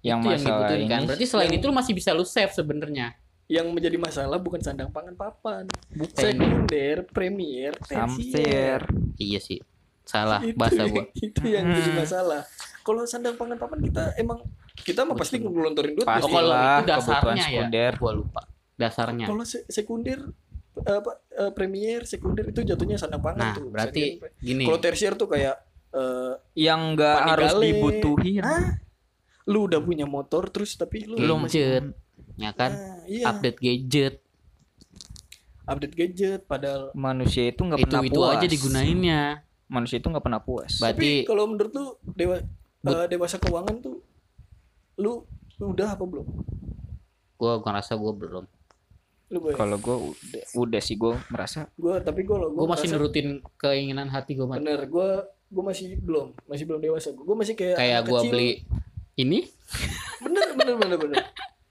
Yang 0.00 0.18
itu 0.18 0.26
yang 0.26 0.36
masalah 0.36 0.50
dibutuhin 0.60 0.78
ini 0.78 0.90
kan? 0.90 1.00
berarti 1.04 1.24
selain 1.24 1.48
yang- 1.48 1.56
itu 1.56 1.64
lu 1.64 1.74
masih 1.74 1.92
bisa 1.92 2.10
lu 2.10 2.24
save 2.24 2.52
sebenarnya? 2.52 3.06
Yang 3.46 3.66
menjadi 3.68 3.96
masalah 3.98 4.38
bukan 4.38 4.60
sandang 4.60 4.88
pangan 4.88 5.14
papan. 5.14 5.64
Bukan 5.90 6.14
sekunder 6.14 6.96
premier 7.06 7.72
tersier 7.78 7.98
Samsir. 7.98 8.80
iya 9.16 9.38
sih. 9.38 9.58
Salah 10.02 10.40
itu, 10.40 10.54
bahasa 10.54 10.82
gua. 10.84 11.04
itu 11.20 11.42
yang 11.44 11.66
jadi 11.68 11.90
Hmm. 11.90 11.98
masalah. 11.98 12.42
Kalau 12.80 13.02
sandang 13.04 13.34
pangan 13.34 13.56
papan 13.56 13.80
kita 13.80 14.14
emang 14.16 14.42
kita 14.74 15.02
mah 15.02 15.14
pasti 15.14 15.36
ngelontorin 15.36 15.92
duit 15.92 16.04
Pasti 16.04 16.24
oh, 16.24 16.32
kalau 16.32 16.52
itu 16.52 16.64
kebutuhan 16.64 16.88
dasarnya 16.88 17.36
ya 17.36 17.46
sekunder. 17.60 17.92
gua 17.96 18.12
lupa 18.14 18.40
dasarnya 18.74 19.26
kalau 19.26 19.44
se- 19.44 19.66
sekunder 19.66 20.18
apa 20.74 21.10
eh, 21.30 21.52
premier 21.52 22.00
sekunder 22.02 22.44
itu 22.46 22.60
jatuhnya 22.62 22.96
sandang 22.96 23.20
pangan 23.20 23.40
nah 23.42 23.52
tuh 23.54 23.68
berarti 23.68 24.16
Sekunder. 24.16 24.30
gini 24.40 24.64
kalau 24.64 24.78
tersier 24.78 25.12
tuh 25.14 25.28
kayak 25.28 25.56
eh, 25.90 26.32
Yang 26.56 26.80
enggak 26.88 27.16
harus 27.26 27.52
dibutuhin. 27.54 28.42
ah 28.42 28.80
lu 29.44 29.66
udah 29.66 29.78
punya 29.78 30.04
motor 30.04 30.48
terus 30.48 30.72
tapi 30.72 31.04
lu 31.04 31.16
Belum. 31.16 31.44
gadget 31.44 31.92
ya 32.34 32.50
kan 32.50 32.72
Ah, 32.72 33.04
iya 33.04 33.24
update 33.28 33.58
gadget 33.58 34.14
update 35.62 35.94
gadget 35.94 36.40
padahal 36.42 36.90
Manusia 36.92 37.46
itu 37.46 37.60
nggak 37.60 37.80
pernah 37.82 38.02
itu 38.02 38.14
puas. 38.14 38.32
aja 38.32 38.46
digunainnya 38.46 39.20
Manusia 39.66 39.96
itu 39.96 40.06
nggak 40.06 40.20
pernah 40.20 40.36
puas. 40.38 40.76
Berarti- 40.76 41.24
kalau 41.24 41.44
menurut 41.46 41.72
lu 41.72 41.84
dewa 42.06 42.36
eh, 42.82 43.06
dewasa 43.08 43.36
keuangan 43.38 43.76
tuh 43.78 44.04
lu 44.96 45.24
udah 45.58 45.94
apa 45.94 46.04
belum? 46.04 46.26
Gue 47.36 47.52
ngerasa 47.58 47.94
gue 47.94 48.12
belum. 48.12 48.44
Kalau 49.32 49.76
gue 49.76 49.96
udah, 50.12 50.44
udah 50.52 50.80
sih 50.80 50.92
gue 50.92 51.16
merasa 51.26 51.64
gue 51.72 51.94
tapi 52.04 52.20
gue 52.20 52.36
lo 52.36 52.52
Gue 52.52 52.68
masih 52.68 52.92
nurutin 52.92 53.40
keinginan 53.56 54.12
hati 54.12 54.36
gue 54.36 54.44
bener 54.44 54.84
gue 54.84 55.08
gue 55.24 55.64
masih 55.64 55.96
belum 55.96 56.36
masih 56.44 56.64
belum 56.66 56.80
dewasa. 56.80 57.08
Gue 57.10 57.32
masih 57.32 57.56
kayak 57.56 57.76
Kayak 57.76 58.00
gue 58.02 58.18
kecil. 58.18 58.30
beli 58.30 58.50
ini? 59.14 59.48
Bener 60.20 60.52
bener 60.52 60.74
bener 60.76 60.98
bener. 61.00 61.16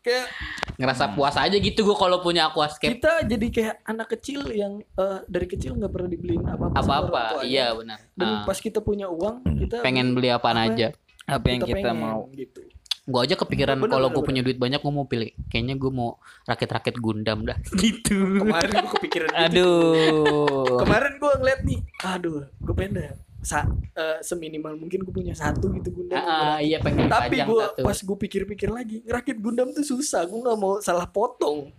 Kayak 0.01 0.33
ngerasa 0.81 1.13
puas 1.13 1.37
aja 1.37 1.53
gitu 1.53 1.85
gue 1.85 1.93
kalau 1.93 2.17
punya 2.19 2.49
aquascape 2.49 2.97
kita 2.97 3.21
jadi 3.29 3.47
kayak 3.53 3.75
anak 3.85 4.09
kecil 4.09 4.41
yang 4.49 4.81
eh, 4.81 5.19
dari 5.29 5.45
kecil 5.45 5.77
nggak 5.77 5.93
pernah 5.93 6.09
dibeliin 6.09 6.41
apa 6.41 6.73
apa 6.73 6.81
apa-apa. 6.81 7.23
Iya 7.45 7.77
benar. 7.77 8.01
dan 8.17 8.25
Ah, 8.25 8.41
pas 8.41 8.57
kita 8.57 8.81
punya 8.81 9.05
uang 9.05 9.45
kita 9.61 9.85
pengen 9.85 10.17
beli 10.17 10.33
apaan 10.33 10.57
apa 10.57 10.73
aja. 10.73 10.87
apa 11.29 11.45
yang 11.45 11.61
kita 11.61 11.93
pengen, 11.93 12.01
mau. 12.01 12.25
gitu 12.33 12.65
Gue 13.11 13.21
aja 13.21 13.35
kepikiran 13.35 13.77
kalau 13.85 14.07
gue 14.09 14.23
punya 14.23 14.39
duit 14.39 14.55
banyak 14.55 14.79
gue 14.79 14.89
mau 14.89 15.03
pilih. 15.03 15.35
Kayaknya 15.47 15.75
gue 15.75 15.91
mau 15.91 16.15
rakit-rakit 16.43 16.95
Gundam 16.95 17.43
dah. 17.43 17.59
Gitu. 17.77 18.39
kemarin 18.39 18.71
gue 18.71 18.91
kepikiran 18.93 19.29
gitu. 19.29 19.43
aduh 19.61 20.79
kemarin 20.79 21.13
gue 21.17 21.31
ngeliat 21.37 21.61
nih 21.61 21.79
aduh 22.01 22.41
gue 22.47 22.73
pengen 22.73 22.91
deh 22.95 23.09
sa 23.41 23.65
eh, 23.91 24.19
seminimal 24.21 24.77
mungkin 24.77 25.01
gue 25.01 25.09
punya 25.09 25.33
satu 25.33 25.73
gitu 25.73 25.89
Gundam 25.91 26.17
Ah, 26.17 26.61
iya 26.61 26.77
pengen 26.77 27.09
tapi 27.09 27.41
gue 27.41 27.63
pas 27.75 27.97
gue 27.97 28.17
pikir-pikir 28.19 28.69
lagi 28.69 29.01
ngerakit 29.01 29.37
Gundam 29.37 29.73
tuh 29.73 29.81
susah 29.81 30.23
gue 30.23 30.39
nggak 30.39 30.57
mau 30.57 30.77
salah 30.79 31.05
potong 31.05 31.73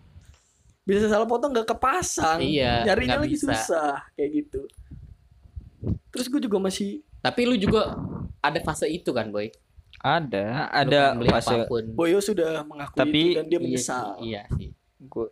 bisa 0.82 1.06
salah 1.06 1.24
potong 1.24 1.54
nggak 1.54 1.70
kepasang 1.70 2.42
Iya, 2.42 2.82
nyarinya 2.84 3.22
lagi 3.22 3.38
bisa. 3.38 3.54
susah 3.54 3.92
kayak 4.12 4.30
gitu 4.42 4.60
terus 6.10 6.26
gue 6.26 6.40
juga 6.42 6.58
masih 6.58 7.00
Tapi 7.22 7.46
lu 7.46 7.54
juga 7.54 7.94
ada 8.42 8.58
fase 8.58 8.90
itu 8.90 9.14
kan, 9.14 9.30
boy. 9.30 9.46
Ada 10.02 10.44
Lu 11.14 11.22
ada 11.22 11.38
fase. 11.38 11.56
Boyo 11.88 12.18
sudah 12.18 12.60
mengakui 12.62 12.98
Tapi- 12.98 13.22
itu 13.24 13.38
dan 13.38 13.44
dia 13.44 13.54
Iya 13.54 13.60
menyesal 13.60 14.06
Iya 14.18 14.42
sih. 14.52 14.70
gue 15.00 15.26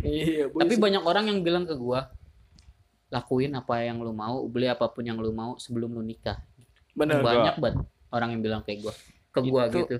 iya 0.00 0.44
Boyo 0.46 0.60
Tapi 0.60 0.72
sih- 0.72 0.82
banyak 0.82 1.02
orang 1.02 1.24
yang 1.26 1.38
bilang 1.40 1.64
ke 1.64 1.74
gua 1.74 2.10
lakuin 3.08 3.50
apa 3.52 3.80
yang 3.80 3.98
lu 3.98 4.12
mau, 4.12 4.42
beli 4.44 4.66
apa 4.66 4.86
pun 4.86 5.02
yang 5.02 5.16
lu 5.16 5.30
mau 5.30 5.54
sebelum 5.56 5.90
lu 5.90 6.00
nikah. 6.00 6.38
benar 6.92 7.22
banyak 7.22 7.54
banget 7.56 7.86
orang 8.08 8.28
yang 8.30 8.40
bilang 8.40 8.60
kayak 8.60 8.82
gua. 8.82 8.94
Ke 9.28 9.40
gua 9.40 9.62
Itu- 9.64 9.78
gitu. 9.80 9.96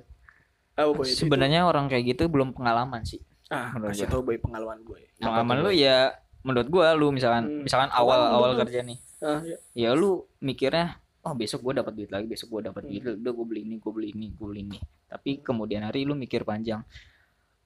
Ah, 0.72 0.86
Boy, 0.86 1.04
itu- 1.04 1.18
sebenarnya 1.20 1.62
orang 1.62 1.86
kayak 1.86 2.04
gitu 2.08 2.26
belum 2.26 2.50
pengalaman 2.50 3.02
sih 3.02 3.20
ah 3.48 3.70
menurut 3.72 3.92
kasih 3.92 4.06
gua. 4.06 4.12
tau 4.12 4.22
Boy 4.22 4.36
pengalaman 4.38 4.78
gue 4.80 5.00
pengalaman 5.16 5.54
tuh, 5.56 5.64
lu 5.64 5.72
ya 5.72 5.96
menurut 6.40 6.68
gua 6.68 6.86
lu 6.92 7.10
misalkan 7.10 7.44
Hmm. 7.44 7.62
misalkan 7.62 7.90
Awal 7.90 8.06
awal 8.16 8.30
awal 8.32 8.50
bener. 8.52 8.60
kerja 8.64 8.80
nih 8.84 8.98
ah, 9.20 9.38
iya. 9.40 9.56
ya 9.76 9.90
lu 9.92 10.10
mikirnya 10.38 11.02
oh 11.20 11.34
besok 11.34 11.60
gua 11.60 11.84
dapat 11.84 11.92
duit 11.94 12.10
lagi 12.10 12.26
besok 12.26 12.48
gua 12.50 12.72
dapat 12.72 12.84
Hmm. 12.84 12.90
duit 12.90 13.02
udah 13.20 13.32
gua 13.32 13.46
beli 13.46 13.60
ini 13.64 13.76
gua 13.76 13.92
beli 13.92 14.08
ini 14.12 14.26
gua 14.34 14.46
beli 14.52 14.60
ini 14.66 14.78
tapi 15.06 15.30
kemudian 15.40 15.84
hari 15.84 16.04
lu 16.04 16.14
mikir 16.14 16.42
panjang 16.42 16.80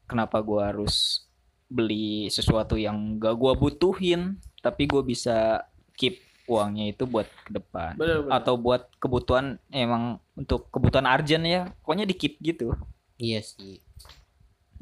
kenapa 0.04 0.40
gua 0.40 0.74
harus 0.74 1.24
beli 1.66 2.28
sesuatu 2.28 2.74
yang 2.76 3.16
gak 3.18 3.34
gua 3.36 3.52
butuhin 3.54 4.36
tapi 4.60 4.86
gua 4.86 5.02
bisa 5.02 5.64
keep 5.94 6.18
uangnya 6.44 6.92
itu 6.92 7.08
buat 7.08 7.24
ke 7.24 7.56
depan 7.56 7.96
benar 7.96 8.20
benar 8.26 8.32
atau 8.36 8.54
buat 8.60 8.92
kebutuhan 9.00 9.56
emang 9.72 10.20
untuk 10.36 10.68
kebutuhan 10.68 11.08
urgent 11.08 11.44
ya 11.46 11.72
pokoknya 11.80 12.04
di 12.04 12.14
keep 12.16 12.36
gitu 12.40 12.74
Iya 13.14 13.46
sih. 13.46 13.78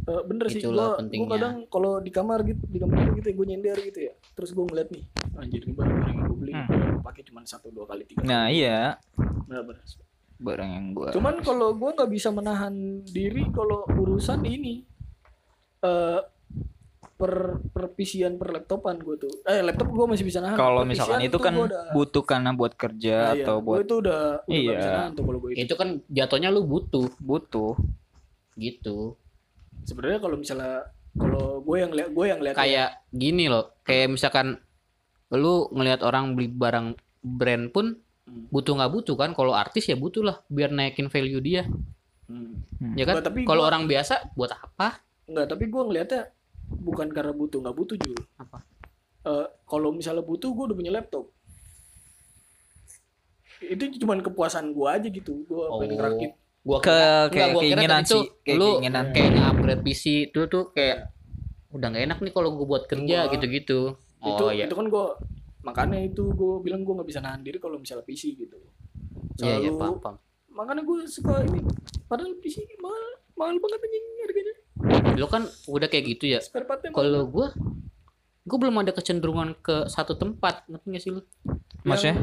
Eh, 0.02 0.22
bener 0.26 0.46
sih 0.50 0.58
gua, 0.60 0.98
pentingnya. 0.98 1.22
gua 1.22 1.28
kadang 1.32 1.54
kalau 1.66 1.92
di 1.98 2.10
kamar 2.10 2.42
gitu 2.42 2.62
di 2.66 2.78
kamar 2.78 3.14
gitu 3.14 3.26
ya 3.26 3.34
gue 3.34 3.46
nyender 3.46 3.76
gitu 3.80 3.98
ya. 4.02 4.12
Terus 4.34 4.50
gue 4.50 4.64
ngeliat 4.64 4.88
nih 4.90 5.04
anjir 5.32 5.60
ini 5.62 5.72
barang-barang 5.72 6.10
yang 6.12 6.26
gue 6.26 6.36
beli. 6.36 6.52
Hmm. 6.52 6.98
pakai 7.02 7.22
cuma 7.22 7.40
satu 7.42 7.66
dua 7.68 7.82
kali 7.84 8.02
tiga 8.04 8.22
nah 8.22 8.46
kali. 8.46 8.58
iya. 8.58 8.98
Benar-benar 9.46 9.82
barang 10.38 10.70
yang 10.70 10.86
gua 10.90 11.06
cuman 11.10 11.34
kalau 11.38 11.70
gue 11.72 11.90
nggak 11.92 12.10
bisa 12.10 12.28
menahan 12.30 12.74
diri 13.04 13.46
kalau 13.48 13.86
urusan 13.88 14.42
ini 14.42 14.82
eh 15.80 16.20
per 17.12 17.34
perpisian 17.64 18.34
per 18.34 18.50
laptopan 18.50 18.98
gue 18.98 19.14
tuh. 19.16 19.30
Eh 19.44 19.62
laptop 19.62 19.86
gue 19.86 20.06
masih 20.10 20.26
bisa 20.26 20.42
nahan. 20.42 20.58
Kalau 20.58 20.82
misalkan 20.82 21.22
itu 21.22 21.38
kan 21.38 21.54
udah- 21.54 21.94
butuh 21.94 22.26
karena 22.26 22.50
buat 22.50 22.74
kerja 22.74 23.14
Nah, 23.14 23.34
iya, 23.38 23.44
atau 23.46 23.56
gua 23.62 23.78
buat 23.78 23.86
itu 23.86 23.94
udah 24.02 24.22
udah 24.42 24.58
nggak 24.58 24.74
bisa 24.74 24.82
Iya. 24.82 24.98
nahan 24.98 25.12
tuh 25.14 25.22
kalau 25.22 25.38
gue 25.38 25.50
itu. 25.54 25.58
Itu 25.62 25.74
kan 25.78 25.88
jatuhnya 26.10 26.50
lu 26.50 26.66
butuh. 26.66 27.06
Butuh. 27.22 27.78
Gitu. 28.58 29.14
Sebenarnya 29.84 30.18
kalau 30.22 30.36
misalnya 30.38 30.86
kalau 31.12 31.60
gue 31.60 31.76
yang 31.76 31.92
lihat 31.92 32.10
gue 32.10 32.26
yang 32.26 32.40
lihat 32.40 32.56
Kayak 32.56 32.90
gini 33.12 33.44
loh, 33.52 33.76
kayak 33.84 34.16
misalkan 34.16 34.56
lu 35.32 35.68
ngelihat 35.72 36.00
orang 36.04 36.36
beli 36.36 36.48
barang 36.50 36.96
brand 37.22 37.70
pun 37.72 37.98
Hmm. 38.22 38.46
butuh 38.54 38.78
nggak 38.78 38.92
butuh 38.94 39.18
kan 39.18 39.34
kalau 39.34 39.50
artis 39.50 39.90
ya 39.90 39.98
butuh 39.98 40.22
lah 40.22 40.38
biar 40.46 40.70
naikin 40.70 41.10
value 41.10 41.42
dia 41.42 41.66
hmm. 42.30 42.94
ya 42.94 43.02
kan 43.02 43.18
Nggak, 43.18 43.26
tapi 43.26 43.40
kalau 43.42 43.66
orang 43.66 43.90
biasa 43.90 44.30
buat 44.38 44.54
apa 44.54 45.02
Enggak, 45.32 45.46
tapi 45.54 45.64
gue 45.70 45.82
ngeliatnya 45.82 46.22
bukan 46.68 47.08
karena 47.08 47.32
butuh, 47.32 47.58
nggak 47.62 47.76
butuh 47.76 47.96
juga. 47.96 48.22
Apa? 48.36 48.58
Eh, 49.22 49.46
kalau 49.64 49.94
misalnya 49.94 50.24
butuh, 50.24 50.50
gue 50.50 50.64
udah 50.72 50.76
punya 50.76 50.92
laptop. 50.92 51.30
Itu 53.62 53.86
cuman 54.02 54.20
kepuasan 54.20 54.74
gue 54.74 54.88
aja 54.90 55.08
gitu. 55.08 55.46
Gue 55.46 55.62
pengen 55.78 55.96
ngerakit. 55.96 56.32
Gua 56.62 56.78
ke 56.78 56.88
kira- 56.88 57.26
kayak 57.28 57.48
gua 57.50 57.60
keinginan 57.60 58.00
tuh 58.02 58.22
sih 58.22 58.24
kayak 58.40 58.56
lu 58.56 58.68
keinginan. 58.76 59.04
kayak 59.10 59.28
nge-upgrade 59.32 59.82
PC 59.82 60.02
itu 60.24 60.40
tuh 60.46 60.64
kayak 60.70 60.96
udah 61.70 61.86
nggak 61.88 62.04
enak 62.04 62.18
nih 62.20 62.32
kalau 62.32 62.52
gue 62.52 62.64
buat 62.64 62.84
kerja 62.84 63.18
gitu-gitu. 63.28 63.80
Itu 64.20 64.42
oh 64.42 64.50
iya. 64.50 64.64
itu 64.64 64.74
kan 64.74 64.86
gue 64.86 65.04
makanya 65.62 65.98
itu 66.00 66.22
gue 66.28 66.54
bilang 66.60 66.82
gue 66.82 66.92
nggak 66.92 67.08
bisa 67.08 67.18
nahan 67.18 67.40
diri 67.40 67.56
kalau 67.56 67.76
misalnya 67.76 68.02
PC 68.02 68.36
gitu. 68.36 68.58
iya 69.38 69.58
iya 69.58 69.68
Selalu- 69.68 69.78
paham 69.78 69.96
paham. 69.98 70.16
Makanya 70.52 70.82
gue 70.82 70.98
suka 71.06 71.40
ini. 71.42 71.64
Padahal 72.04 72.36
PC 72.36 72.60
mahal, 72.76 73.02
mahal 73.34 73.56
banget 73.56 73.78
anjing 73.80 74.06
harganya. 74.20 74.54
lu 75.12 75.26
kan 75.26 75.42
udah 75.66 75.88
kayak 75.88 76.04
gitu 76.10 76.24
ya. 76.28 76.40
Kalau 76.90 77.24
gue 77.26 77.46
gue 78.42 78.58
belum 78.58 78.76
ada 78.76 78.90
kecenderungan 78.90 79.54
ke 79.56 79.86
satu 79.86 80.14
tempat 80.14 80.66
ngerti 80.66 80.86
nggak 80.86 81.02
sih 81.02 81.10
lu? 81.10 81.22
Maksudnya? 81.82 82.16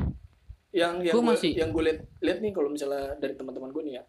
Yang 0.69 0.93
yang 1.01 1.13
Gua 1.13 1.17
gue 1.17 1.25
masih- 1.33 1.55
yang 1.55 1.69
gue 1.69 1.83
lihat 1.83 1.99
lihat 2.19 2.37
nih 2.39 2.51
kalau 2.51 2.69
misalnya 2.69 3.17
dari 3.17 3.33
teman-teman 3.33 3.69
gue 3.69 3.83
nih 3.83 3.93
ya 3.97 4.03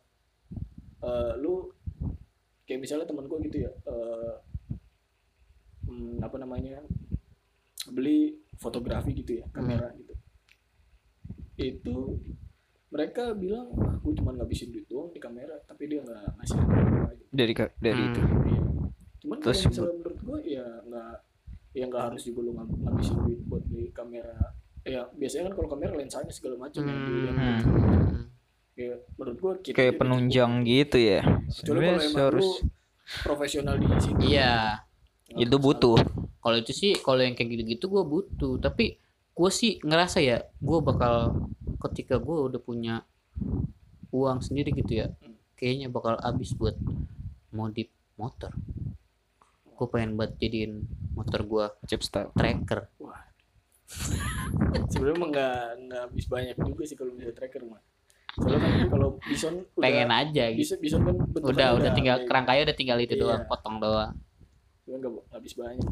eh, 1.01 1.32
lu 1.36 1.72
kayak 2.64 2.80
misalnya 2.80 3.05
teman 3.05 3.26
gue 3.26 3.38
gitu 3.42 3.59
ya 3.61 3.70
eh, 3.72 4.34
hmm, 5.84 6.20
apa 6.20 6.36
namanya 6.36 6.80
beli 7.88 8.36
fotografi 8.55 9.11
gitu 9.12 9.40
ya 9.40 9.46
kamera 9.51 9.90
gitu 9.94 10.14
itu 11.57 11.96
mereka 12.88 13.32
bilang 13.32 13.70
ah, 13.78 13.94
gue 13.96 14.12
cuma 14.14 14.32
ngabisin 14.32 14.70
duit 14.70 14.86
doang 14.86 15.09
di 15.09 15.18
kamera 15.18 15.55
tapi 15.62 15.86
dia 15.86 16.01
nggak 16.01 16.36
ngasih 16.36 16.59
gitu. 16.59 17.26
dari 17.30 17.53
dari 17.78 18.01
Hmm. 18.01 18.09
itu 18.09 18.20
Iya. 18.20 18.62
cuman 19.20 19.36
kalau 19.36 19.46
Terus 19.46 19.61
misalnya 19.66 19.94
menurut 19.94 20.20
gue 20.20 20.38
ya 20.51 20.66
nggak 20.82 21.14
ya 21.70 21.84
nggak 21.86 22.03
harus 22.03 22.22
juga 22.24 22.40
lu 22.40 22.53
ngab- 22.53 22.78
ngabisin 22.80 23.16
duit 23.20 23.40
buat 23.46 23.62
beli 23.64 23.88
kamera 23.90 24.34
ya 24.82 25.05
biasanya 25.12 25.42
kan 25.46 25.55
kalau 25.55 25.68
kamera 25.70 25.92
lensanya 25.94 26.32
segala 26.32 26.57
macam 26.59 26.80
ya 26.82 26.94
dilihat 26.98 27.34
Hmm. 27.34 27.59
gitu. 27.59 27.68
Hmm. 27.70 28.24
Ya 28.78 28.96
menurut 29.18 29.36
gue 29.38 29.52
kit 29.66 29.72
kayak 29.76 29.98
penunjang 30.00 30.62
gitu 30.64 30.96
ya. 30.96 31.20
Cukup. 31.22 31.50
kecuali 31.50 31.84
kalau 31.84 32.00
Sebenarnya 32.00 32.24
harus 32.30 32.48
profesional 33.22 33.74
di 33.76 33.86
situ. 33.98 34.20
Iya. 34.22 34.82
Nggak 35.30 35.46
itu 35.46 35.56
butuh. 35.58 35.98
Kalau 36.40 36.56
itu 36.56 36.72
sih 36.72 36.92
kalau 36.96 37.20
yang 37.20 37.34
kayak 37.36 37.50
gitu-gitu 37.54 37.84
gue 37.86 38.02
butuh. 38.02 38.54
Tapi 38.58 38.96
gue 39.30 39.50
sih 39.52 39.78
ngerasa 39.80 40.18
ya 40.20 40.42
gue 40.42 40.78
bakal 40.82 41.44
ketika 41.88 42.20
gue 42.20 42.36
udah 42.50 42.60
punya 42.60 42.94
uang 44.10 44.42
sendiri 44.42 44.74
gitu 44.74 45.00
ya 45.00 45.08
Hmm. 45.22 45.38
kayaknya 45.54 45.86
bakal 45.88 46.18
habis 46.18 46.50
buat 46.52 46.74
modif 47.50 47.88
motor. 48.16 48.52
Gue 49.76 49.86
pengen 49.88 50.18
buat 50.18 50.36
jadiin 50.36 50.84
motor 51.16 51.40
gue 51.44 51.64
chip 51.88 52.02
style. 52.04 52.32
tracker. 52.36 52.88
Wah. 53.00 53.28
sebenarnya 54.90 55.26
nggak 55.30 55.56
nggak 55.86 56.00
habis 56.06 56.26
banyak 56.30 56.56
juga 56.58 56.82
sih 56.86 56.94
kalau 56.94 57.10
bisa 57.14 57.34
tracker 57.34 57.66
mah 57.66 57.82
soalnya 58.39 58.59
kan 58.62 58.72
kalau 58.89 59.09
bison 59.18 59.55
udah 59.74 59.83
pengen 59.83 60.11
aja 60.11 60.45
gitu. 60.55 60.61
bisa 60.62 60.74
bison 60.78 61.01
kan 61.03 61.14
udah 61.41 61.68
udah 61.76 61.91
tinggal 61.93 62.16
kayak 62.22 62.28
kerangkanya 62.31 62.62
udah 62.70 62.76
tinggal 62.76 62.99
itu 63.03 63.14
Iya. 63.18 63.22
doang 63.26 63.43
potong 63.51 63.76
doang. 63.83 64.12
Cuman 64.87 64.99
nggak 64.99 65.11
nggak 65.12 65.26
habis 65.35 65.53
banyak. 65.59 65.89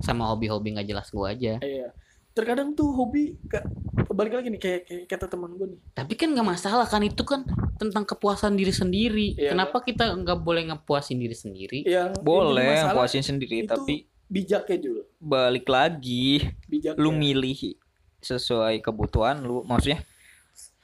Sama 0.00 0.22
hobi-hobi 0.32 0.68
nggak 0.72 0.88
jelas 0.88 1.08
gue 1.12 1.26
aja. 1.26 1.54
Iya. 1.60 1.88
Terkadang 2.32 2.72
tuh 2.72 2.88
hobi 2.96 3.36
ke, 3.44 3.60
balik 4.08 4.32
lagi 4.40 4.48
nih 4.48 4.60
kayak, 4.60 4.80
kayak 4.88 5.04
kata 5.04 5.26
teman 5.28 5.52
gue 5.60 5.76
nih. 5.76 5.80
Tapi 5.92 6.12
kan 6.16 6.32
nggak 6.32 6.48
masalah 6.48 6.88
kan 6.88 7.04
itu 7.04 7.22
kan 7.28 7.44
tentang 7.76 8.08
kepuasan 8.08 8.56
diri 8.56 8.72
sendiri. 8.72 9.36
Iya, 9.36 9.52
kenapa 9.52 9.84
kita 9.84 10.16
nggak 10.16 10.38
boleh 10.40 10.72
ngepuasin 10.72 11.20
diri 11.20 11.36
sendiri? 11.36 11.84
Yang 11.84 12.24
boleh 12.24 12.72
masalah 12.72 12.96
puasin 12.96 13.20
sendiri 13.20 13.68
itu 13.68 13.72
tapi 13.72 14.08
bijaknya 14.32 14.78
juga 14.80 15.02
balik 15.20 15.68
lagi 15.68 16.40
bijak 16.64 16.96
lu 16.96 17.12
milih 17.12 17.76
sesuai 18.24 18.80
kebutuhan 18.80 19.44
lu 19.44 19.60
maksudnya 19.68 20.00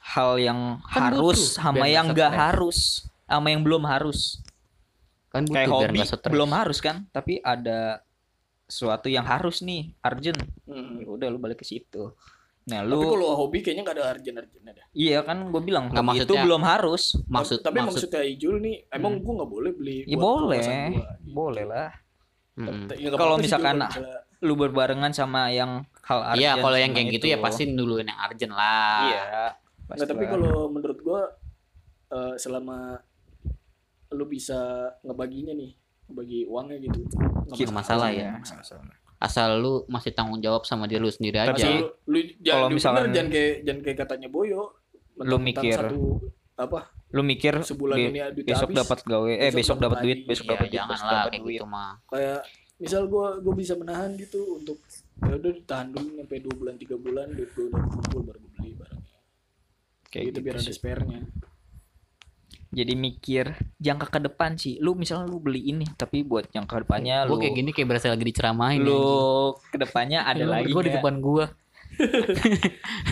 hal 0.09 0.37
yang 0.37 0.59
Kan 0.83 1.13
harus 1.13 1.53
butuh, 1.53 1.61
sama 1.61 1.85
yang 1.85 2.07
stres. 2.09 2.33
harus 2.33 2.77
sama 3.23 3.47
yang 3.47 3.61
belum 3.61 3.83
harus 3.83 4.41
kan 5.27 5.43
butuh 5.43 5.53
kayak 5.55 5.69
hobi 5.69 5.99
belum 6.25 6.49
harus 6.51 6.77
kan 6.79 7.05
tapi 7.09 7.37
ada 7.39 8.01
sesuatu 8.65 9.05
yang 9.05 9.21
harus 9.23 9.61
nih 9.61 9.93
urgent 10.01 10.41
Hmm. 10.63 10.97
ya 10.97 11.07
udah 11.07 11.27
lu 11.27 11.37
balik 11.37 11.57
ke 11.57 11.67
situ 11.67 12.13
Nah, 12.65 12.85
Tapi 12.85 12.91
lu 12.91 13.01
kalau 13.01 13.33
hobi 13.35 13.65
kayaknya 13.65 13.81
gak 13.81 13.97
ada 13.97 14.05
arjen-arjennya 14.13 14.71
dah. 14.71 14.85
iya 14.91 15.21
kan 15.21 15.41
gue 15.43 15.57
bilang 15.59 15.89
Nggak, 15.89 16.05
hobi 16.05 16.21
itu 16.21 16.33
belum 16.37 16.61
harus. 16.61 17.17
maksud 17.25 17.65
tapi 17.65 17.81
maksud 17.81 18.05
maksudnya 18.05 18.21
Ijul 18.23 18.55
nih, 18.59 18.75
emang 18.89 19.17
gua 19.19 19.41
nggak 19.41 19.49
boleh 19.49 19.71
beli. 19.73 19.97
Ya 20.05 20.13
boleh. 20.13 20.61
gua, 20.61 20.77
gitu. 20.85 21.33
Boleh 21.33 21.65
lah. 21.65 21.89
Mm-mm. 22.55 22.93
Ya, 22.93 23.09
Kalau 23.11 23.35
misalkan 23.37 23.81
Lu 24.39 24.53
berbarengan 24.53 25.09
sama 25.11 25.49
yang 25.49 25.81
hal 25.99 26.19
arjen. 26.27 26.39
Iya, 26.39 26.51
kalau 26.55 26.77
yang 26.77 26.93
kayak 26.93 27.09
gitu 27.11 27.25
ya 27.27 27.37
pasti 27.41 27.67
duluin 27.67 28.05
yang 28.05 28.19
urgent 28.21 28.53
lah. 28.53 29.01
Iya. 29.03 29.23
Nggak, 29.91 30.07
tapi 30.07 30.25
kalau 30.25 30.67
menurut 30.67 30.99
gua 30.99 31.21
eh, 32.07 32.35
selama 32.35 32.97
lu 34.09 34.25
bisa 34.25 34.57
ngebaginya 34.99 35.53
nih, 35.53 35.71
ngebagi 36.05 36.39
uangnya 36.43 36.77
gitu. 36.79 36.99
nggak 37.05 37.55
Nggak 37.55 37.71
masalah 37.71 38.09
ya. 38.09 38.33
masalah. 38.35 38.97
Asal 39.17 39.59
lu 39.59 39.83
masih 39.85 40.11
tanggung 40.11 40.39
jawab 40.39 40.63
sama 40.63 40.85
diri 40.85 40.97
lu 40.97 41.09
sendiri 41.09 41.37
Tapi- 41.37 41.53
aja. 41.53 41.65
Asal 41.65 41.73
lu, 41.75 41.85
lu 42.07 42.19
jangan, 42.39 42.69
Kalau 42.73 42.95
bener, 42.97 43.13
jangan 43.13 43.29
kayak 43.29 43.53
jangan 43.61 43.81
kayak 43.83 43.97
katanya 43.99 44.27
Boyo. 44.27 44.61
Lu 45.19 45.37
mikir. 45.37 45.75
satu 45.75 46.03
apa 46.55 46.91
lu 47.09 47.23
mikir 47.23 47.55
sebulan 47.57 47.95
di- 47.95 48.11
ini 48.11 48.19
duit 48.35 48.45
besok 48.45 48.69
dapat 48.69 48.99
gawe 49.01 49.31
eh 49.31 49.47
besok 49.47 49.55
besok 49.55 49.77
dapat 49.79 49.97
duit 50.03 50.19
besok 50.27 50.43
Iya, 50.43 50.51
dapat 50.51 50.61
duit 50.61 50.75
jangan 50.75 50.99
lah 50.99 51.23
kayak 51.23 51.39
duit 51.39 51.55
gitu 51.55 51.65
mah. 51.65 51.91
kayak 52.05 52.39
misal 52.77 53.01
gua 53.07 53.27
gua 53.39 53.53
bisa 53.55 53.73
menahan 53.73 54.11
gitu 54.13 54.39
untuk 54.53 54.77
ya 55.19 55.33
udah 55.33 55.51
ditahan 55.51 55.87
dulu 55.89 56.09
sampai 56.19 56.37
dua 56.37 56.53
bulan 56.53 56.75
tiga 56.75 56.95
bulan 56.95 57.25
duit 57.31 57.49
gua 57.49 57.65
udah 57.65 57.81
kumpul 57.89 58.21
baru 58.27 58.39
kayak 60.09 60.25
gitu, 60.27 60.29
gitu, 60.31 60.39
biar 60.43 60.55
ada 60.57 60.71
spare-nya 60.71 61.19
jadi 62.69 62.93
mikir 62.93 63.45
jangka 63.77 64.07
ke 64.07 64.19
depan 64.23 64.53
sih 64.53 64.77
lu 64.77 64.93
misalnya 64.93 65.25
lu 65.25 65.39
beli 65.39 65.65
ini 65.65 65.89
tapi 65.91 66.21
buat 66.21 66.45
jangka 66.47 66.69
ke 66.71 66.81
depannya 66.83 67.25
lu 67.25 67.37
kayak 67.37 67.53
gini 67.55 67.69
kayak 67.71 67.87
berasa 67.87 68.09
lagi 68.09 68.21
diceramain. 68.23 68.77
lu 68.77 69.01
ke 69.65 69.77
depannya 69.79 70.21
ada 70.29 70.45
lagi 70.45 70.69
Gue 70.69 70.83
di 70.83 70.93
depan 70.93 71.17
gua. 71.17 71.49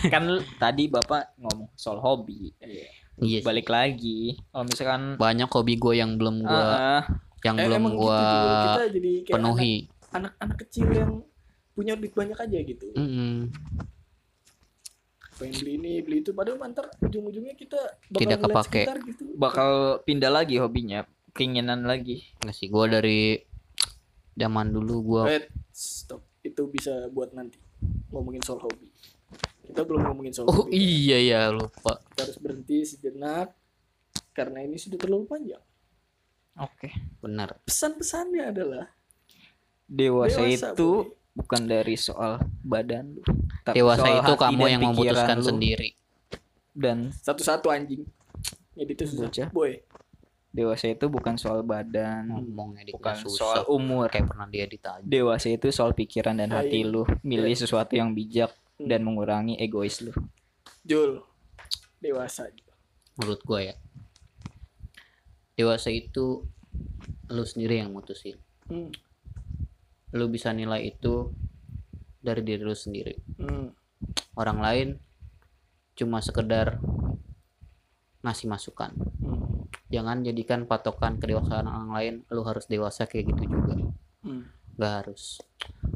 kan 0.08 0.24
tadi 0.56 0.86
bapak 0.88 1.34
ngomong 1.38 1.74
soal 1.74 1.98
hobi 1.98 2.54
Iya. 2.62 2.86
sih. 3.18 3.42
balik 3.42 3.66
lagi 3.68 4.38
kalau 4.48 4.64
misalkan 4.64 5.18
Banyak 5.18 5.50
hobi 5.50 5.74
gue 5.76 5.94
yang 5.96 6.14
belum 6.16 6.42
gua 6.42 6.66
ah, 6.70 7.04
yang 7.42 7.58
Eh, 7.58 7.66
belum 7.66 7.82
emang 7.82 7.94
gua 7.96 8.14
gitu 8.16 8.38
juga. 8.38 8.54
kita 8.62 8.84
jadi 8.92 9.12
kayak 9.20 9.36
penuhi. 9.36 9.74
anak- 9.82 9.90
anak-anak 10.38 10.58
kecil 10.62 10.88
yang 10.92 11.12
punya 11.74 11.94
duit 11.94 12.14
banyak 12.14 12.38
aja 12.38 12.58
gitu 12.60 12.88
Mm-mm. 12.94 13.50
Pengen 15.38 15.56
beli 15.58 15.72
ini 15.78 15.94
beli 16.02 16.18
itu. 16.20 16.32
Padahal 16.32 16.58
mantar 16.58 16.90
ujung-ujungnya 17.00 17.54
kita 17.54 17.78
bakal 18.10 18.20
Tidak 18.20 18.40
kepake. 18.42 18.82
sekitar 18.84 18.98
gitu. 19.06 19.24
Bakal 19.34 19.70
pindah 20.04 20.30
lagi 20.30 20.58
hobinya 20.58 21.06
keinginan 21.32 21.86
lagi. 21.86 22.26
Nggak 22.42 22.54
sih 22.54 22.68
gua 22.68 22.90
dari 22.90 23.38
zaman 24.34 24.70
dulu 24.70 24.96
gua 25.02 25.22
Wait, 25.26 25.48
stop. 25.72 26.22
Itu 26.42 26.66
bisa 26.68 27.08
buat 27.10 27.32
nanti. 27.32 27.58
Ngomongin 28.10 28.42
soal 28.42 28.60
hobi. 28.60 28.90
Kita 29.62 29.84
belum 29.84 30.06
ngomongin 30.06 30.32
soal 30.32 30.48
Oh 30.48 30.64
hobi. 30.64 30.74
iya 30.74 31.18
ya 31.20 31.42
lupa. 31.50 32.00
kita 32.10 32.24
harus 32.24 32.38
berhenti 32.40 32.82
sejenak 32.82 33.52
karena 34.32 34.62
ini 34.62 34.76
sudah 34.76 34.96
terlalu 34.96 35.26
panjang. 35.26 35.62
Oke. 36.56 36.90
Benar. 37.20 37.62
pesan-pesannya 37.64 38.44
adalah 38.48 38.86
dewasa, 39.86 40.42
Dewasa, 40.42 40.74
itu 40.74 40.90
Boy. 41.06 41.17
Bukan 41.38 41.62
dari 41.64 41.94
soal 41.94 42.42
badan 42.60 43.14
lu 43.14 43.22
tapi 43.62 43.78
Dewasa 43.78 44.02
soal 44.02 44.18
itu 44.18 44.34
hati 44.34 44.42
kamu 44.42 44.58
dan 44.58 44.72
yang 44.74 44.82
memutuskan 44.84 45.38
lu. 45.38 45.46
sendiri. 45.46 45.90
dan 46.74 46.98
satu-satu 47.14 47.70
anjing 47.70 48.02
jadi 48.74 48.92
itu 48.92 49.04
susah 49.06 49.30
Bocah. 49.30 49.48
boy 49.54 49.74
dewasa 50.50 50.90
itu 50.90 51.06
bukan 51.06 51.38
soal 51.38 51.62
badan 51.62 52.26
Ngomongnya 52.28 52.90
bukan 52.90 53.16
susah. 53.22 53.38
soal 53.38 53.62
umur 53.70 54.10
Kayak 54.10 54.34
pernah 54.34 54.48
dia 54.48 54.66
ditanya. 54.66 55.06
dewasa 55.06 55.48
itu 55.48 55.70
soal 55.70 55.94
pikiran 55.94 56.34
dan 56.34 56.50
hati 56.50 56.82
Hai. 56.82 56.90
lu 56.90 57.06
milih 57.22 57.54
sesuatu 57.54 57.94
yang 57.94 58.12
bijak 58.12 58.50
Hmm. 58.78 58.86
dan 58.86 59.02
mengurangi 59.02 59.58
egois 59.58 60.02
lu 60.02 60.14
Jul 60.82 61.18
dewasa 61.98 62.46
Menurut 63.18 63.42
gua 63.42 63.60
ya. 63.64 63.76
Dewasa 65.54 65.90
itu 65.90 66.46
lu 67.28 67.42
sendiri 67.42 67.82
yang 67.82 67.90
mutusin. 67.90 68.38
hmm. 68.70 68.94
Lu 70.16 70.32
bisa 70.32 70.56
nilai 70.56 70.88
itu 70.88 71.32
dari 72.22 72.44
diri 72.44 72.64
lu 72.64 72.76
sendiri. 72.76 73.16
Hmm. 73.40 73.72
Orang 74.38 74.60
lain 74.62 74.88
cuma 75.98 76.22
sekedar 76.22 76.78
ngasih 78.22 78.48
masukan. 78.48 78.92
Hmm. 79.24 79.66
Jangan 79.88 80.24
jadikan 80.24 80.68
patokan 80.68 81.18
kedewasaan 81.18 81.68
orang 81.68 81.92
lain 81.96 82.14
lu 82.32 82.44
harus 82.44 82.68
dewasa 82.68 83.08
kayak 83.08 83.32
gitu 83.36 83.44
juga. 83.52 83.76
Hmm. 84.24 84.52
Gak 84.78 84.94
harus. 85.04 85.42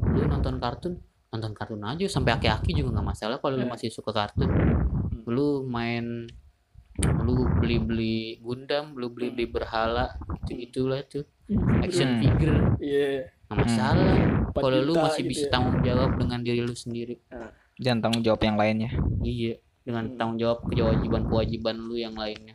Lu 0.00 0.26
nonton 0.26 0.58
kartun, 0.58 0.98
nonton 1.30 1.52
kartun 1.52 1.82
aja 1.84 2.04
sampai 2.08 2.34
aki-aki 2.36 2.72
juga 2.74 2.98
nggak 2.98 3.08
masalah 3.14 3.36
kalau 3.38 3.54
lu 3.60 3.64
Iya. 3.68 3.72
masih 3.72 3.88
suka 3.92 4.10
kartun. 4.10 4.48
Lu 5.28 5.62
main 5.68 6.26
lu 7.24 7.48
beli-beli 7.56 8.36
Gundam, 8.44 8.92
lu 8.98 9.08
beli-beli 9.08 9.48
berhala, 9.48 10.12
gitu 10.44 10.52
gitulah 10.58 11.00
tuh. 11.04 11.24
Action 11.78 12.08
Hmm. 12.08 12.20
figure 12.20 12.56
Iya. 12.78 13.28
nggak 13.44 13.58
masalah. 13.58 14.12
Kalau 14.52 14.78
lu 14.80 14.92
masih 14.96 15.22
gitu 15.22 15.30
bisa 15.30 15.44
ya. 15.44 15.50
tanggung 15.50 15.78
jawab 15.80 16.10
dengan 16.16 16.40
diri 16.40 16.60
lu 16.60 16.74
sendiri. 16.74 17.16
dan 17.74 17.98
tanggung 17.98 18.20
jawab 18.20 18.38
yang 18.38 18.54
lainnya 18.54 18.90
Iya, 19.18 19.56
dengan 19.82 20.04
Hmm. 20.06 20.16
tanggung 20.16 20.38
jawab 20.38 20.58
kewajiban-kewajiban 20.66 21.76
lu 21.78 21.96
yang 21.96 22.14
lainnya. 22.14 22.54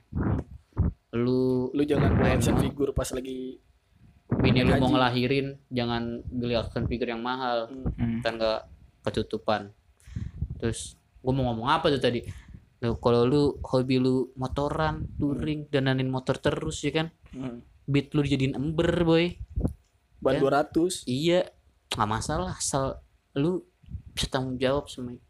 Lu 1.11 1.39
lu 1.69 1.81
jangan 1.83 2.13
beli 2.13 2.23
Main 2.23 2.37
action 2.37 2.53
mau. 2.53 2.63
figure 2.63 2.91
pas 2.91 3.09
lagi 3.09 3.57
bini 4.29 4.59
lu 4.61 4.75
mau 4.75 4.89
ngelahirin 4.89 5.55
jangan 5.67 6.03
beli 6.25 6.53
action 6.53 6.83
figure 6.85 7.09
yang 7.09 7.21
mahal. 7.21 7.67
hmm. 7.67 7.95
Hmm. 7.95 8.19
kan 8.19 8.35
nggak 8.35 8.61
ketutupan 9.01 9.71
terus 10.57 10.93
gue 11.17 11.31
mau 11.31 11.47
ngomong 11.47 11.69
apa 11.69 11.87
tuh 11.89 11.99
tadi 11.99 12.21
Lu, 12.77 12.93
kalau 12.95 13.23
lu 13.23 13.41
hobi 13.63 13.97
lu 13.97 14.29
motoran 14.35 15.01
touring 15.15 15.65
dananin 15.65 16.07
motor 16.07 16.37
terus 16.37 16.77
ya 16.79 16.93
kan 16.93 17.07
Hmm. 17.29 17.63
Beat 17.87 18.11
lu 18.11 18.21
dijadiin 18.21 18.53
ember 18.53 18.91
boy. 19.07 19.33
Ban 20.19 20.37
Ya. 20.37 20.43
200 20.43 21.07
iya. 21.07 21.41
Nggak 21.95 22.09
masalah 22.11 22.59
asal 22.59 22.99
lu 23.33 23.63
bisa 24.11 24.27
tanggung 24.27 24.59
jawab 24.59 24.91
sama 24.91 25.15
itu. 25.15 25.23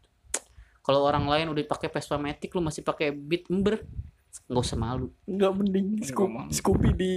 Kalau 0.82 1.06
orang 1.06 1.30
lain 1.30 1.54
udah 1.54 1.62
pakai 1.68 1.88
Vespa 1.88 2.18
Matic 2.18 2.50
lu 2.52 2.60
masih 2.60 2.82
pakai 2.82 3.14
beat 3.14 3.46
ember 3.48 3.86
nggak 4.48 4.64
usah 4.64 4.78
malu. 4.80 5.08
Enggak 5.28 5.52
mending 5.54 5.86
Nggak 6.02 6.08
Scoop, 6.10 6.28
mau. 6.28 6.48
Scoopy 6.50 6.90
di 6.96 7.12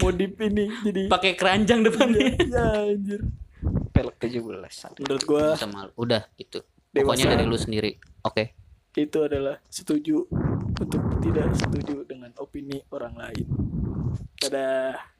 modif 0.00 0.32
ini 0.40 0.64
jadi 0.86 1.02
pakai 1.10 1.32
keranjang 1.34 1.80
depannya. 1.82 2.36
Ya 2.46 2.66
anjir. 2.86 3.20
Pelek 3.90 4.16
17 4.20 4.44
menurut 4.44 5.22
gua 5.24 5.40
nggak 5.40 5.60
usah 5.60 5.72
malu. 5.72 5.90
Udah 5.98 6.22
gitu. 6.38 6.62
Dewasa. 6.92 7.02
pokoknya 7.12 7.24
dari 7.36 7.44
lu 7.48 7.58
sendiri. 7.58 7.90
Oke. 8.24 8.56
Itu 8.96 9.28
adalah 9.28 9.60
setuju 9.68 10.24
untuk 10.76 11.00
tidak 11.24 11.52
setuju 11.56 12.04
dengan 12.04 12.32
opini 12.40 12.80
orang 12.92 13.16
lain 13.16 13.44
dadah 14.40 15.15